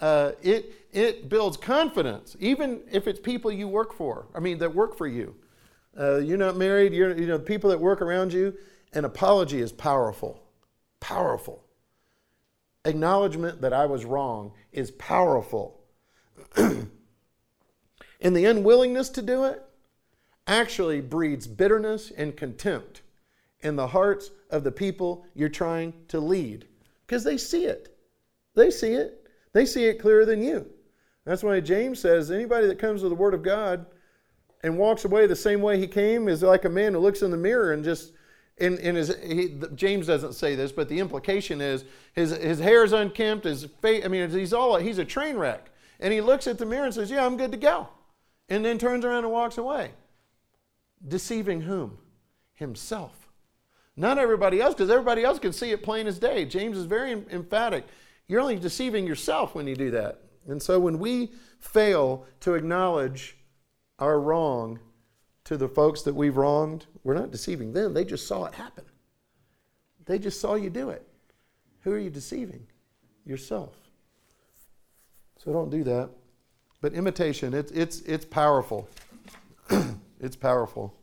Uh, 0.00 0.32
it, 0.42 0.72
it 0.92 1.28
builds 1.28 1.56
confidence, 1.56 2.36
even 2.38 2.82
if 2.90 3.06
it's 3.06 3.18
people 3.18 3.50
you 3.50 3.66
work 3.66 3.94
for, 3.94 4.26
I 4.34 4.40
mean, 4.40 4.58
that 4.58 4.74
work 4.74 4.96
for 4.96 5.06
you. 5.06 5.34
Uh, 5.98 6.18
you're 6.18 6.36
not 6.36 6.56
married, 6.56 6.92
you're, 6.92 7.16
you 7.16 7.26
know, 7.26 7.38
people 7.38 7.70
that 7.70 7.80
work 7.80 8.02
around 8.02 8.32
you, 8.32 8.54
an 8.92 9.04
apology 9.04 9.60
is 9.60 9.72
powerful. 9.72 10.42
Powerful. 11.00 11.64
Acknowledgement 12.84 13.60
that 13.62 13.72
I 13.72 13.86
was 13.86 14.04
wrong 14.04 14.52
is 14.72 14.90
powerful. 14.92 15.80
and 16.56 16.90
the 18.20 18.44
unwillingness 18.44 19.08
to 19.10 19.22
do 19.22 19.44
it 19.44 19.62
actually 20.46 21.00
breeds 21.00 21.46
bitterness 21.46 22.12
and 22.16 22.36
contempt 22.36 23.02
in 23.60 23.76
the 23.76 23.88
hearts 23.88 24.30
of 24.50 24.62
the 24.62 24.72
people 24.72 25.26
you're 25.34 25.48
trying 25.48 25.92
to 26.08 26.20
lead 26.20 26.66
because 27.06 27.24
they 27.24 27.36
see 27.36 27.64
it. 27.64 27.96
They 28.54 28.70
see 28.70 28.92
it. 28.92 29.25
They 29.56 29.64
see 29.64 29.86
it 29.86 29.98
clearer 29.98 30.26
than 30.26 30.42
you. 30.42 30.66
That's 31.24 31.42
why 31.42 31.60
James 31.60 31.98
says 31.98 32.30
anybody 32.30 32.66
that 32.66 32.78
comes 32.78 33.00
to 33.00 33.08
the 33.08 33.14
Word 33.14 33.32
of 33.32 33.42
God 33.42 33.86
and 34.62 34.76
walks 34.76 35.06
away 35.06 35.26
the 35.26 35.34
same 35.34 35.62
way 35.62 35.78
he 35.78 35.86
came 35.86 36.28
is 36.28 36.42
like 36.42 36.66
a 36.66 36.68
man 36.68 36.92
who 36.92 36.98
looks 36.98 37.22
in 37.22 37.30
the 37.30 37.38
mirror 37.38 37.72
and 37.72 37.82
just 37.82 38.12
in, 38.58 38.76
in 38.76 38.96
his, 38.96 39.16
he, 39.24 39.58
James 39.74 40.08
doesn't 40.08 40.34
say 40.34 40.56
this, 40.56 40.72
but 40.72 40.90
the 40.90 40.98
implication 40.98 41.62
is 41.62 41.86
his, 42.12 42.36
his 42.36 42.58
hair 42.58 42.84
is 42.84 42.92
unkempt, 42.92 43.44
his 43.46 43.64
face, 43.80 44.04
I 44.04 44.08
mean, 44.08 44.28
he's 44.28 44.52
all, 44.52 44.76
he's 44.76 44.98
a 44.98 45.06
train 45.06 45.38
wreck. 45.38 45.70
And 46.00 46.12
he 46.12 46.20
looks 46.20 46.46
at 46.46 46.58
the 46.58 46.66
mirror 46.66 46.84
and 46.84 46.92
says, 46.92 47.10
yeah, 47.10 47.24
I'm 47.24 47.38
good 47.38 47.52
to 47.52 47.58
go. 47.58 47.88
And 48.50 48.62
then 48.62 48.76
turns 48.76 49.06
around 49.06 49.24
and 49.24 49.32
walks 49.32 49.56
away. 49.56 49.92
Deceiving 51.08 51.62
whom? 51.62 51.96
Himself. 52.52 53.30
Not 53.96 54.18
everybody 54.18 54.60
else, 54.60 54.74
because 54.74 54.90
everybody 54.90 55.24
else 55.24 55.38
can 55.38 55.54
see 55.54 55.70
it 55.70 55.82
plain 55.82 56.06
as 56.06 56.18
day. 56.18 56.44
James 56.44 56.76
is 56.76 56.84
very 56.84 57.12
emphatic. 57.12 57.86
You're 58.28 58.40
only 58.40 58.56
deceiving 58.56 59.06
yourself 59.06 59.54
when 59.54 59.66
you 59.66 59.76
do 59.76 59.90
that. 59.92 60.20
And 60.48 60.62
so 60.62 60.78
when 60.78 60.98
we 60.98 61.32
fail 61.60 62.26
to 62.40 62.54
acknowledge 62.54 63.36
our 63.98 64.20
wrong 64.20 64.78
to 65.44 65.56
the 65.56 65.68
folks 65.68 66.02
that 66.02 66.14
we've 66.14 66.36
wronged, 66.36 66.86
we're 67.04 67.14
not 67.14 67.30
deceiving 67.30 67.72
them. 67.72 67.94
They 67.94 68.04
just 68.04 68.26
saw 68.26 68.44
it 68.46 68.54
happen. 68.54 68.84
They 70.04 70.18
just 70.18 70.40
saw 70.40 70.54
you 70.54 70.70
do 70.70 70.90
it. 70.90 71.06
Who 71.82 71.92
are 71.92 71.98
you 71.98 72.10
deceiving? 72.10 72.66
Yourself. 73.24 73.74
So 75.38 75.52
don't 75.52 75.70
do 75.70 75.84
that. 75.84 76.10
But 76.80 76.94
imitation, 76.94 77.54
it's, 77.54 77.72
it's, 77.72 78.00
it's 78.02 78.24
powerful. 78.24 78.88
it's 80.20 80.36
powerful. 80.36 80.94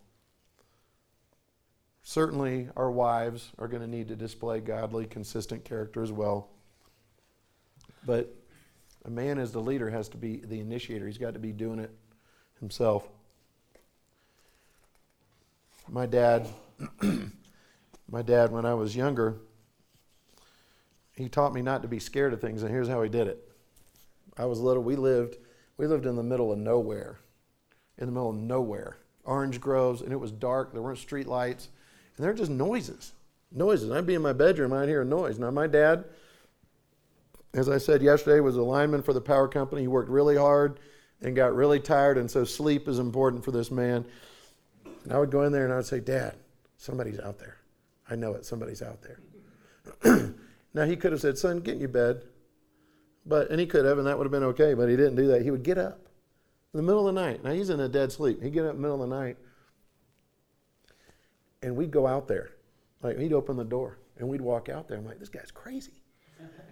Certainly, 2.03 2.69
our 2.75 2.91
wives 2.91 3.51
are 3.57 3.67
going 3.67 3.81
to 3.81 3.88
need 3.88 4.09
to 4.09 4.15
display 4.15 4.59
godly, 4.59 5.05
consistent 5.05 5.63
character 5.63 6.03
as 6.03 6.12
well. 6.12 6.49
But 8.06 8.34
a 9.06 9.10
man, 9.10 9.38
as 9.39 9.52
the 9.52 9.62
leader, 9.62 9.89
has 9.89 10.10
to 10.10 10.18
be 10.18 10.38
the 10.38 10.60
initiator. 10.60 11.08
He's 11.08 11.18
got 11.18 11.34
to 11.34 11.39
be 11.39 11.52
doing 11.52 11.80
it 11.80 11.92
himself 12.60 13.08
my 15.89 16.06
dad, 16.06 16.48
my 18.10 18.22
dad, 18.22 18.52
when 18.52 18.66
I 18.66 18.74
was 18.74 18.96
younger, 18.96 19.38
he 21.16 21.30
taught 21.30 21.54
me 21.54 21.62
not 21.62 21.82
to 21.82 21.88
be 21.88 22.00
scared 22.00 22.34
of 22.34 22.42
things, 22.42 22.63
and 22.63 22.72
here's 22.72 22.88
how 22.88 23.02
he 23.04 23.10
did 23.10 23.28
it. 23.28 23.48
I 24.38 24.46
was 24.46 24.60
little. 24.60 24.82
We 24.82 24.96
lived, 24.96 25.38
we 25.78 25.86
lived 25.86 26.06
in 26.06 26.16
the 26.16 26.24
middle 26.24 26.52
of 26.52 26.58
nowhere, 26.58 27.20
in 27.98 28.08
the 28.08 28.12
middle 28.12 28.30
of 28.30 28.36
nowhere, 28.36 28.98
orange 29.26 29.62
groves, 29.62 30.02
and 30.02 30.12
it 30.12 30.20
was 30.20 30.32
dark. 30.32 30.74
There 30.74 30.82
weren't 30.82 30.98
street 30.98 31.28
lights, 31.28 31.70
and 32.16 32.24
there 32.24 32.32
were 32.32 32.38
just 32.38 32.52
noises, 32.52 33.14
noises. 33.51 33.91
I'd 33.91 34.08
be 34.08 34.16
in 34.16 34.22
my 34.22 34.34
bedroom, 34.34 34.74
I'd 34.74 34.89
hear 34.89 35.01
a 35.01 35.06
noise. 35.06 35.38
Now 35.38 35.51
my 35.51 35.68
dad, 35.68 36.06
as 37.54 37.70
I 37.70 37.78
said 37.78 38.01
yesterday, 38.01 38.39
was 38.39 38.58
a 38.58 38.64
lineman 38.64 39.04
for 39.04 39.14
the 39.14 39.22
power 39.22 39.47
company. 39.47 39.82
He 39.82 39.88
worked 39.88 40.10
really 40.10 40.38
hard 40.38 40.80
and 41.22 41.36
got 41.36 41.56
really 41.56 41.80
tired, 41.80 42.18
and 42.18 42.30
so 42.30 42.43
sleep 42.43 42.88
is 42.88 42.99
important 42.99 43.43
for 43.43 43.51
this 43.51 43.72
man. 43.72 44.06
And 45.04 45.14
I 45.14 45.20
would 45.20 45.32
go 45.32 45.43
in 45.43 45.51
there 45.51 45.64
and 45.64 45.74
I 45.74 45.78
would 45.78 45.86
say, 45.86 45.99
Dad, 45.99 46.36
somebody's 46.78 47.20
out 47.20 47.39
there. 47.39 47.58
I 48.10 48.16
know 48.16 48.34
it, 48.34 48.45
somebody's 48.45 48.82
out 48.82 48.99
there. 49.01 50.34
now 50.74 50.86
he 50.86 50.95
could 50.95 51.12
have 51.12 51.22
said, 51.22 51.38
Son, 51.38 51.60
get 51.60 51.76
in 51.76 51.80
your 51.80 51.89
bed. 51.89 52.24
But 53.26 53.49
and 53.51 53.60
he 53.60 53.66
could 53.66 53.86
have, 53.86 53.97
and 53.97 54.08
that 54.08 54.18
would 54.18 54.26
have 54.26 54.32
been 54.32 54.43
okay, 54.43 54.74
but 54.74 54.89
he 54.89 54.97
didn't 54.97 55.16
do 55.16 55.28
that. 55.28 55.43
He 55.43 55.51
would 55.51 55.64
get 55.64 55.78
up 55.78 55.99
in 56.74 56.78
the 56.78 56.84
middle 56.84 57.08
of 57.08 57.14
the 57.14 57.22
night. 57.22 57.43
Now 57.43 57.51
he's 57.51 57.70
in 57.70 57.80
a 57.80 57.88
dead 57.88 58.12
sleep. 58.12 58.41
He'd 58.41 58.54
get 58.54 58.66
up 58.66 58.72
in 58.72 58.78
the 58.78 58.82
middle 58.82 59.01
of 59.01 59.10
the 59.10 59.16
night 59.16 59.38
and 61.62 61.76
we'd 61.76 61.91
go 61.91 62.06
out 62.06 62.28
there. 62.28 62.49
Like 63.01 63.18
he'd 63.18 63.34
open 63.34 63.58
the 63.58 63.64
door 63.64 63.97
and 64.18 64.28
we'd 64.28 64.41
walk 64.41 64.70
out 64.70 64.88
there. 64.88 64.97
I'm 64.97 65.06
like, 65.06 65.20
this 65.20 65.30
guy's 65.30 65.51
crazy. 65.51 66.04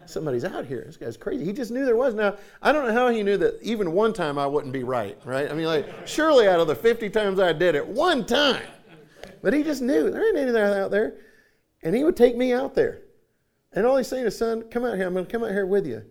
Somebody's 0.06 0.44
out 0.44 0.66
here. 0.66 0.84
This 0.86 0.98
guy's 0.98 1.16
crazy. 1.16 1.46
He 1.46 1.54
just 1.54 1.72
knew 1.72 1.86
there 1.86 1.96
was. 1.96 2.14
Now, 2.14 2.36
I 2.62 2.72
don't 2.72 2.86
know 2.88 2.94
how 2.94 3.10
he 3.10 3.24
knew 3.24 3.38
that 3.38 3.62
even 3.62 3.94
one 3.94 4.14
time 4.14 4.38
I 4.38 4.46
wouldn't 4.46 4.74
be 4.74 4.84
right, 4.84 5.18
right? 5.24 5.50
I 5.50 5.54
mean, 5.54 5.68
like, 5.68 5.88
surely 6.06 6.48
out 6.48 6.60
of 6.60 6.68
the 6.68 6.76
50 6.76 7.10
times 7.10 7.40
I 7.40 7.54
did 7.54 7.76
it, 7.76 7.88
one 7.88 8.26
time. 8.26 8.64
But 9.42 9.54
he 9.54 9.64
just 9.64 9.82
knew 9.82 10.12
there 10.12 10.28
ain't 10.28 10.38
anything 10.38 10.62
out 10.62 10.92
there. 10.92 11.16
And 11.84 11.96
he 11.96 12.04
would 12.04 12.18
take 12.18 12.36
me 12.36 12.54
out 12.54 12.76
there. 12.76 13.02
And 13.74 13.86
all 13.86 13.98
he's 13.98 14.08
saying 14.08 14.26
is, 14.26 14.38
son, 14.38 14.64
come 14.70 14.84
out 14.84 14.98
here. 14.98 15.08
I'm 15.08 15.14
going 15.14 15.26
to 15.26 15.32
come 15.32 15.44
out 15.44 15.52
here 15.52 15.66
with 15.66 15.88
you. 15.88 16.04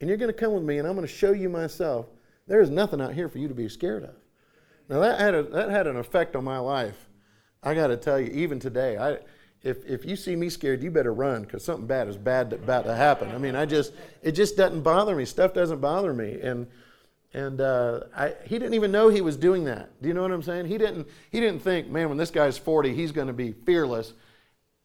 And 0.00 0.08
you're 0.08 0.18
going 0.18 0.32
to 0.32 0.38
come 0.38 0.52
with 0.52 0.64
me, 0.64 0.78
and 0.78 0.88
I'm 0.88 0.94
going 0.94 1.06
to 1.06 1.12
show 1.12 1.32
you 1.32 1.48
myself. 1.48 2.06
There 2.48 2.60
is 2.60 2.70
nothing 2.70 3.00
out 3.00 3.14
here 3.14 3.28
for 3.28 3.38
you 3.38 3.48
to 3.48 3.54
be 3.54 3.68
scared 3.68 4.02
of. 4.02 4.14
Now, 4.88 4.98
that 5.00 5.20
had, 5.20 5.34
a, 5.34 5.42
that 5.44 5.70
had 5.70 5.86
an 5.86 5.96
effect 5.96 6.34
on 6.34 6.44
my 6.44 6.58
life. 6.58 7.08
I 7.62 7.74
got 7.74 7.86
to 7.86 7.96
tell 7.96 8.18
you, 8.20 8.26
even 8.32 8.58
today, 8.58 8.96
I, 8.98 9.18
if, 9.62 9.84
if 9.86 10.04
you 10.04 10.16
see 10.16 10.34
me 10.36 10.48
scared, 10.48 10.82
you 10.82 10.90
better 10.90 11.12
run 11.12 11.42
because 11.42 11.64
something 11.64 11.86
bad 11.86 12.08
is 12.08 12.16
bad 12.16 12.52
about 12.52 12.84
to 12.84 12.94
happen. 12.94 13.30
I 13.30 13.38
mean, 13.38 13.54
I 13.54 13.64
just, 13.64 13.92
it 14.22 14.32
just 14.32 14.56
doesn't 14.56 14.82
bother 14.82 15.14
me. 15.14 15.24
Stuff 15.24 15.54
doesn't 15.54 15.80
bother 15.80 16.12
me. 16.12 16.40
And, 16.40 16.66
and 17.32 17.60
uh, 17.60 18.00
I, 18.16 18.34
he 18.44 18.58
didn't 18.58 18.74
even 18.74 18.92
know 18.92 19.08
he 19.08 19.20
was 19.20 19.36
doing 19.36 19.64
that. 19.64 19.90
Do 20.02 20.08
you 20.08 20.14
know 20.14 20.22
what 20.22 20.32
I'm 20.32 20.42
saying? 20.42 20.66
He 20.66 20.78
didn't, 20.78 21.08
he 21.30 21.40
didn't 21.40 21.62
think, 21.62 21.88
man, 21.88 22.08
when 22.08 22.18
this 22.18 22.30
guy's 22.30 22.58
40, 22.58 22.94
he's 22.94 23.12
going 23.12 23.28
to 23.28 23.32
be 23.32 23.52
fearless 23.52 24.12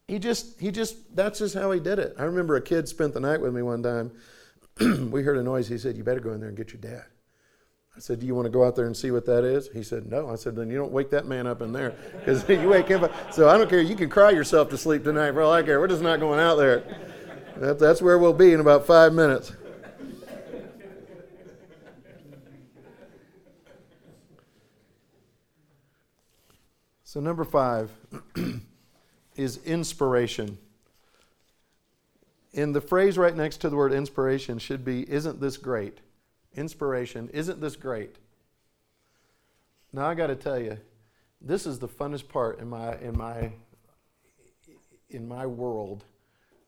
he 0.07 0.19
just 0.19 0.59
he 0.59 0.71
just 0.71 1.15
that's 1.15 1.39
just 1.39 1.53
how 1.53 1.71
he 1.71 1.79
did 1.79 1.99
it. 1.99 2.15
I 2.17 2.23
remember 2.23 2.55
a 2.55 2.61
kid 2.61 2.87
spent 2.87 3.13
the 3.13 3.19
night 3.19 3.41
with 3.41 3.53
me 3.53 3.61
one 3.61 3.83
time. 3.83 4.11
we 5.11 5.21
heard 5.21 5.37
a 5.37 5.43
noise. 5.43 5.67
He 5.67 5.77
said, 5.77 5.97
"You 5.97 6.03
better 6.03 6.21
go 6.21 6.31
in 6.31 6.39
there 6.39 6.49
and 6.49 6.57
get 6.57 6.71
your 6.71 6.81
dad." 6.81 7.05
I 7.97 7.99
said, 7.99 8.19
"Do 8.19 8.27
you 8.27 8.35
want 8.35 8.45
to 8.45 8.51
go 8.51 8.63
out 8.63 8.75
there 8.75 8.85
and 8.85 8.95
see 8.95 9.09
what 9.09 9.25
that 9.25 9.43
is?" 9.43 9.69
He 9.69 9.81
said, 9.81 10.09
"No." 10.09 10.29
I 10.29 10.35
said, 10.35 10.55
"Then 10.55 10.69
you 10.69 10.77
don't 10.77 10.91
wake 10.91 11.09
that 11.09 11.25
man 11.25 11.47
up 11.47 11.63
in 11.63 11.73
there 11.73 11.95
because 12.19 12.47
you 12.49 12.69
wake 12.69 12.87
him 12.87 13.03
up." 13.03 13.33
So 13.33 13.49
I 13.49 13.57
don't 13.57 13.67
care. 13.67 13.81
You 13.81 13.95
can 13.95 14.07
cry 14.07 14.29
yourself 14.29 14.69
to 14.69 14.77
sleep 14.77 15.03
tonight 15.03 15.31
for 15.31 15.41
all 15.41 15.51
I 15.51 15.63
care. 15.63 15.79
We're 15.79 15.87
just 15.87 16.03
not 16.03 16.19
going 16.19 16.39
out 16.39 16.57
there. 16.57 16.83
That, 17.57 17.79
that's 17.79 17.99
where 17.99 18.19
we'll 18.19 18.33
be 18.33 18.53
in 18.53 18.59
about 18.59 18.85
five 18.85 19.13
minutes. 19.13 19.51
So 27.03 27.19
number 27.19 27.45
five 27.45 27.89
is 29.35 29.57
inspiration. 29.65 30.59
And 32.53 32.75
the 32.75 32.81
phrase 32.81 33.17
right 33.17 33.35
next 33.35 33.57
to 33.61 33.69
the 33.69 33.75
word 33.75 33.91
inspiration 33.91 34.59
should 34.59 34.85
be, 34.85 35.09
Isn't 35.11 35.41
this 35.41 35.57
great? 35.57 35.97
Inspiration, 36.57 37.29
isn't 37.29 37.61
this 37.61 37.77
great? 37.77 38.17
Now 39.93 40.07
I 40.07 40.15
got 40.15 40.27
to 40.27 40.35
tell 40.35 40.59
you, 40.59 40.77
this 41.39 41.65
is 41.65 41.79
the 41.79 41.87
funnest 41.87 42.27
part 42.27 42.59
in 42.59 42.67
my, 42.67 42.97
in, 42.97 43.17
my, 43.17 43.53
in 45.09 45.25
my 45.27 45.45
world 45.45 46.03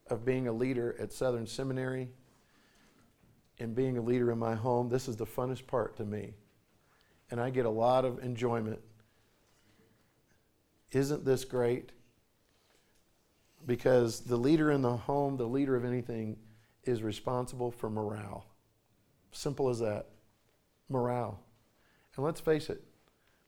of 0.08 0.24
being 0.24 0.48
a 0.48 0.52
leader 0.52 0.96
at 0.98 1.12
Southern 1.12 1.46
Seminary 1.46 2.08
and 3.58 3.74
being 3.74 3.98
a 3.98 4.00
leader 4.00 4.30
in 4.32 4.38
my 4.38 4.54
home. 4.54 4.88
This 4.88 5.08
is 5.08 5.16
the 5.16 5.26
funnest 5.26 5.66
part 5.66 5.96
to 5.98 6.04
me. 6.04 6.32
And 7.30 7.38
I 7.38 7.50
get 7.50 7.66
a 7.66 7.70
lot 7.70 8.06
of 8.06 8.22
enjoyment. 8.24 8.80
Isn't 10.92 11.26
this 11.26 11.44
great? 11.44 11.92
because 13.66 14.20
the 14.20 14.36
leader 14.36 14.70
in 14.70 14.82
the 14.82 14.96
home, 14.96 15.36
the 15.36 15.46
leader 15.46 15.76
of 15.76 15.84
anything, 15.84 16.36
is 16.84 17.02
responsible 17.02 17.70
for 17.70 17.90
morale. 17.90 18.46
Simple 19.32 19.68
as 19.68 19.78
that. 19.80 20.06
Morale. 20.88 21.38
And 22.16 22.24
let's 22.24 22.40
face 22.40 22.68
it, 22.68 22.82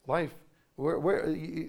life, 0.06 0.32
we're, 0.76 0.98
we're, 0.98 1.68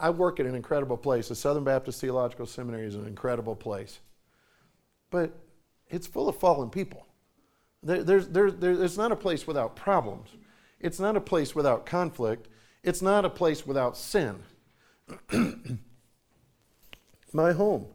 I 0.00 0.10
work 0.10 0.40
at 0.40 0.46
an 0.46 0.54
incredible 0.54 0.96
place. 0.96 1.28
The 1.28 1.34
Southern 1.34 1.64
Baptist 1.64 2.00
Theological 2.00 2.46
Seminary 2.46 2.86
is 2.86 2.94
an 2.94 3.06
incredible 3.06 3.56
place. 3.56 4.00
But 5.10 5.32
it's 5.88 6.06
full 6.06 6.28
of 6.28 6.36
fallen 6.36 6.70
people. 6.70 7.06
There, 7.82 8.02
there's, 8.02 8.28
there, 8.28 8.50
there, 8.50 8.72
it's 8.72 8.96
not 8.96 9.12
a 9.12 9.16
place 9.16 9.46
without 9.46 9.76
problems. 9.76 10.30
It's 10.80 10.98
not 10.98 11.16
a 11.16 11.20
place 11.20 11.54
without 11.54 11.86
conflict. 11.86 12.48
It's 12.82 13.02
not 13.02 13.24
a 13.24 13.30
place 13.30 13.66
without 13.66 13.96
sin. 13.96 14.42
My 17.32 17.52
home 17.52 17.86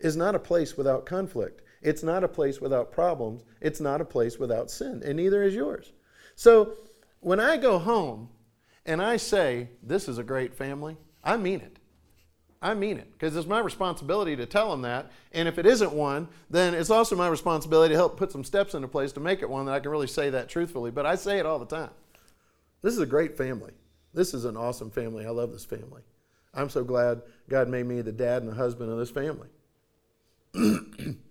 is 0.00 0.16
not 0.16 0.34
a 0.34 0.38
place 0.38 0.76
without 0.76 1.06
conflict. 1.06 1.62
It's 1.86 2.02
not 2.02 2.24
a 2.24 2.28
place 2.28 2.60
without 2.60 2.90
problems. 2.90 3.44
It's 3.60 3.80
not 3.80 4.00
a 4.00 4.04
place 4.04 4.40
without 4.40 4.72
sin, 4.72 5.02
and 5.04 5.16
neither 5.16 5.44
is 5.44 5.54
yours. 5.54 5.92
So 6.34 6.72
when 7.20 7.38
I 7.38 7.56
go 7.56 7.78
home 7.78 8.28
and 8.84 9.00
I 9.00 9.18
say, 9.18 9.68
This 9.84 10.08
is 10.08 10.18
a 10.18 10.24
great 10.24 10.52
family, 10.52 10.96
I 11.22 11.36
mean 11.36 11.60
it. 11.60 11.78
I 12.60 12.74
mean 12.74 12.96
it 12.96 13.12
because 13.12 13.36
it's 13.36 13.46
my 13.46 13.60
responsibility 13.60 14.34
to 14.34 14.46
tell 14.46 14.68
them 14.68 14.82
that. 14.82 15.12
And 15.30 15.46
if 15.46 15.58
it 15.58 15.66
isn't 15.66 15.92
one, 15.92 16.26
then 16.50 16.74
it's 16.74 16.90
also 16.90 17.14
my 17.14 17.28
responsibility 17.28 17.94
to 17.94 17.98
help 17.98 18.16
put 18.16 18.32
some 18.32 18.42
steps 18.42 18.74
into 18.74 18.88
place 18.88 19.12
to 19.12 19.20
make 19.20 19.40
it 19.40 19.48
one 19.48 19.66
that 19.66 19.72
I 19.72 19.78
can 19.78 19.92
really 19.92 20.08
say 20.08 20.28
that 20.30 20.48
truthfully. 20.48 20.90
But 20.90 21.06
I 21.06 21.14
say 21.14 21.38
it 21.38 21.46
all 21.46 21.60
the 21.60 21.66
time. 21.66 21.90
This 22.82 22.94
is 22.94 23.00
a 23.00 23.06
great 23.06 23.36
family. 23.36 23.74
This 24.12 24.34
is 24.34 24.44
an 24.44 24.56
awesome 24.56 24.90
family. 24.90 25.24
I 25.24 25.30
love 25.30 25.52
this 25.52 25.64
family. 25.64 26.02
I'm 26.52 26.68
so 26.68 26.82
glad 26.82 27.22
God 27.48 27.68
made 27.68 27.86
me 27.86 28.00
the 28.00 28.10
dad 28.10 28.42
and 28.42 28.50
the 28.50 28.56
husband 28.56 28.90
of 28.90 28.98
this 28.98 29.10
family. 29.10 29.48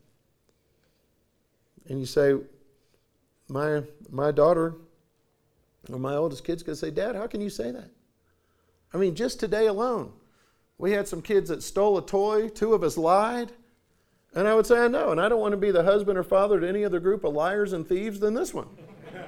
and 1.88 2.00
you 2.00 2.06
say, 2.06 2.36
my, 3.48 3.84
my 4.10 4.32
daughter 4.32 4.76
or 5.92 6.00
my 6.00 6.16
oldest 6.16 6.44
kid's 6.44 6.64
going 6.64 6.76
to 6.76 6.80
say, 6.80 6.92
Dad, 6.92 7.16
how 7.16 7.28
can 7.28 7.42
you 7.42 7.50
say 7.50 7.72
that? 7.72 7.90
I 8.94 8.98
mean, 8.98 9.16
just 9.16 9.40
today 9.40 9.68
alone, 9.68 10.14
we 10.78 10.92
had 10.92 11.08
some 11.08 11.22
kids 11.22 11.50
that 11.50 11.64
stole 11.64 11.98
a 11.98 12.06
toy, 12.06 12.50
two 12.50 12.74
of 12.74 12.84
us 12.84 12.98
lied. 12.98 13.52
And 14.34 14.48
I 14.48 14.56
would 14.56 14.66
say, 14.66 14.80
I 14.80 14.88
know, 14.88 15.12
and 15.12 15.22
I 15.22 15.30
don't 15.30 15.40
want 15.40 15.54
to 15.54 15.58
be 15.58 15.72
the 15.72 15.84
husband 15.84 16.18
or 16.18 16.24
father 16.24 16.60
to 16.60 16.68
any 16.68 16.84
other 16.84 17.00
group 17.00 17.24
of 17.24 17.34
liars 17.34 17.74
and 17.74 17.88
thieves 17.88 18.20
than 18.20 18.34
this 18.34 18.54
one. 18.54 18.68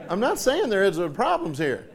I'm 0.10 0.20
not 0.20 0.40
saying 0.40 0.70
there 0.70 0.84
is 0.84 1.00
uh, 1.00 1.10
problems 1.10 1.58
here. 1.58 1.90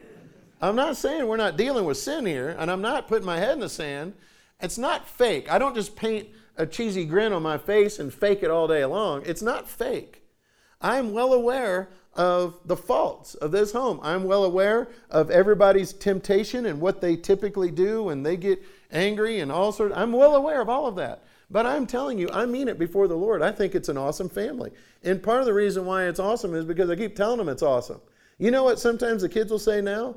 I'm 0.60 0.76
not 0.76 0.96
saying 0.96 1.26
we're 1.26 1.36
not 1.36 1.56
dealing 1.56 1.84
with 1.84 1.96
sin 1.96 2.24
here, 2.24 2.56
and 2.58 2.70
I'm 2.70 2.80
not 2.80 3.08
putting 3.08 3.26
my 3.26 3.38
head 3.38 3.54
in 3.54 3.60
the 3.60 3.68
sand. 3.68 4.14
It's 4.60 4.78
not 4.78 5.08
fake. 5.08 5.50
I 5.50 5.58
don't 5.58 5.74
just 5.74 5.96
paint 5.96 6.28
a 6.56 6.66
cheesy 6.66 7.04
grin 7.04 7.32
on 7.32 7.42
my 7.42 7.58
face 7.58 7.98
and 7.98 8.14
fake 8.14 8.42
it 8.42 8.50
all 8.50 8.68
day 8.68 8.84
long. 8.84 9.22
It's 9.26 9.42
not 9.42 9.68
fake. 9.68 10.21
I'm 10.82 11.12
well 11.12 11.32
aware 11.32 11.88
of 12.14 12.58
the 12.66 12.76
faults 12.76 13.34
of 13.36 13.52
this 13.52 13.72
home. 13.72 13.98
I'm 14.02 14.24
well 14.24 14.44
aware 14.44 14.88
of 15.10 15.30
everybody's 15.30 15.92
temptation 15.92 16.66
and 16.66 16.80
what 16.80 17.00
they 17.00 17.16
typically 17.16 17.70
do 17.70 18.02
when 18.04 18.22
they 18.22 18.36
get 18.36 18.62
angry 18.90 19.40
and 19.40 19.50
all 19.50 19.72
sorts. 19.72 19.94
I'm 19.96 20.12
well 20.12 20.34
aware 20.34 20.60
of 20.60 20.68
all 20.68 20.86
of 20.86 20.96
that. 20.96 21.24
But 21.50 21.66
I'm 21.66 21.86
telling 21.86 22.18
you, 22.18 22.28
I 22.32 22.46
mean 22.46 22.68
it 22.68 22.78
before 22.78 23.08
the 23.08 23.16
Lord. 23.16 23.42
I 23.42 23.52
think 23.52 23.74
it's 23.74 23.88
an 23.88 23.98
awesome 23.98 24.28
family. 24.28 24.72
And 25.02 25.22
part 25.22 25.40
of 25.40 25.46
the 25.46 25.54
reason 25.54 25.86
why 25.86 26.04
it's 26.04 26.20
awesome 26.20 26.54
is 26.54 26.64
because 26.64 26.90
I 26.90 26.96
keep 26.96 27.14
telling 27.14 27.38
them 27.38 27.48
it's 27.48 27.62
awesome. 27.62 28.00
You 28.38 28.50
know 28.50 28.64
what 28.64 28.80
sometimes 28.80 29.22
the 29.22 29.28
kids 29.28 29.50
will 29.50 29.58
say 29.58 29.80
now? 29.80 30.16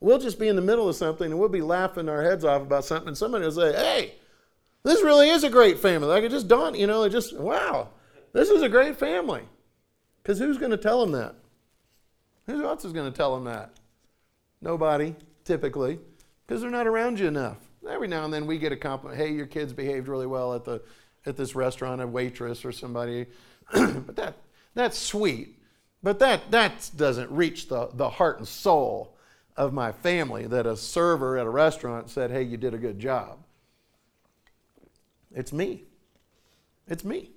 We'll 0.00 0.18
just 0.18 0.38
be 0.38 0.48
in 0.48 0.56
the 0.56 0.62
middle 0.62 0.88
of 0.88 0.96
something 0.96 1.30
and 1.30 1.40
we'll 1.40 1.48
be 1.48 1.62
laughing 1.62 2.08
our 2.08 2.22
heads 2.22 2.44
off 2.44 2.62
about 2.62 2.84
something, 2.84 3.08
and 3.08 3.16
somebody 3.16 3.44
will 3.44 3.52
say, 3.52 3.72
Hey, 3.72 4.14
this 4.82 5.02
really 5.02 5.30
is 5.30 5.42
a 5.42 5.50
great 5.50 5.78
family. 5.78 6.08
Like 6.08 6.24
it 6.24 6.30
just 6.30 6.48
dawned, 6.48 6.76
you 6.76 6.86
know, 6.86 7.04
it 7.04 7.10
just, 7.10 7.36
wow, 7.38 7.88
this 8.32 8.50
is 8.50 8.62
a 8.62 8.68
great 8.68 8.96
family. 8.96 9.42
Because 10.26 10.40
who's 10.40 10.58
going 10.58 10.72
to 10.72 10.76
tell 10.76 11.00
them 11.02 11.12
that? 11.12 11.36
Who 12.46 12.64
else 12.64 12.84
is 12.84 12.92
going 12.92 13.08
to 13.08 13.16
tell 13.16 13.36
them 13.36 13.44
that? 13.44 13.70
Nobody, 14.60 15.14
typically, 15.44 16.00
because 16.44 16.60
they're 16.60 16.68
not 16.68 16.88
around 16.88 17.20
you 17.20 17.28
enough. 17.28 17.58
Every 17.88 18.08
now 18.08 18.24
and 18.24 18.34
then 18.34 18.44
we 18.44 18.58
get 18.58 18.72
a 18.72 18.76
compliment, 18.76 19.20
hey, 19.20 19.30
your 19.30 19.46
kids 19.46 19.72
behaved 19.72 20.08
really 20.08 20.26
well 20.26 20.52
at, 20.54 20.64
the, 20.64 20.82
at 21.26 21.36
this 21.36 21.54
restaurant, 21.54 22.02
a 22.02 22.08
waitress 22.08 22.64
or 22.64 22.72
somebody. 22.72 23.26
but 23.72 24.16
that, 24.16 24.34
that's 24.74 24.98
sweet. 24.98 25.60
But 26.02 26.18
that, 26.18 26.50
that 26.50 26.90
doesn't 26.96 27.30
reach 27.30 27.68
the, 27.68 27.90
the 27.92 28.10
heart 28.10 28.38
and 28.38 28.48
soul 28.48 29.16
of 29.56 29.72
my 29.72 29.92
family 29.92 30.48
that 30.48 30.66
a 30.66 30.76
server 30.76 31.38
at 31.38 31.46
a 31.46 31.50
restaurant 31.50 32.10
said, 32.10 32.32
hey, 32.32 32.42
you 32.42 32.56
did 32.56 32.74
a 32.74 32.78
good 32.78 32.98
job. 32.98 33.38
It's 35.32 35.52
me. 35.52 35.84
It's 36.88 37.04
me. 37.04 37.30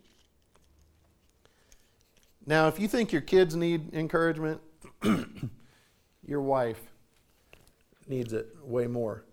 Now, 2.49 2.67
if 2.67 2.79
you 2.79 2.87
think 2.87 3.11
your 3.11 3.21
kids 3.21 3.55
need 3.55 3.93
encouragement, 3.93 4.59
your 6.25 6.41
wife 6.41 6.81
needs 8.07 8.33
it 8.33 8.47
way 8.63 8.87
more. 8.87 9.23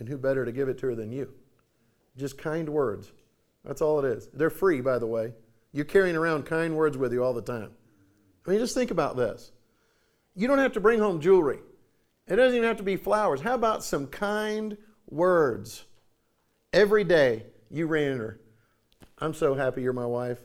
And 0.00 0.08
who 0.08 0.18
better 0.18 0.44
to 0.44 0.50
give 0.50 0.68
it 0.68 0.76
to 0.78 0.88
her 0.88 0.96
than 0.96 1.12
you? 1.12 1.32
Just 2.16 2.36
kind 2.36 2.68
words. 2.68 3.12
That's 3.64 3.80
all 3.80 4.04
it 4.04 4.04
is. 4.04 4.26
They're 4.34 4.50
free, 4.50 4.80
by 4.80 4.98
the 4.98 5.06
way. 5.06 5.32
You're 5.72 5.84
carrying 5.84 6.16
around 6.16 6.44
kind 6.44 6.74
words 6.74 6.98
with 6.98 7.12
you 7.12 7.22
all 7.22 7.32
the 7.32 7.40
time. 7.40 7.70
I 8.44 8.50
mean, 8.50 8.58
just 8.58 8.74
think 8.74 8.90
about 8.90 9.16
this. 9.16 9.52
You 10.34 10.48
don't 10.48 10.58
have 10.58 10.72
to 10.72 10.80
bring 10.80 10.98
home 10.98 11.20
jewelry, 11.20 11.60
it 12.26 12.34
doesn't 12.34 12.56
even 12.56 12.66
have 12.66 12.78
to 12.78 12.82
be 12.82 12.96
flowers. 12.96 13.42
How 13.42 13.54
about 13.54 13.84
some 13.84 14.08
kind 14.08 14.76
words 15.08 15.84
every 16.72 17.04
day? 17.04 17.44
you 17.70 17.86
ran 17.86 18.18
her. 18.18 18.40
I'm 19.18 19.34
so 19.34 19.54
happy 19.54 19.82
you're 19.82 19.92
my 19.92 20.06
wife. 20.06 20.38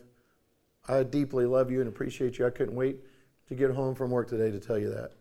I 0.87 1.03
deeply 1.03 1.45
love 1.45 1.71
you 1.71 1.79
and 1.79 1.87
appreciate 1.87 2.37
you. 2.39 2.45
I 2.45 2.49
couldn't 2.49 2.75
wait 2.75 2.97
to 3.47 3.55
get 3.55 3.71
home 3.71 3.95
from 3.95 4.11
work 4.11 4.27
today 4.27 4.51
to 4.51 4.59
tell 4.59 4.77
you 4.77 4.89
that. 4.89 5.11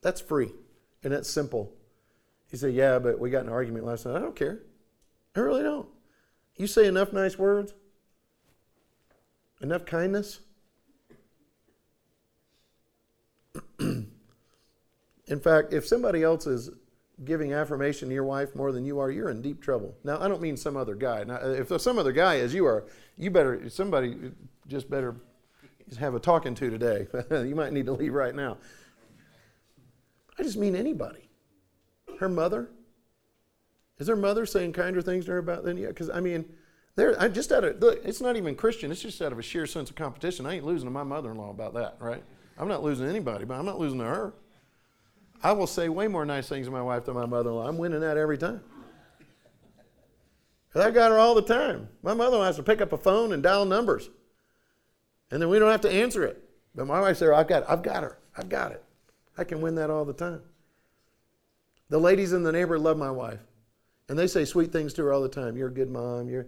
That's 0.00 0.20
free 0.20 0.52
and 1.02 1.12
that's 1.12 1.28
simple. 1.28 1.72
He 2.50 2.56
said, 2.56 2.74
Yeah, 2.74 2.98
but 2.98 3.18
we 3.18 3.30
got 3.30 3.44
an 3.44 3.50
argument 3.50 3.84
last 3.84 4.06
night. 4.06 4.16
I 4.16 4.20
don't 4.20 4.36
care. 4.36 4.60
I 5.36 5.40
really 5.40 5.62
don't. 5.62 5.88
You 6.56 6.66
say 6.66 6.86
enough 6.86 7.12
nice 7.12 7.38
words, 7.38 7.74
enough 9.60 9.84
kindness. 9.84 10.40
In 13.80 14.10
fact, 15.40 15.72
if 15.72 15.86
somebody 15.86 16.22
else 16.22 16.46
is 16.46 16.70
giving 17.24 17.52
affirmation 17.52 18.08
to 18.08 18.14
your 18.14 18.24
wife 18.24 18.54
more 18.54 18.72
than 18.72 18.84
you 18.84 18.98
are, 18.98 19.10
you're 19.10 19.30
in 19.30 19.40
deep 19.40 19.62
trouble. 19.62 19.94
Now, 20.02 20.20
I 20.20 20.26
don't 20.28 20.42
mean 20.42 20.56
some 20.56 20.76
other 20.76 20.94
guy. 20.94 21.24
Now, 21.24 21.36
if 21.36 21.80
some 21.80 21.98
other 21.98 22.12
guy 22.12 22.36
is 22.36 22.52
you 22.52 22.66
are, 22.66 22.84
you 23.16 23.30
better, 23.30 23.70
somebody 23.70 24.32
just 24.68 24.88
better 24.90 25.16
have 25.98 26.14
a 26.14 26.20
talking 26.20 26.54
to 26.54 26.70
today. 26.70 27.06
you 27.30 27.54
might 27.54 27.72
need 27.72 27.86
to 27.86 27.92
leave 27.92 28.14
right 28.14 28.34
now. 28.34 28.58
I 30.38 30.42
just 30.42 30.56
mean 30.56 30.74
anybody. 30.74 31.28
Her 32.18 32.28
mother. 32.28 32.70
Is 33.98 34.08
her 34.08 34.16
mother 34.16 34.46
saying 34.46 34.72
kinder 34.72 35.02
things 35.02 35.26
to 35.26 35.32
her 35.32 35.38
about 35.38 35.64
than 35.64 35.76
you? 35.76 35.86
Because, 35.88 36.10
I 36.10 36.20
mean, 36.20 36.46
there, 36.96 37.20
I 37.20 37.28
just 37.28 37.52
out 37.52 37.64
of, 37.64 37.80
look, 37.80 38.00
it's 38.04 38.20
not 38.20 38.36
even 38.36 38.56
Christian. 38.56 38.90
It's 38.90 39.02
just 39.02 39.20
out 39.22 39.32
of 39.32 39.38
a 39.38 39.42
sheer 39.42 39.66
sense 39.66 39.90
of 39.90 39.96
competition. 39.96 40.46
I 40.46 40.54
ain't 40.54 40.64
losing 40.64 40.86
to 40.86 40.92
my 40.92 41.04
mother 41.04 41.30
in 41.30 41.36
law 41.36 41.50
about 41.50 41.74
that, 41.74 41.96
right? 42.00 42.22
I'm 42.58 42.68
not 42.68 42.82
losing 42.82 43.06
anybody, 43.06 43.44
but 43.44 43.54
I'm 43.54 43.66
not 43.66 43.78
losing 43.78 43.98
to 43.98 44.04
her. 44.04 44.34
I 45.42 45.52
will 45.52 45.66
say 45.66 45.88
way 45.88 46.08
more 46.08 46.24
nice 46.24 46.48
things 46.48 46.66
to 46.66 46.72
my 46.72 46.82
wife 46.82 47.04
than 47.04 47.14
my 47.14 47.26
mother 47.26 47.50
in 47.50 47.56
law. 47.56 47.68
I'm 47.68 47.78
winning 47.78 48.00
that 48.00 48.16
every 48.16 48.38
time. 48.38 48.62
Cause 50.72 50.84
I 50.84 50.90
got 50.90 51.12
her 51.12 51.18
all 51.18 51.36
the 51.36 51.42
time. 51.42 51.88
My 52.02 52.14
mother 52.14 52.36
in 52.36 52.40
law 52.40 52.46
has 52.46 52.56
to 52.56 52.62
pick 52.64 52.80
up 52.80 52.92
a 52.92 52.98
phone 52.98 53.32
and 53.32 53.42
dial 53.42 53.64
numbers. 53.64 54.08
And 55.30 55.40
then 55.40 55.48
we 55.48 55.58
don't 55.58 55.70
have 55.70 55.80
to 55.82 55.90
answer 55.90 56.24
it. 56.24 56.42
But 56.74 56.86
my 56.86 57.00
wife 57.00 57.18
said, 57.18 57.30
I've 57.30 57.48
got, 57.48 57.68
I've 57.68 57.82
got 57.82 58.02
her. 58.02 58.18
I've 58.36 58.48
got 58.48 58.72
it. 58.72 58.84
I 59.36 59.44
can 59.44 59.60
win 59.60 59.76
that 59.76 59.90
all 59.90 60.04
the 60.04 60.12
time. 60.12 60.42
The 61.88 61.98
ladies 61.98 62.32
in 62.32 62.42
the 62.42 62.52
neighborhood 62.52 62.84
love 62.84 62.98
my 62.98 63.10
wife. 63.10 63.40
And 64.08 64.18
they 64.18 64.26
say 64.26 64.44
sweet 64.44 64.72
things 64.72 64.92
to 64.94 65.04
her 65.04 65.12
all 65.12 65.22
the 65.22 65.28
time. 65.28 65.56
You're 65.56 65.68
a 65.68 65.74
good 65.74 65.90
mom. 65.90 66.28
You're 66.28 66.46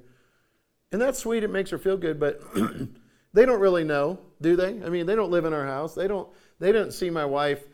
and 0.93 1.01
that's 1.01 1.19
sweet, 1.19 1.43
it 1.43 1.51
makes 1.51 1.71
her 1.71 1.79
feel 1.79 1.97
good, 1.97 2.21
but 2.21 2.41
they 3.35 3.45
don't 3.45 3.61
really 3.61 3.85
know, 3.85 4.19
do 4.41 4.57
they? 4.57 4.69
I 4.69 4.89
mean, 4.89 5.07
they 5.07 5.17
don't 5.17 5.31
live 5.31 5.45
in 5.45 5.53
our 5.53 5.67
house. 5.67 5.95
They 5.95 6.09
don't 6.09 6.29
they 6.59 6.73
don't 6.73 6.93
see 6.93 7.11
my 7.11 7.25
wife 7.25 7.65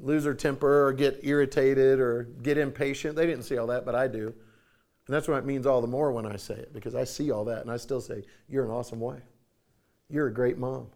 lose 0.00 0.24
her 0.24 0.34
temper 0.34 0.86
or 0.86 0.92
get 0.92 1.20
irritated 1.22 1.98
or 1.98 2.24
get 2.42 2.56
impatient. 2.56 3.16
They 3.16 3.26
didn't 3.26 3.44
see 3.44 3.58
all 3.58 3.66
that, 3.68 3.84
but 3.84 3.94
I 3.94 4.06
do. 4.06 4.26
And 4.26 5.14
that's 5.14 5.26
why 5.26 5.38
it 5.38 5.44
means 5.44 5.66
all 5.66 5.80
the 5.80 5.88
more 5.88 6.12
when 6.12 6.26
I 6.26 6.36
say 6.36 6.54
it, 6.54 6.72
because 6.72 6.94
I 6.94 7.04
see 7.04 7.30
all 7.30 7.46
that 7.46 7.62
and 7.62 7.70
I 7.70 7.78
still 7.78 8.00
say, 8.00 8.22
You're 8.48 8.64
an 8.64 8.70
awesome 8.70 9.00
wife. 9.00 9.22
You're 10.10 10.28
a 10.28 10.32
great 10.32 10.58
mom. 10.58 10.86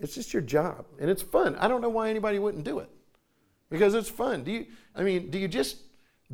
It's 0.00 0.14
just 0.14 0.32
your 0.32 0.42
job. 0.42 0.86
And 1.00 1.10
it's 1.10 1.22
fun. 1.22 1.56
I 1.56 1.68
don't 1.68 1.80
know 1.80 1.88
why 1.88 2.10
anybody 2.10 2.38
wouldn't 2.38 2.64
do 2.64 2.78
it. 2.78 2.90
Because 3.70 3.94
it's 3.94 4.08
fun. 4.08 4.44
Do 4.44 4.52
you 4.52 4.66
I 4.94 5.02
mean, 5.02 5.30
do 5.30 5.38
you 5.38 5.48
just 5.48 5.78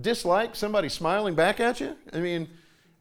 dislike 0.00 0.54
somebody 0.54 0.88
smiling 0.88 1.34
back 1.34 1.60
at 1.60 1.80
you? 1.80 1.96
I 2.12 2.18
mean, 2.18 2.48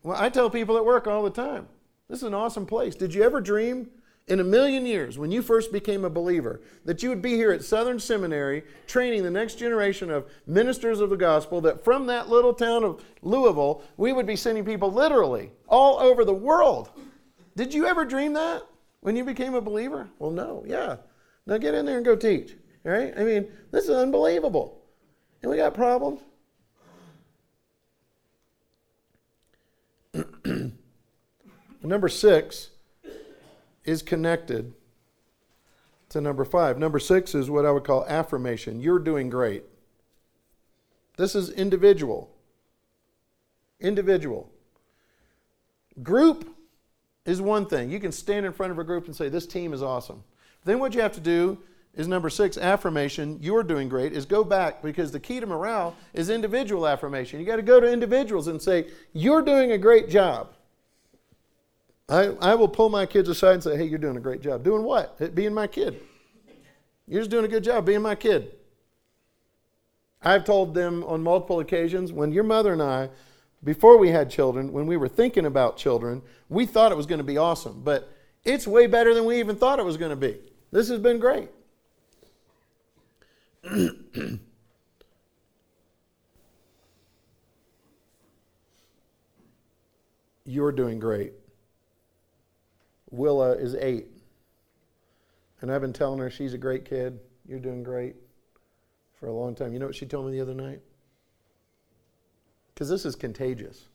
well, 0.04 0.20
I 0.20 0.30
tell 0.30 0.50
people 0.50 0.78
at 0.78 0.86
work 0.86 1.08
all 1.08 1.24
the 1.24 1.30
time, 1.30 1.68
this 2.08 2.20
is 2.20 2.24
an 2.24 2.34
awesome 2.34 2.66
place. 2.66 2.96
Did 2.96 3.14
you 3.14 3.24
ever 3.24 3.42
dream 3.42 3.90
in 4.28 4.40
a 4.40 4.44
million 4.44 4.86
years 4.86 5.18
when 5.18 5.32
you 5.32 5.42
first 5.42 5.72
became 5.72 6.06
a 6.06 6.10
believer 6.10 6.62
that 6.86 7.02
you 7.04 7.10
would 7.10 7.22
be 7.22 7.34
here 7.34 7.52
at 7.52 7.64
Southern 7.64 8.00
Seminary 8.00 8.64
training 8.88 9.24
the 9.24 9.32
next 9.32 9.56
generation 9.56 10.10
of 10.10 10.30
ministers 10.46 11.02
of 11.02 11.10
the 11.10 11.18
gospel, 11.18 11.60
that 11.62 11.84
from 11.84 12.06
that 12.08 12.30
little 12.30 12.54
town 12.54 12.84
of 12.84 13.04
Louisville, 13.22 13.84
we 13.98 14.14
would 14.14 14.28
be 14.28 14.36
sending 14.36 14.64
people 14.64 14.92
literally 14.92 15.52
all 15.68 16.00
over 16.00 16.24
the 16.24 16.34
world? 16.34 16.92
Did 17.60 17.74
you 17.74 17.88
ever 17.88 18.05
dream 18.05 18.32
that 18.34 18.62
when 19.01 19.18
you 19.18 19.26
became 19.26 19.53
a 19.53 19.60
believer? 19.60 20.07
Well, 20.18 20.32
no. 20.32 20.64
Yeah. 20.66 20.95
Now 21.45 21.57
get 21.57 21.74
in 21.74 21.86
there 21.86 21.97
and 21.97 22.05
go 22.05 22.16
teach. 22.16 22.55
Right? 22.86 23.14
I 23.18 23.24
mean, 23.26 23.51
this 23.70 23.84
is 23.84 23.89
unbelievable. 23.89 24.82
And 25.41 25.51
we 25.51 25.57
got 25.57 25.74
problems. 25.74 26.22
number 31.84 32.07
six 32.07 32.70
is 33.84 34.01
connected 34.03 34.74
to 36.07 36.22
number 36.22 36.45
five. 36.45 36.80
Number 36.80 36.97
six 36.97 37.36
is 37.36 37.49
what 37.49 37.66
I 37.66 37.72
would 37.72 37.84
call 37.84 38.05
affirmation. 38.05 38.80
You're 38.80 38.99
doing 38.99 39.30
great. 39.30 39.66
This 41.18 41.36
is 41.36 41.49
individual. 41.49 42.34
Individual. 43.82 44.49
Group 46.01 46.55
is 47.30 47.41
one 47.41 47.65
thing. 47.65 47.89
You 47.89 47.99
can 47.99 48.11
stand 48.11 48.45
in 48.45 48.51
front 48.53 48.71
of 48.71 48.80
a 48.80 48.84
group 48.84 49.05
and 49.05 49.15
say, 49.15 49.30
This 49.30 49.45
team 49.45 49.73
is 49.73 49.84
awesome. 49.84 50.23
Then 50.65 50.80
what 50.80 50.93
you 50.93 51.01
have 51.01 51.13
to 51.13 51.19
do 51.19 51.57
is 51.95 52.07
number 52.07 52.30
six, 52.30 52.57
affirmation. 52.57 53.38
You're 53.41 53.63
doing 53.63 53.89
great. 53.89 54.13
Is 54.13 54.25
go 54.25 54.43
back 54.43 54.82
because 54.82 55.11
the 55.11 55.19
key 55.19 55.39
to 55.39 55.45
morale 55.45 55.95
is 56.13 56.30
individual 56.30 56.88
affirmation. 56.88 57.39
You 57.39 57.45
got 57.45 57.57
to 57.57 57.61
go 57.61 57.80
to 57.80 57.91
individuals 57.91 58.47
and 58.47 58.61
say, 58.61 58.88
You're 59.13 59.41
doing 59.41 59.71
a 59.71 59.77
great 59.77 60.09
job. 60.09 60.49
I, 62.07 62.30
I 62.41 62.55
will 62.55 62.67
pull 62.67 62.89
my 62.89 63.05
kids 63.05 63.30
aside 63.30 63.53
and 63.53 63.63
say, 63.63 63.77
Hey, 63.77 63.86
you're 63.86 63.99
doing 63.99 64.17
a 64.17 64.21
great 64.21 64.41
job. 64.41 64.63
Doing 64.63 64.84
what? 64.84 65.36
Being 65.36 65.53
my 65.53 65.67
kid. 65.67 65.99
You're 67.07 67.21
just 67.21 67.32
doing 67.32 67.45
a 67.45 67.49
good 67.49 67.63
job 67.63 67.86
being 67.86 68.01
my 68.01 68.15
kid. 68.15 68.53
I've 70.21 70.43
told 70.43 70.73
them 70.73 71.03
on 71.05 71.23
multiple 71.23 71.59
occasions 71.59 72.11
when 72.11 72.32
your 72.32 72.43
mother 72.43 72.73
and 72.73 72.82
I, 72.82 73.09
before 73.64 73.97
we 73.97 74.10
had 74.10 74.30
children, 74.30 74.72
when 74.72 74.86
we 74.88 74.97
were 74.97 75.07
thinking 75.07 75.45
about 75.45 75.78
children, 75.78 76.22
we 76.47 76.66
thought 76.66 76.91
it 76.91 76.95
was 76.95 77.05
going 77.05 77.20
to 77.20 77.24
be 77.24 77.38
awesome, 77.38 77.82
but 77.84 78.12
it's 78.43 78.66
way 78.66 78.88
better 78.88 79.14
than 79.14 79.26
we 79.26 79.39
even 79.39 79.55
thought 79.55 79.80
it 79.80 79.86
was 79.86 79.97
going 79.97 80.12
to 80.12 80.16
be. 80.16 80.38
This 80.72 80.88
has 80.89 80.99
been 80.99 81.20
great. 81.20 81.49
You're 90.45 90.72
doing 90.72 90.99
great. 90.99 91.34
Willa 93.12 93.51
is 93.51 93.76
eight. 93.76 94.07
And 95.62 95.72
I've 95.72 95.82
been 95.82 95.93
telling 95.93 96.20
her 96.20 96.30
she's 96.30 96.53
a 96.53 96.57
great 96.57 96.86
kid. 96.86 97.20
You're 97.47 97.60
doing 97.60 97.84
great 97.84 98.16
for 99.20 99.28
a 99.28 99.34
long 99.34 99.53
time. 99.53 99.74
You 99.74 99.80
know 99.80 99.88
what 99.88 99.95
she 99.95 100.05
told 100.05 100.26
me 100.26 100.32
the 100.32 100.41
other 100.41 100.53
night? 100.53 100.80
Because 102.80 102.89
this 102.89 103.05
is 103.05 103.17
contagious. 103.17 103.89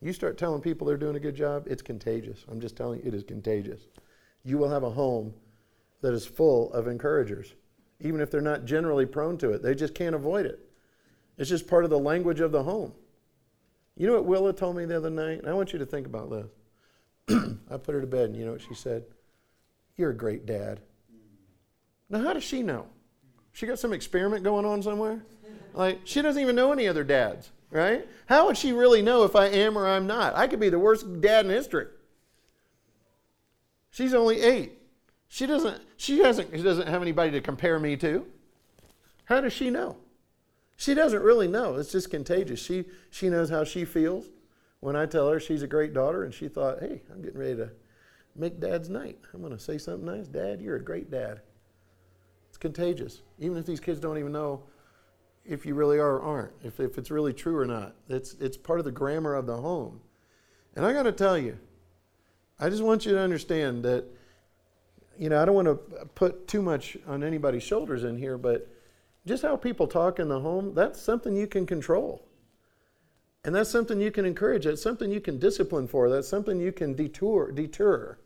You 0.00 0.14
start 0.14 0.38
telling 0.38 0.62
people 0.62 0.86
they're 0.86 0.96
doing 0.96 1.16
a 1.16 1.20
good 1.20 1.36
job, 1.36 1.66
it's 1.66 1.82
contagious. 1.82 2.46
I'm 2.50 2.58
just 2.58 2.74
telling 2.74 3.00
you, 3.00 3.08
it 3.08 3.12
is 3.12 3.22
contagious. 3.22 3.82
You 4.44 4.56
will 4.56 4.70
have 4.70 4.82
a 4.82 4.88
home 4.88 5.34
that 6.00 6.14
is 6.14 6.24
full 6.24 6.72
of 6.72 6.88
encouragers, 6.88 7.52
even 8.00 8.22
if 8.22 8.30
they're 8.30 8.40
not 8.40 8.64
generally 8.64 9.04
prone 9.04 9.36
to 9.38 9.50
it. 9.50 9.62
They 9.62 9.74
just 9.74 9.94
can't 9.94 10.14
avoid 10.14 10.46
it. 10.46 10.58
It's 11.36 11.50
just 11.50 11.68
part 11.68 11.84
of 11.84 11.90
the 11.90 11.98
language 11.98 12.40
of 12.40 12.50
the 12.50 12.62
home. 12.62 12.94
You 13.94 14.06
know 14.06 14.14
what 14.14 14.24
Willa 14.24 14.54
told 14.54 14.76
me 14.76 14.86
the 14.86 14.96
other 14.96 15.10
night? 15.10 15.40
And 15.40 15.46
I 15.50 15.52
want 15.52 15.74
you 15.74 15.78
to 15.78 15.84
think 15.84 16.06
about 16.06 16.30
this. 16.30 17.46
I 17.70 17.76
put 17.76 17.94
her 17.94 18.00
to 18.00 18.06
bed, 18.06 18.30
and 18.30 18.36
you 18.36 18.46
know 18.46 18.52
what 18.52 18.62
she 18.62 18.72
said? 18.72 19.04
You're 19.98 20.12
a 20.12 20.16
great 20.16 20.46
dad. 20.46 20.80
Now, 22.08 22.22
how 22.22 22.32
does 22.32 22.44
she 22.44 22.62
know? 22.62 22.86
She 23.52 23.66
got 23.66 23.78
some 23.78 23.92
experiment 23.92 24.44
going 24.44 24.64
on 24.64 24.82
somewhere? 24.82 25.22
Like, 25.74 26.00
she 26.04 26.22
doesn't 26.22 26.40
even 26.40 26.56
know 26.56 26.72
any 26.72 26.88
other 26.88 27.04
dads, 27.04 27.50
right? 27.74 28.06
How 28.26 28.46
would 28.46 28.56
she 28.56 28.72
really 28.72 29.02
know 29.02 29.24
if 29.24 29.36
I 29.36 29.46
am 29.46 29.76
or 29.76 29.86
I'm 29.86 30.06
not? 30.06 30.34
I 30.36 30.46
could 30.46 30.60
be 30.60 30.70
the 30.70 30.78
worst 30.78 31.20
dad 31.20 31.44
in 31.44 31.50
history. 31.50 31.88
She's 33.90 34.14
only 34.14 34.40
eight. 34.40 34.78
She 35.28 35.44
doesn't, 35.46 35.82
she 35.96 36.18
doesn't, 36.18 36.56
she 36.56 36.62
doesn't 36.62 36.86
have 36.86 37.02
anybody 37.02 37.32
to 37.32 37.40
compare 37.40 37.78
me 37.78 37.96
to. 37.96 38.24
How 39.24 39.40
does 39.40 39.52
she 39.52 39.70
know? 39.70 39.96
She 40.76 40.94
doesn't 40.94 41.22
really 41.22 41.48
know. 41.48 41.74
It's 41.74 41.92
just 41.92 42.10
contagious. 42.10 42.62
She, 42.62 42.84
she 43.10 43.28
knows 43.28 43.50
how 43.50 43.64
she 43.64 43.84
feels 43.84 44.26
when 44.80 44.94
I 44.94 45.06
tell 45.06 45.28
her 45.28 45.40
she's 45.40 45.62
a 45.62 45.66
great 45.66 45.92
daughter, 45.92 46.24
and 46.24 46.32
she 46.32 46.46
thought, 46.46 46.80
hey, 46.80 47.02
I'm 47.12 47.22
getting 47.22 47.40
ready 47.40 47.56
to 47.56 47.70
make 48.36 48.60
dad's 48.60 48.88
night. 48.88 49.18
I'm 49.32 49.40
going 49.40 49.52
to 49.52 49.58
say 49.58 49.78
something 49.78 50.06
nice. 50.06 50.28
Dad, 50.28 50.60
you're 50.60 50.76
a 50.76 50.82
great 50.82 51.10
dad. 51.10 51.40
It's 52.48 52.58
contagious. 52.58 53.22
Even 53.40 53.56
if 53.56 53.66
these 53.66 53.80
kids 53.80 53.98
don't 53.98 54.18
even 54.18 54.32
know 54.32 54.62
if 55.44 55.66
you 55.66 55.74
really 55.74 55.98
are 55.98 56.16
or 56.16 56.22
aren't, 56.22 56.52
if, 56.62 56.80
if 56.80 56.96
it's 56.96 57.10
really 57.10 57.32
true 57.32 57.56
or 57.56 57.66
not. 57.66 57.94
It's, 58.08 58.34
it's 58.34 58.56
part 58.56 58.78
of 58.78 58.84
the 58.84 58.92
grammar 58.92 59.34
of 59.34 59.46
the 59.46 59.56
home. 59.56 60.00
And 60.74 60.84
I 60.84 60.92
got 60.92 61.04
to 61.04 61.12
tell 61.12 61.36
you, 61.36 61.58
I 62.58 62.70
just 62.70 62.82
want 62.82 63.04
you 63.04 63.12
to 63.12 63.20
understand 63.20 63.84
that, 63.84 64.04
you 65.18 65.28
know, 65.28 65.40
I 65.40 65.44
don't 65.44 65.54
want 65.54 65.68
to 65.68 66.06
put 66.14 66.48
too 66.48 66.62
much 66.62 66.96
on 67.06 67.22
anybody's 67.22 67.62
shoulders 67.62 68.04
in 68.04 68.16
here, 68.16 68.38
but 68.38 68.68
just 69.26 69.42
how 69.42 69.56
people 69.56 69.86
talk 69.86 70.18
in 70.18 70.28
the 70.28 70.40
home, 70.40 70.74
that's 70.74 71.00
something 71.00 71.36
you 71.36 71.46
can 71.46 71.66
control. 71.66 72.26
And 73.44 73.54
that's 73.54 73.70
something 73.70 74.00
you 74.00 74.10
can 74.10 74.24
encourage. 74.24 74.64
That's 74.64 74.82
something 74.82 75.10
you 75.10 75.20
can 75.20 75.38
discipline 75.38 75.86
for. 75.86 76.08
That's 76.08 76.28
something 76.28 76.58
you 76.58 76.72
can 76.72 76.94
detour, 76.94 77.52
deter. 77.52 78.18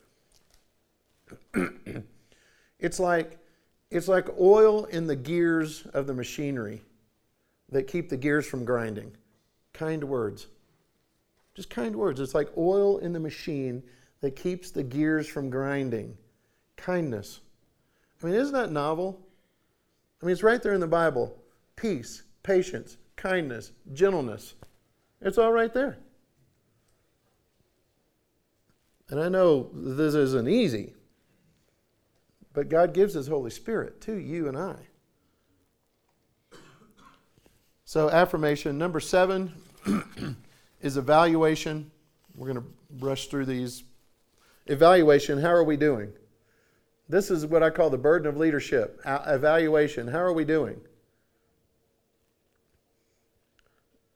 it's 2.79 3.01
like 3.01 3.39
it's 3.91 4.07
like 4.09 4.29
oil 4.39 4.85
in 4.85 5.07
the 5.07 5.17
gears 5.17 5.87
of 5.93 6.07
the 6.07 6.15
machinery 6.15 6.83
that 7.71 7.87
keep 7.87 8.09
the 8.09 8.17
gears 8.17 8.47
from 8.47 8.65
grinding. 8.65 9.13
Kind 9.73 10.05
words. 10.05 10.47
Just 11.55 11.71
kind 11.71 11.95
words. 11.95 12.21
It's 12.21 12.35
like 12.35 12.49
oil 12.57 12.99
in 12.99 13.13
the 13.13 13.21
machine 13.21 13.83
that 14.21 14.37
keeps 14.37 14.71
the 14.71 14.83
gears 14.83 15.29
from 15.29 15.51
grinding. 15.51 16.17
Kindness. 16.77 17.41
I 18.23 18.27
mean, 18.27 18.35
isn't 18.35 18.55
that 18.55 18.73
novel? 18.73 19.21
I 20.23 20.27
mean, 20.27 20.33
it's 20.33 20.43
right 20.43 20.63
there 20.63 20.75
in 20.75 20.81
the 20.81 20.87
Bible. 20.87 21.37
Peace, 21.77 22.23
patience, 22.43 22.97
kindness, 23.17 23.73
gentleness. 23.93 24.55
It's 25.21 25.39
all 25.39 25.53
right 25.53 25.73
there. 25.73 25.99
And 29.11 29.21
I 29.21 29.29
know 29.29 29.71
this 29.73 30.15
isn't 30.15 30.49
easy, 30.49 30.95
but 32.53 32.69
God 32.69 32.93
gives 32.93 33.15
His 33.15 33.27
Holy 33.27 33.51
Spirit 33.51 34.01
to 34.03 34.17
you 34.17 34.49
and 34.49 34.57
I. 34.57 34.77
So, 37.89 38.11
affirmation. 38.11 38.77
Number 38.77 39.01
seven 39.01 39.51
is 40.83 40.99
evaluation. 40.99 41.91
We're 42.35 42.53
going 42.53 42.63
to 42.63 42.71
brush 42.91 43.29
through 43.29 43.47
these. 43.47 43.83
Evaluation. 44.67 45.41
How 45.41 45.49
are 45.53 45.65
we 45.65 45.79
doing? 45.79 46.13
This 47.09 47.31
is 47.31 47.47
what 47.47 47.63
I 47.63 47.71
call 47.71 47.89
the 47.89 47.97
burden 47.97 48.29
of 48.29 48.37
leadership. 48.37 49.01
evaluation. 49.07 50.07
How 50.07 50.19
are 50.19 50.35
we 50.35 50.45
doing? 50.45 50.83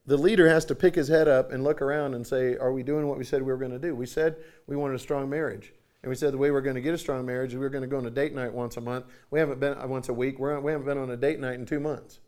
The 0.04 0.18
leader 0.18 0.50
has 0.50 0.66
to 0.66 0.74
pick 0.74 0.94
his 0.94 1.08
head 1.08 1.26
up 1.26 1.50
and 1.50 1.64
look 1.64 1.80
around 1.80 2.12
and 2.12 2.26
say, 2.26 2.58
Are 2.58 2.74
we 2.74 2.82
doing 2.82 3.06
what 3.06 3.16
we 3.16 3.24
said 3.24 3.40
we 3.40 3.52
were 3.52 3.56
going 3.56 3.72
to 3.72 3.78
do? 3.78 3.96
We 3.96 4.04
said 4.04 4.36
we 4.66 4.76
wanted 4.76 4.96
a 4.96 4.98
strong 4.98 5.30
marriage. 5.30 5.72
And 6.02 6.10
we 6.10 6.16
said 6.16 6.34
the 6.34 6.36
way 6.36 6.50
we're 6.50 6.60
going 6.60 6.76
to 6.76 6.82
get 6.82 6.92
a 6.92 6.98
strong 6.98 7.24
marriage 7.24 7.54
is 7.54 7.58
we're 7.58 7.70
going 7.70 7.80
to 7.80 7.88
go 7.88 7.96
on 7.96 8.04
a 8.04 8.10
date 8.10 8.34
night 8.34 8.52
once 8.52 8.76
a 8.76 8.82
month. 8.82 9.06
We 9.30 9.40
haven't 9.40 9.60
been 9.60 9.78
uh, 9.78 9.86
once 9.86 10.10
a 10.10 10.12
week. 10.12 10.38
We're, 10.38 10.60
we 10.60 10.72
haven't 10.72 10.86
been 10.86 10.98
on 10.98 11.08
a 11.08 11.16
date 11.16 11.40
night 11.40 11.54
in 11.54 11.64
two 11.64 11.80
months. 11.80 12.20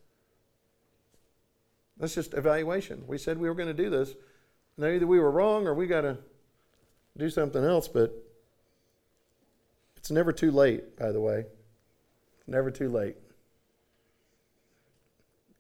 That's 1.99 2.15
just 2.15 2.35
evaluation. 2.35 3.05
We 3.07 3.19
said 3.19 3.39
we 3.39 3.49
were 3.49 3.55
going 3.55 3.75
to 3.75 3.83
do 3.83 3.91
this. 3.91 4.15
Now, 4.77 4.89
either 4.89 5.07
we 5.07 5.21
were 5.21 5.31
wrong 5.31 5.67
or 5.67 5.75
we 5.75 5.87
got 5.87 6.01
to 6.03 6.19
do 7.17 7.31
something 7.31 7.63
else, 7.63 7.87
but 7.87 8.13
it's 9.97 10.11
never 10.11 10.33
too 10.33 10.51
late, 10.51 10.97
by 10.97 11.13
the 11.13 11.21
way. 11.21 11.47
Never 12.47 12.71
too 12.71 12.89
late. 12.89 13.17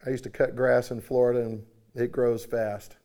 I 0.04 0.10
used 0.10 0.24
to 0.24 0.30
cut 0.30 0.56
grass 0.56 0.90
in 0.90 1.00
Florida 1.00 1.40
and 1.40 1.64
it 1.94 2.12
grows 2.12 2.44
fast. 2.44 2.96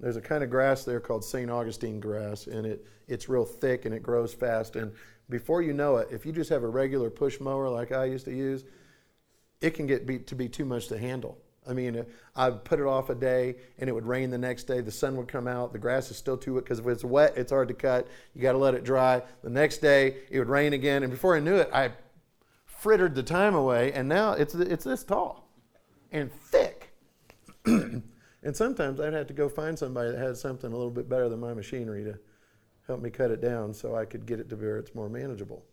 There's 0.00 0.16
a 0.16 0.20
kind 0.20 0.44
of 0.44 0.50
grass 0.50 0.84
there 0.84 1.00
called 1.00 1.24
St. 1.24 1.50
Augustine 1.50 1.98
grass, 1.98 2.46
and 2.46 2.64
it, 2.64 2.86
it's 3.08 3.28
real 3.28 3.44
thick 3.44 3.84
and 3.84 3.92
it 3.92 4.02
grows 4.02 4.32
fast. 4.32 4.76
And 4.76 4.92
before 5.28 5.60
you 5.60 5.72
know 5.72 5.96
it, 5.96 6.08
if 6.12 6.24
you 6.24 6.32
just 6.32 6.50
have 6.50 6.62
a 6.62 6.68
regular 6.68 7.10
push 7.10 7.40
mower 7.40 7.68
like 7.68 7.90
I 7.90 8.04
used 8.04 8.24
to 8.26 8.34
use, 8.34 8.64
it 9.60 9.70
can 9.70 9.86
get 9.86 10.06
be, 10.06 10.20
to 10.20 10.36
be 10.36 10.48
too 10.48 10.64
much 10.64 10.86
to 10.88 10.98
handle. 10.98 11.36
I 11.68 11.74
mean, 11.74 12.04
I'd 12.34 12.64
put 12.64 12.80
it 12.80 12.86
off 12.86 13.10
a 13.10 13.14
day 13.14 13.56
and 13.78 13.88
it 13.90 13.92
would 13.92 14.06
rain 14.06 14.30
the 14.30 14.38
next 14.38 14.64
day. 14.64 14.80
The 14.80 14.90
sun 14.90 15.16
would 15.16 15.28
come 15.28 15.46
out. 15.46 15.72
The 15.72 15.78
grass 15.78 16.10
is 16.10 16.16
still 16.16 16.38
too 16.38 16.54
wet 16.54 16.64
because 16.64 16.78
if 16.78 16.86
it's 16.86 17.04
wet, 17.04 17.36
it's 17.36 17.52
hard 17.52 17.68
to 17.68 17.74
cut. 17.74 18.08
You 18.34 18.40
got 18.40 18.52
to 18.52 18.58
let 18.58 18.74
it 18.74 18.84
dry. 18.84 19.22
The 19.42 19.50
next 19.50 19.78
day, 19.78 20.16
it 20.30 20.38
would 20.38 20.48
rain 20.48 20.72
again. 20.72 21.02
And 21.02 21.12
before 21.12 21.36
I 21.36 21.40
knew 21.40 21.56
it, 21.56 21.68
I 21.72 21.90
frittered 22.64 23.14
the 23.14 23.22
time 23.22 23.54
away. 23.54 23.92
And 23.92 24.08
now 24.08 24.32
it's, 24.32 24.54
it's 24.54 24.84
this 24.84 25.04
tall 25.04 25.48
and 26.10 26.32
thick. 26.32 26.94
and 27.66 28.02
sometimes 28.52 29.00
I'd 29.00 29.12
have 29.12 29.26
to 29.26 29.34
go 29.34 29.48
find 29.48 29.78
somebody 29.78 30.12
that 30.12 30.18
had 30.18 30.36
something 30.36 30.72
a 30.72 30.76
little 30.76 30.90
bit 30.90 31.08
better 31.08 31.28
than 31.28 31.40
my 31.40 31.52
machinery 31.52 32.02
to 32.04 32.18
help 32.86 33.02
me 33.02 33.10
cut 33.10 33.30
it 33.30 33.42
down 33.42 33.74
so 33.74 33.94
I 33.94 34.06
could 34.06 34.24
get 34.24 34.40
it 34.40 34.48
to 34.48 34.56
where 34.56 34.78
it's 34.78 34.94
more 34.94 35.10
manageable. 35.10 35.64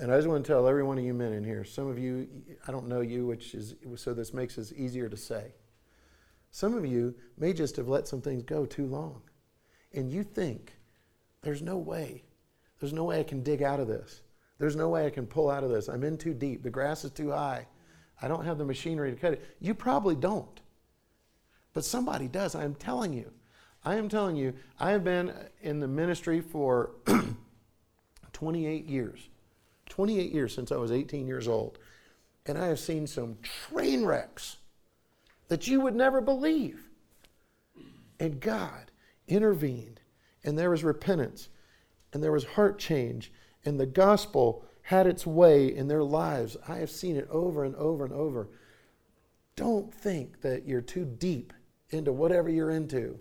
And 0.00 0.10
I 0.10 0.16
just 0.16 0.28
want 0.28 0.42
to 0.42 0.50
tell 0.50 0.66
every 0.66 0.82
one 0.82 0.96
of 0.96 1.04
you 1.04 1.12
men 1.12 1.34
in 1.34 1.44
here, 1.44 1.62
some 1.62 1.86
of 1.86 1.98
you, 1.98 2.26
I 2.66 2.72
don't 2.72 2.88
know 2.88 3.02
you, 3.02 3.26
which 3.26 3.54
is, 3.54 3.74
so 3.96 4.14
this 4.14 4.32
makes 4.32 4.56
it 4.56 4.72
easier 4.72 5.10
to 5.10 5.16
say. 5.16 5.52
Some 6.50 6.74
of 6.74 6.86
you 6.86 7.14
may 7.36 7.52
just 7.52 7.76
have 7.76 7.86
let 7.86 8.08
some 8.08 8.22
things 8.22 8.42
go 8.42 8.64
too 8.64 8.86
long. 8.86 9.20
And 9.92 10.10
you 10.10 10.24
think, 10.24 10.72
there's 11.42 11.60
no 11.60 11.76
way. 11.76 12.24
There's 12.78 12.94
no 12.94 13.04
way 13.04 13.20
I 13.20 13.24
can 13.24 13.42
dig 13.42 13.62
out 13.62 13.78
of 13.78 13.88
this. 13.88 14.22
There's 14.58 14.74
no 14.74 14.88
way 14.88 15.04
I 15.04 15.10
can 15.10 15.26
pull 15.26 15.50
out 15.50 15.64
of 15.64 15.70
this. 15.70 15.88
I'm 15.88 16.02
in 16.02 16.16
too 16.16 16.32
deep. 16.32 16.62
The 16.62 16.70
grass 16.70 17.04
is 17.04 17.10
too 17.10 17.32
high. 17.32 17.66
I 18.22 18.28
don't 18.28 18.46
have 18.46 18.56
the 18.56 18.64
machinery 18.64 19.10
to 19.10 19.16
cut 19.18 19.34
it. 19.34 19.56
You 19.60 19.74
probably 19.74 20.14
don't. 20.14 20.60
But 21.74 21.84
somebody 21.84 22.26
does. 22.26 22.54
I'm 22.54 22.74
telling 22.74 23.12
you. 23.12 23.30
I 23.84 23.96
am 23.96 24.08
telling 24.08 24.36
you, 24.36 24.54
I 24.78 24.92
have 24.92 25.04
been 25.04 25.34
in 25.60 25.80
the 25.80 25.88
ministry 25.88 26.40
for 26.40 26.92
28 28.32 28.86
years. 28.86 29.28
28 29.90 30.32
years 30.32 30.54
since 30.54 30.72
I 30.72 30.76
was 30.76 30.90
18 30.90 31.26
years 31.26 31.46
old. 31.46 31.78
And 32.46 32.56
I 32.56 32.66
have 32.68 32.80
seen 32.80 33.06
some 33.06 33.36
train 33.42 34.04
wrecks 34.04 34.56
that 35.48 35.68
you 35.68 35.80
would 35.80 35.94
never 35.94 36.22
believe. 36.22 36.88
And 38.18 38.40
God 38.40 38.90
intervened, 39.28 40.00
and 40.42 40.58
there 40.58 40.70
was 40.70 40.82
repentance, 40.82 41.48
and 42.12 42.22
there 42.22 42.32
was 42.32 42.44
heart 42.44 42.78
change, 42.78 43.32
and 43.64 43.78
the 43.78 43.86
gospel 43.86 44.64
had 44.82 45.06
its 45.06 45.26
way 45.26 45.74
in 45.74 45.88
their 45.88 46.02
lives. 46.02 46.56
I 46.66 46.76
have 46.76 46.90
seen 46.90 47.16
it 47.16 47.28
over 47.30 47.64
and 47.64 47.76
over 47.76 48.04
and 48.04 48.12
over. 48.12 48.48
Don't 49.56 49.94
think 49.94 50.40
that 50.40 50.66
you're 50.66 50.80
too 50.80 51.04
deep 51.04 51.52
into 51.90 52.12
whatever 52.12 52.48
you're 52.48 52.70
into. 52.70 53.18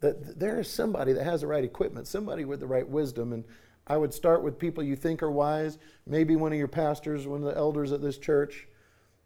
That 0.00 0.38
there 0.38 0.60
is 0.60 0.70
somebody 0.70 1.12
that 1.12 1.24
has 1.24 1.40
the 1.40 1.46
right 1.46 1.64
equipment, 1.64 2.06
somebody 2.06 2.44
with 2.44 2.60
the 2.60 2.66
right 2.66 2.88
wisdom, 2.88 3.32
and 3.32 3.44
I 3.88 3.96
would 3.96 4.12
start 4.12 4.42
with 4.42 4.58
people 4.58 4.84
you 4.84 4.96
think 4.96 5.22
are 5.22 5.30
wise, 5.30 5.78
maybe 6.06 6.36
one 6.36 6.52
of 6.52 6.58
your 6.58 6.68
pastors, 6.68 7.26
one 7.26 7.42
of 7.42 7.46
the 7.46 7.56
elders 7.56 7.90
at 7.92 8.02
this 8.02 8.18
church. 8.18 8.68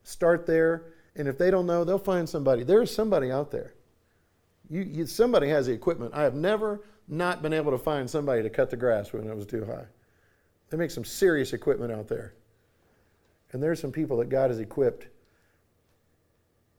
Start 0.05 0.47
there, 0.47 0.85
and 1.17 1.27
if 1.27 1.37
they 1.37 1.51
don't 1.51 1.67
know, 1.67 1.85
they'll 1.85 1.99
find 1.99 2.29
somebody. 2.29 2.63
There 2.63 2.83
is 2.83 2.95
somebody 2.95 3.31
out 3.31 3.51
there. 3.51 3.75
You, 4.71 4.83
you, 4.83 5.07
somebody 5.07 5.49
has 5.49 5.67
the 5.67 5.73
equipment. 5.73 6.15
I 6.15 6.23
have 6.23 6.35
never 6.35 6.85
not 7.09 7.43
been 7.43 7.53
able 7.53 7.73
to 7.73 7.79
find 7.79 8.09
somebody 8.09 8.43
to 8.43 8.51
cut 8.51 8.71
the 8.71 8.77
grass 8.77 9.13
when 9.13 9.29
it 9.29 9.37
was 9.37 9.47
too 9.47 9.65
high. 9.65 9.87
They 10.71 10.77
make 10.77 10.91
some 10.91 11.05
serious 11.05 11.53
equipment 11.53 11.93
out 11.93 12.09
there. 12.09 12.35
And 13.53 13.63
there's 13.63 13.81
some 13.81 13.93
people 13.93 14.17
that 14.19 14.31
God 14.31 14.51
has 14.51 14.61
equipped 14.61 15.09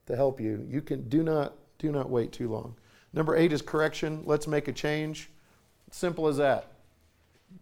to 0.07 0.15
help 0.15 0.39
you. 0.41 0.65
You 0.69 0.81
can 0.81 1.07
do 1.07 1.21
not 1.21 1.53
do 1.77 1.91
not 1.91 2.09
wait 2.09 2.31
too 2.31 2.49
long. 2.49 2.75
Number 3.13 3.35
eight 3.35 3.53
is 3.53 3.61
correction. 3.61 4.23
Let's 4.25 4.47
make 4.47 4.67
a 4.67 4.73
change. 4.73 5.29
Simple 5.91 6.27
as 6.27 6.37
that. 6.37 6.72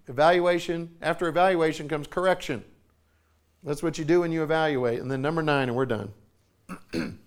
Evaluation. 0.07 0.95
After 1.01 1.27
evaluation 1.27 1.87
comes 1.87 2.07
correction. 2.07 2.63
That's 3.63 3.83
what 3.83 3.97
you 3.97 4.05
do 4.05 4.21
when 4.21 4.31
you 4.31 4.43
evaluate. 4.43 4.99
And 4.99 5.11
then 5.11 5.21
number 5.21 5.41
nine, 5.41 5.69
and 5.69 5.77
we're 5.77 5.85
done. 5.85 6.13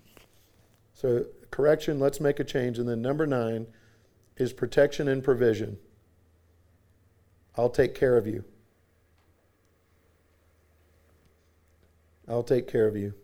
so, 0.95 1.27
correction, 1.51 2.01
let's 2.01 2.21
make 2.21 2.41
a 2.41 2.45
change. 2.45 2.79
And 2.79 2.89
then 2.89 3.01
number 3.01 3.27
nine 3.27 3.67
is 4.37 4.53
protection 4.53 5.07
and 5.07 5.23
provision. 5.23 5.79
I'll 7.57 7.71
take 7.71 7.95
care 7.95 8.17
of 8.17 8.27
you. 8.27 8.45
I'll 12.27 12.43
take 12.43 12.67
care 12.67 12.89
of 12.89 12.97
you. 12.97 13.15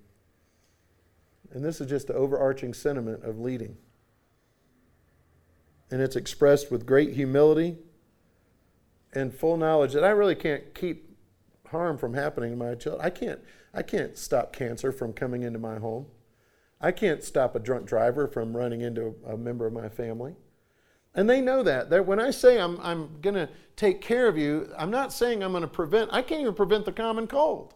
And 1.52 1.64
this 1.64 1.80
is 1.80 1.88
just 1.88 2.06
the 2.06 2.14
overarching 2.14 2.74
sentiment 2.74 3.24
of 3.24 3.40
leading. 3.40 3.76
And 5.90 6.00
it's 6.00 6.14
expressed 6.14 6.70
with 6.70 6.86
great 6.86 7.14
humility 7.14 7.78
and 9.12 9.34
full 9.34 9.56
knowledge 9.56 9.92
that 9.92 10.04
I 10.04 10.10
really 10.10 10.34
can't 10.34 10.74
keep 10.74 11.16
harm 11.68 11.98
from 11.98 12.14
happening 12.14 12.50
to 12.50 12.56
my 12.56 12.74
children. 12.74 13.04
I 13.04 13.10
can't, 13.10 13.40
I 13.72 13.82
can't 13.82 14.16
stop 14.16 14.52
cancer 14.52 14.92
from 14.92 15.12
coming 15.12 15.42
into 15.42 15.58
my 15.58 15.78
home. 15.78 16.06
I 16.80 16.92
can't 16.92 17.22
stop 17.22 17.54
a 17.54 17.58
drunk 17.58 17.86
driver 17.86 18.26
from 18.26 18.56
running 18.56 18.80
into 18.80 19.14
a 19.26 19.36
member 19.36 19.66
of 19.66 19.72
my 19.72 19.88
family. 19.88 20.34
And 21.14 21.28
they 21.28 21.40
know 21.40 21.62
that. 21.62 21.90
That 21.90 22.06
when 22.06 22.20
I 22.20 22.30
say 22.30 22.60
I'm, 22.60 22.78
I'm 22.80 23.20
going 23.20 23.34
to 23.34 23.48
take 23.76 24.00
care 24.00 24.28
of 24.28 24.38
you, 24.38 24.72
I'm 24.78 24.90
not 24.90 25.12
saying 25.12 25.42
I'm 25.42 25.52
going 25.52 25.62
to 25.62 25.68
prevent, 25.68 26.12
I 26.12 26.22
can't 26.22 26.40
even 26.40 26.54
prevent 26.54 26.84
the 26.84 26.92
common 26.92 27.26
cold. 27.26 27.74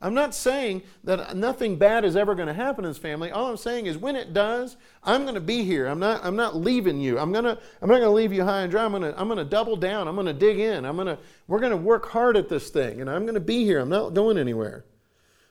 I'm 0.00 0.14
not 0.14 0.32
saying 0.32 0.82
that 1.02 1.36
nothing 1.36 1.76
bad 1.76 2.04
is 2.04 2.14
ever 2.14 2.36
going 2.36 2.46
to 2.46 2.54
happen 2.54 2.84
in 2.84 2.90
this 2.90 2.98
family. 2.98 3.32
All 3.32 3.50
I'm 3.50 3.56
saying 3.56 3.86
is 3.86 3.98
when 3.98 4.14
it 4.14 4.32
does, 4.32 4.76
I'm 5.02 5.22
going 5.22 5.34
to 5.34 5.40
be 5.40 5.64
here. 5.64 5.86
I'm 5.86 5.98
not, 5.98 6.24
I'm 6.24 6.36
not 6.36 6.54
leaving 6.54 7.00
you. 7.00 7.18
I'm, 7.18 7.32
gonna, 7.32 7.58
I'm 7.82 7.88
not 7.88 7.96
going 7.96 8.08
to 8.08 8.14
leave 8.14 8.32
you 8.32 8.44
high 8.44 8.60
and 8.60 8.70
dry. 8.70 8.84
I'm 8.84 8.92
going 8.92 9.02
to, 9.02 9.20
I'm 9.20 9.26
going 9.26 9.38
to 9.38 9.44
double 9.44 9.74
down. 9.74 10.06
I'm 10.06 10.14
going 10.14 10.28
to 10.28 10.32
dig 10.32 10.60
in. 10.60 10.84
I'm 10.84 10.94
going 10.94 11.08
to, 11.08 11.18
we're 11.48 11.58
going 11.58 11.72
to 11.72 11.76
work 11.76 12.10
hard 12.10 12.36
at 12.36 12.48
this 12.48 12.70
thing, 12.70 13.00
and 13.00 13.10
I'm 13.10 13.22
going 13.22 13.34
to 13.34 13.40
be 13.40 13.64
here. 13.64 13.80
I'm 13.80 13.88
not 13.88 14.14
going 14.14 14.38
anywhere. 14.38 14.84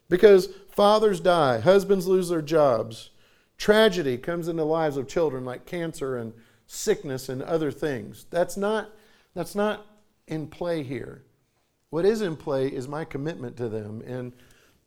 Because 0.07 0.47
fathers 0.71 1.19
die, 1.19 1.59
husbands 1.59 2.07
lose 2.07 2.29
their 2.29 2.41
jobs, 2.41 3.09
tragedy 3.57 4.17
comes 4.17 4.47
into 4.47 4.61
the 4.61 4.65
lives 4.65 4.95
of 4.95 5.09
children 5.09 5.43
like 5.43 5.65
cancer 5.65 6.15
and 6.15 6.33
sickness 6.67 7.27
and 7.27 7.41
other 7.41 7.71
things. 7.71 8.25
That's 8.29 8.55
not, 8.55 8.91
that's 9.33 9.55
not 9.55 9.85
in 10.25 10.47
play 10.47 10.83
here. 10.83 11.23
What 11.89 12.05
is 12.05 12.21
in 12.21 12.35
play 12.35 12.67
is 12.67 12.88
my 12.88 13.05
commitment 13.05 13.55
to 13.57 13.69
them. 13.69 14.01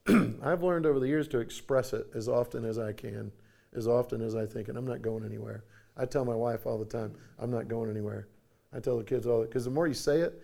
And 0.07 0.39
I've 0.43 0.63
learned 0.63 0.85
over 0.85 0.99
the 0.99 1.07
years 1.07 1.27
to 1.29 1.39
express 1.39 1.93
it 1.93 2.07
as 2.13 2.27
often 2.27 2.65
as 2.65 2.77
I 2.77 2.93
can, 2.93 3.31
as 3.75 3.87
often 3.87 4.21
as 4.21 4.35
I 4.35 4.45
think, 4.45 4.67
and 4.67 4.77
I'm 4.77 4.87
not 4.87 5.01
going 5.01 5.23
anywhere. 5.25 5.63
I 5.97 6.05
tell 6.05 6.25
my 6.25 6.35
wife 6.35 6.65
all 6.65 6.77
the 6.77 6.85
time, 6.85 7.13
I'm 7.39 7.51
not 7.51 7.67
going 7.67 7.89
anywhere. 7.89 8.27
I 8.73 8.79
tell 8.79 8.97
the 8.97 9.03
kids 9.03 9.27
all 9.27 9.41
that, 9.41 9.49
because 9.49 9.65
the 9.65 9.71
more 9.71 9.87
you 9.87 9.93
say 9.93 10.19
it, 10.19 10.41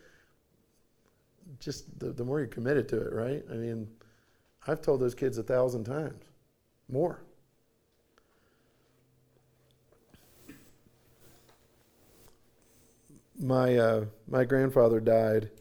just 1.59 1.97
the, 1.99 2.11
the 2.11 2.23
more 2.23 2.39
you're 2.39 2.47
committed 2.47 2.89
to 2.89 3.01
it, 3.01 3.13
right? 3.13 3.43
I 3.49 3.53
mean, 3.53 3.87
I've 4.67 4.81
told 4.81 4.99
those 4.99 5.15
kids 5.15 5.37
a 5.37 5.43
thousand 5.43 5.85
times, 5.85 6.25
more. 6.89 7.21
My, 13.39 13.77
uh, 13.77 14.05
my 14.27 14.43
grandfather 14.43 14.99
died 14.99 15.51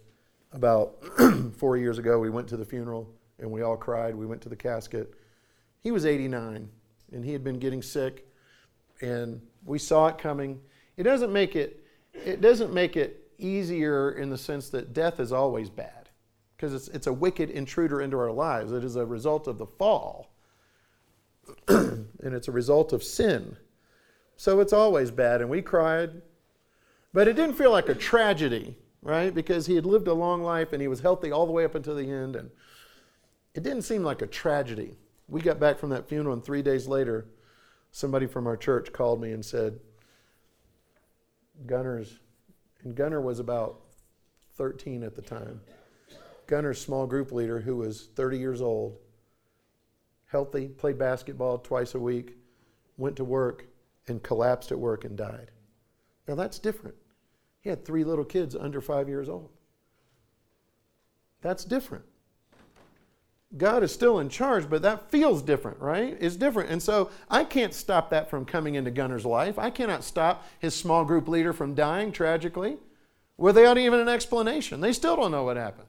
about 0.56 0.96
four 1.56 1.76
years 1.76 1.98
ago, 1.98 2.18
we 2.18 2.30
went 2.30 2.48
to 2.48 2.56
the 2.56 2.64
funeral 2.64 3.08
and 3.38 3.50
we 3.50 3.62
all 3.62 3.76
cried. 3.76 4.14
We 4.16 4.26
went 4.26 4.40
to 4.42 4.48
the 4.48 4.56
casket. 4.56 5.14
He 5.82 5.92
was 5.92 6.04
89 6.04 6.68
and 7.12 7.24
he 7.24 7.32
had 7.32 7.44
been 7.44 7.60
getting 7.60 7.82
sick, 7.82 8.26
and 9.00 9.40
we 9.64 9.78
saw 9.78 10.08
it 10.08 10.18
coming. 10.18 10.60
It 10.96 11.04
doesn't 11.04 11.32
make 11.32 11.54
it, 11.54 11.84
it 12.12 12.40
doesn't 12.40 12.74
make 12.74 12.96
it 12.96 13.30
easier 13.38 14.12
in 14.12 14.28
the 14.28 14.38
sense 14.38 14.70
that 14.70 14.92
death 14.92 15.20
is 15.20 15.30
always 15.30 15.70
bad 15.70 16.08
because 16.56 16.74
it's, 16.74 16.88
it's 16.88 17.06
a 17.06 17.12
wicked 17.12 17.50
intruder 17.50 18.00
into 18.00 18.18
our 18.18 18.32
lives. 18.32 18.72
It 18.72 18.82
is 18.82 18.96
a 18.96 19.06
result 19.06 19.46
of 19.46 19.58
the 19.58 19.66
fall. 19.66 20.32
and 21.68 22.08
it's 22.22 22.48
a 22.48 22.52
result 22.52 22.92
of 22.92 23.04
sin. 23.04 23.56
So 24.36 24.60
it's 24.60 24.72
always 24.72 25.10
bad, 25.10 25.40
and 25.40 25.48
we 25.48 25.62
cried. 25.62 26.22
But 27.12 27.28
it 27.28 27.34
didn't 27.36 27.54
feel 27.54 27.70
like 27.70 27.88
a 27.88 27.94
tragedy, 27.94 28.76
right? 29.02 29.34
Because 29.34 29.66
he 29.66 29.74
had 29.74 29.86
lived 29.86 30.08
a 30.08 30.14
long 30.14 30.42
life 30.42 30.72
and 30.72 30.82
he 30.82 30.88
was 30.88 31.00
healthy 31.00 31.30
all 31.30 31.46
the 31.46 31.52
way 31.52 31.64
up 31.64 31.74
until 31.74 31.94
the 31.94 32.10
end, 32.10 32.36
and 32.36 32.50
it 33.54 33.62
didn't 33.62 33.82
seem 33.82 34.02
like 34.02 34.22
a 34.22 34.26
tragedy. 34.26 34.96
We 35.28 35.40
got 35.40 35.58
back 35.58 35.78
from 35.78 35.90
that 35.90 36.08
funeral, 36.08 36.34
and 36.34 36.44
three 36.44 36.62
days 36.62 36.86
later, 36.86 37.26
somebody 37.90 38.26
from 38.26 38.46
our 38.46 38.56
church 38.56 38.92
called 38.92 39.20
me 39.20 39.32
and 39.32 39.44
said, 39.44 39.80
Gunner's, 41.66 42.18
and 42.84 42.94
Gunner 42.94 43.20
was 43.20 43.38
about 43.38 43.80
13 44.56 45.02
at 45.02 45.14
the 45.14 45.22
time. 45.22 45.60
Gunner's 46.46 46.80
small 46.80 47.06
group 47.06 47.32
leader, 47.32 47.60
who 47.60 47.76
was 47.76 48.08
30 48.14 48.38
years 48.38 48.60
old, 48.60 48.98
healthy, 50.26 50.68
played 50.68 50.98
basketball 50.98 51.58
twice 51.58 51.94
a 51.94 52.00
week, 52.00 52.36
went 52.96 53.16
to 53.16 53.24
work, 53.24 53.66
and 54.08 54.22
collapsed 54.22 54.70
at 54.70 54.78
work 54.78 55.04
and 55.04 55.16
died. 55.16 55.50
Now 56.28 56.34
that's 56.34 56.58
different. 56.58 56.96
He 57.66 57.70
had 57.70 57.84
three 57.84 58.04
little 58.04 58.24
kids 58.24 58.54
under 58.54 58.80
five 58.80 59.08
years 59.08 59.28
old. 59.28 59.50
That's 61.42 61.64
different. 61.64 62.04
God 63.56 63.82
is 63.82 63.90
still 63.90 64.20
in 64.20 64.28
charge, 64.28 64.70
but 64.70 64.82
that 64.82 65.10
feels 65.10 65.42
different, 65.42 65.80
right? 65.80 66.16
It's 66.20 66.36
different. 66.36 66.70
And 66.70 66.80
so 66.80 67.10
I 67.28 67.42
can't 67.42 67.74
stop 67.74 68.08
that 68.10 68.30
from 68.30 68.44
coming 68.44 68.76
into 68.76 68.92
Gunner's 68.92 69.26
life. 69.26 69.58
I 69.58 69.70
cannot 69.70 70.04
stop 70.04 70.46
his 70.60 70.76
small 70.76 71.04
group 71.04 71.26
leader 71.26 71.52
from 71.52 71.74
dying 71.74 72.12
tragically 72.12 72.76
without 73.36 73.78
even 73.78 73.98
an 73.98 74.08
explanation. 74.08 74.80
They 74.80 74.92
still 74.92 75.16
don't 75.16 75.32
know 75.32 75.42
what 75.42 75.56
happened. 75.56 75.88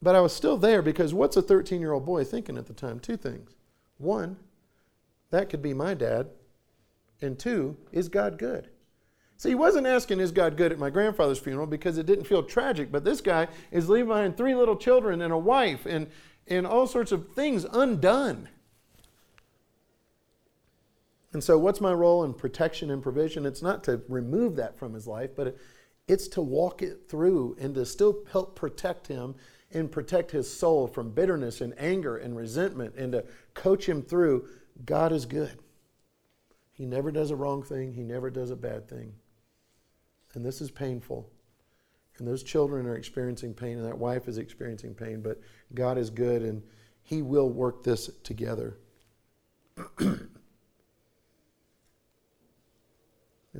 But 0.00 0.14
I 0.14 0.20
was 0.20 0.34
still 0.34 0.56
there 0.56 0.80
because 0.80 1.12
what's 1.12 1.36
a 1.36 1.42
13 1.42 1.78
year 1.78 1.92
old 1.92 2.06
boy 2.06 2.24
thinking 2.24 2.56
at 2.56 2.68
the 2.68 2.72
time? 2.72 3.00
Two 3.00 3.18
things. 3.18 3.50
One, 3.98 4.38
that 5.28 5.50
could 5.50 5.60
be 5.60 5.74
my 5.74 5.92
dad. 5.92 6.30
And 7.22 7.38
two, 7.38 7.76
is 7.92 8.08
God 8.08 8.38
good? 8.38 8.68
See, 9.36 9.50
he 9.50 9.54
wasn't 9.56 9.86
asking, 9.86 10.20
Is 10.20 10.30
God 10.30 10.56
good 10.56 10.70
at 10.72 10.78
my 10.78 10.90
grandfather's 10.90 11.38
funeral 11.38 11.66
because 11.66 11.98
it 11.98 12.06
didn't 12.06 12.26
feel 12.26 12.42
tragic. 12.42 12.92
But 12.92 13.04
this 13.04 13.20
guy 13.20 13.48
is 13.70 13.88
leaving 13.88 14.08
behind 14.08 14.36
three 14.36 14.54
little 14.54 14.76
children 14.76 15.20
and 15.20 15.32
a 15.32 15.38
wife 15.38 15.84
and, 15.86 16.08
and 16.46 16.66
all 16.66 16.86
sorts 16.86 17.10
of 17.10 17.32
things 17.32 17.66
undone. 17.72 18.48
And 21.32 21.42
so, 21.42 21.58
what's 21.58 21.80
my 21.80 21.92
role 21.92 22.24
in 22.24 22.34
protection 22.34 22.90
and 22.90 23.02
provision? 23.02 23.46
It's 23.46 23.62
not 23.62 23.82
to 23.84 24.02
remove 24.08 24.56
that 24.56 24.78
from 24.78 24.92
his 24.94 25.06
life, 25.06 25.30
but 25.34 25.56
it's 26.06 26.28
to 26.28 26.42
walk 26.42 26.82
it 26.82 27.08
through 27.08 27.56
and 27.58 27.74
to 27.74 27.86
still 27.86 28.24
help 28.30 28.54
protect 28.54 29.06
him 29.06 29.34
and 29.72 29.90
protect 29.90 30.30
his 30.30 30.52
soul 30.52 30.86
from 30.86 31.10
bitterness 31.10 31.60
and 31.60 31.74
anger 31.78 32.16
and 32.16 32.36
resentment 32.36 32.94
and 32.96 33.12
to 33.12 33.24
coach 33.54 33.88
him 33.88 34.02
through. 34.02 34.46
God 34.84 35.12
is 35.12 35.26
good. 35.26 35.58
He 36.82 36.86
never 36.86 37.12
does 37.12 37.30
a 37.30 37.36
wrong 37.36 37.62
thing, 37.62 37.92
He 37.92 38.02
never 38.02 38.28
does 38.28 38.50
a 38.50 38.56
bad 38.56 38.88
thing. 38.88 39.12
And 40.34 40.44
this 40.44 40.60
is 40.60 40.72
painful. 40.72 41.30
And 42.18 42.26
those 42.26 42.42
children 42.42 42.88
are 42.88 42.96
experiencing 42.96 43.54
pain, 43.54 43.78
and 43.78 43.86
that 43.86 43.98
wife 43.98 44.26
is 44.26 44.36
experiencing 44.36 44.94
pain, 44.94 45.20
but 45.20 45.40
God 45.74 45.96
is 45.96 46.10
good, 46.10 46.42
and 46.42 46.60
He 47.04 47.22
will 47.22 47.48
work 47.50 47.84
this 47.84 48.10
together. 48.24 48.78
and 50.00 50.28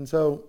so, 0.05 0.49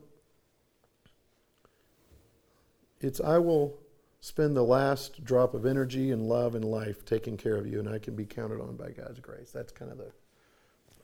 it's 3.02 3.22
I 3.22 3.38
will 3.38 3.78
spend 4.20 4.58
the 4.58 4.64
last 4.64 5.24
drop 5.24 5.54
of 5.54 5.68
energy 5.68 6.10
and 6.10 6.24
love 6.24 6.56
and 6.56 6.66
life 6.66 7.06
taking 7.06 7.38
care 7.38 7.56
of 7.56 7.68
you, 7.68 7.78
and 7.78 7.88
I 7.88 8.00
can 8.00 8.16
be 8.16 8.26
counted 8.26 8.60
on 8.60 8.78
by 8.78 8.90
God's 8.90 9.20
grace. 9.20 9.52
That's 9.52 9.72
kind 9.72 9.92
of 9.92 10.00
the 10.00 10.12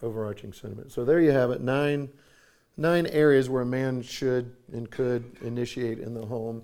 overarching 0.01 0.53
sentiment. 0.53 0.91
So 0.91 1.05
there 1.05 1.19
you 1.19 1.31
have 1.31 1.51
it. 1.51 1.61
Nine, 1.61 2.09
nine 2.77 3.07
areas 3.07 3.49
where 3.49 3.61
a 3.61 3.65
man 3.65 4.01
should 4.01 4.55
and 4.71 4.89
could 4.89 5.37
initiate 5.41 5.99
in 5.99 6.13
the 6.13 6.25
home, 6.25 6.63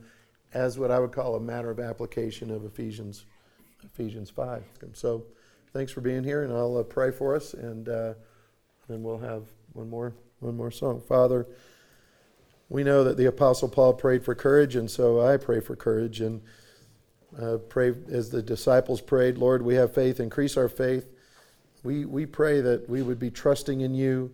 as 0.54 0.80
what 0.80 0.92
I 0.92 1.00
would 1.00 1.12
call 1.12 1.36
a 1.36 1.40
matter 1.40 1.70
of 1.70 1.80
application 1.80 2.52
of 2.52 2.66
Ephesians, 2.66 3.26
Ephesians 3.84 4.30
five. 4.30 4.64
So, 4.94 5.26
thanks 5.74 5.92
for 5.92 6.02
being 6.02 6.24
here, 6.24 6.44
and 6.44 6.54
I'll 6.54 6.78
uh, 6.78 6.84
pray 6.84 7.12
for 7.12 7.36
us, 7.36 7.54
and 7.54 7.90
uh, 7.90 8.14
then 8.88 9.04
we'll 9.04 9.20
have 9.20 9.44
one 9.74 9.90
more, 9.90 10.14
one 10.40 10.56
more 10.56 10.72
song. 10.72 11.02
Father. 11.02 11.48
We 12.68 12.84
know 12.84 13.04
that 13.04 13.16
the 13.16 13.28
Apostle 13.28 13.70
Paul 13.70 13.94
prayed 13.94 14.26
for 14.26 14.34
courage, 14.34 14.76
and 14.76 14.90
so 14.90 15.22
I 15.22 15.38
pray 15.38 15.60
for 15.60 15.76
courage 15.76 16.20
and 16.20 16.42
uh, 17.40 17.58
pray 17.70 17.94
as 18.12 18.32
the 18.32 18.42
disciples 18.42 19.02
prayed, 19.02 19.38
Lord, 19.38 19.62
we 19.62 19.76
have 19.76 19.94
faith, 19.94 20.20
increase 20.20 20.58
our 20.58 20.68
faith. 20.68 21.15
We, 21.86 22.06
we 22.06 22.26
pray 22.26 22.62
that 22.62 22.90
we 22.90 23.04
would 23.04 23.20
be 23.20 23.30
trusting 23.30 23.82
in 23.82 23.94
you, 23.94 24.34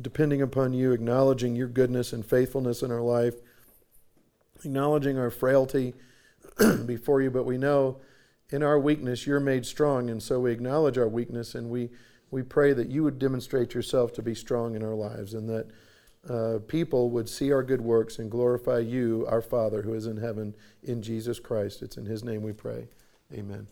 depending 0.00 0.40
upon 0.40 0.72
you, 0.72 0.92
acknowledging 0.92 1.56
your 1.56 1.66
goodness 1.66 2.12
and 2.12 2.24
faithfulness 2.24 2.82
in 2.82 2.92
our 2.92 3.02
life, 3.02 3.34
acknowledging 4.64 5.18
our 5.18 5.30
frailty 5.30 5.94
before 6.86 7.20
you, 7.20 7.30
but 7.30 7.44
we 7.44 7.58
know 7.58 7.98
in 8.50 8.62
our 8.62 8.78
weakness 8.78 9.26
you're 9.26 9.40
made 9.40 9.66
strong, 9.66 10.10
and 10.10 10.22
so 10.22 10.38
we 10.38 10.52
acknowledge 10.52 10.96
our 10.96 11.08
weakness 11.08 11.56
and 11.56 11.68
we, 11.68 11.90
we 12.30 12.42
pray 12.42 12.72
that 12.72 12.88
you 12.88 13.02
would 13.02 13.18
demonstrate 13.18 13.74
yourself 13.74 14.12
to 14.12 14.22
be 14.22 14.34
strong 14.34 14.76
in 14.76 14.84
our 14.84 14.94
lives 14.94 15.34
and 15.34 15.48
that 15.48 15.70
uh, 16.28 16.58
people 16.68 17.10
would 17.10 17.28
see 17.28 17.50
our 17.50 17.64
good 17.64 17.80
works 17.80 18.20
and 18.20 18.30
glorify 18.30 18.78
you, 18.78 19.26
our 19.28 19.42
Father 19.42 19.82
who 19.82 19.94
is 19.94 20.06
in 20.06 20.18
heaven, 20.18 20.54
in 20.84 21.02
Jesus 21.02 21.40
Christ. 21.40 21.82
It's 21.82 21.96
in 21.96 22.06
His 22.06 22.22
name 22.22 22.42
we 22.42 22.52
pray. 22.52 22.86
Amen. 23.32 23.66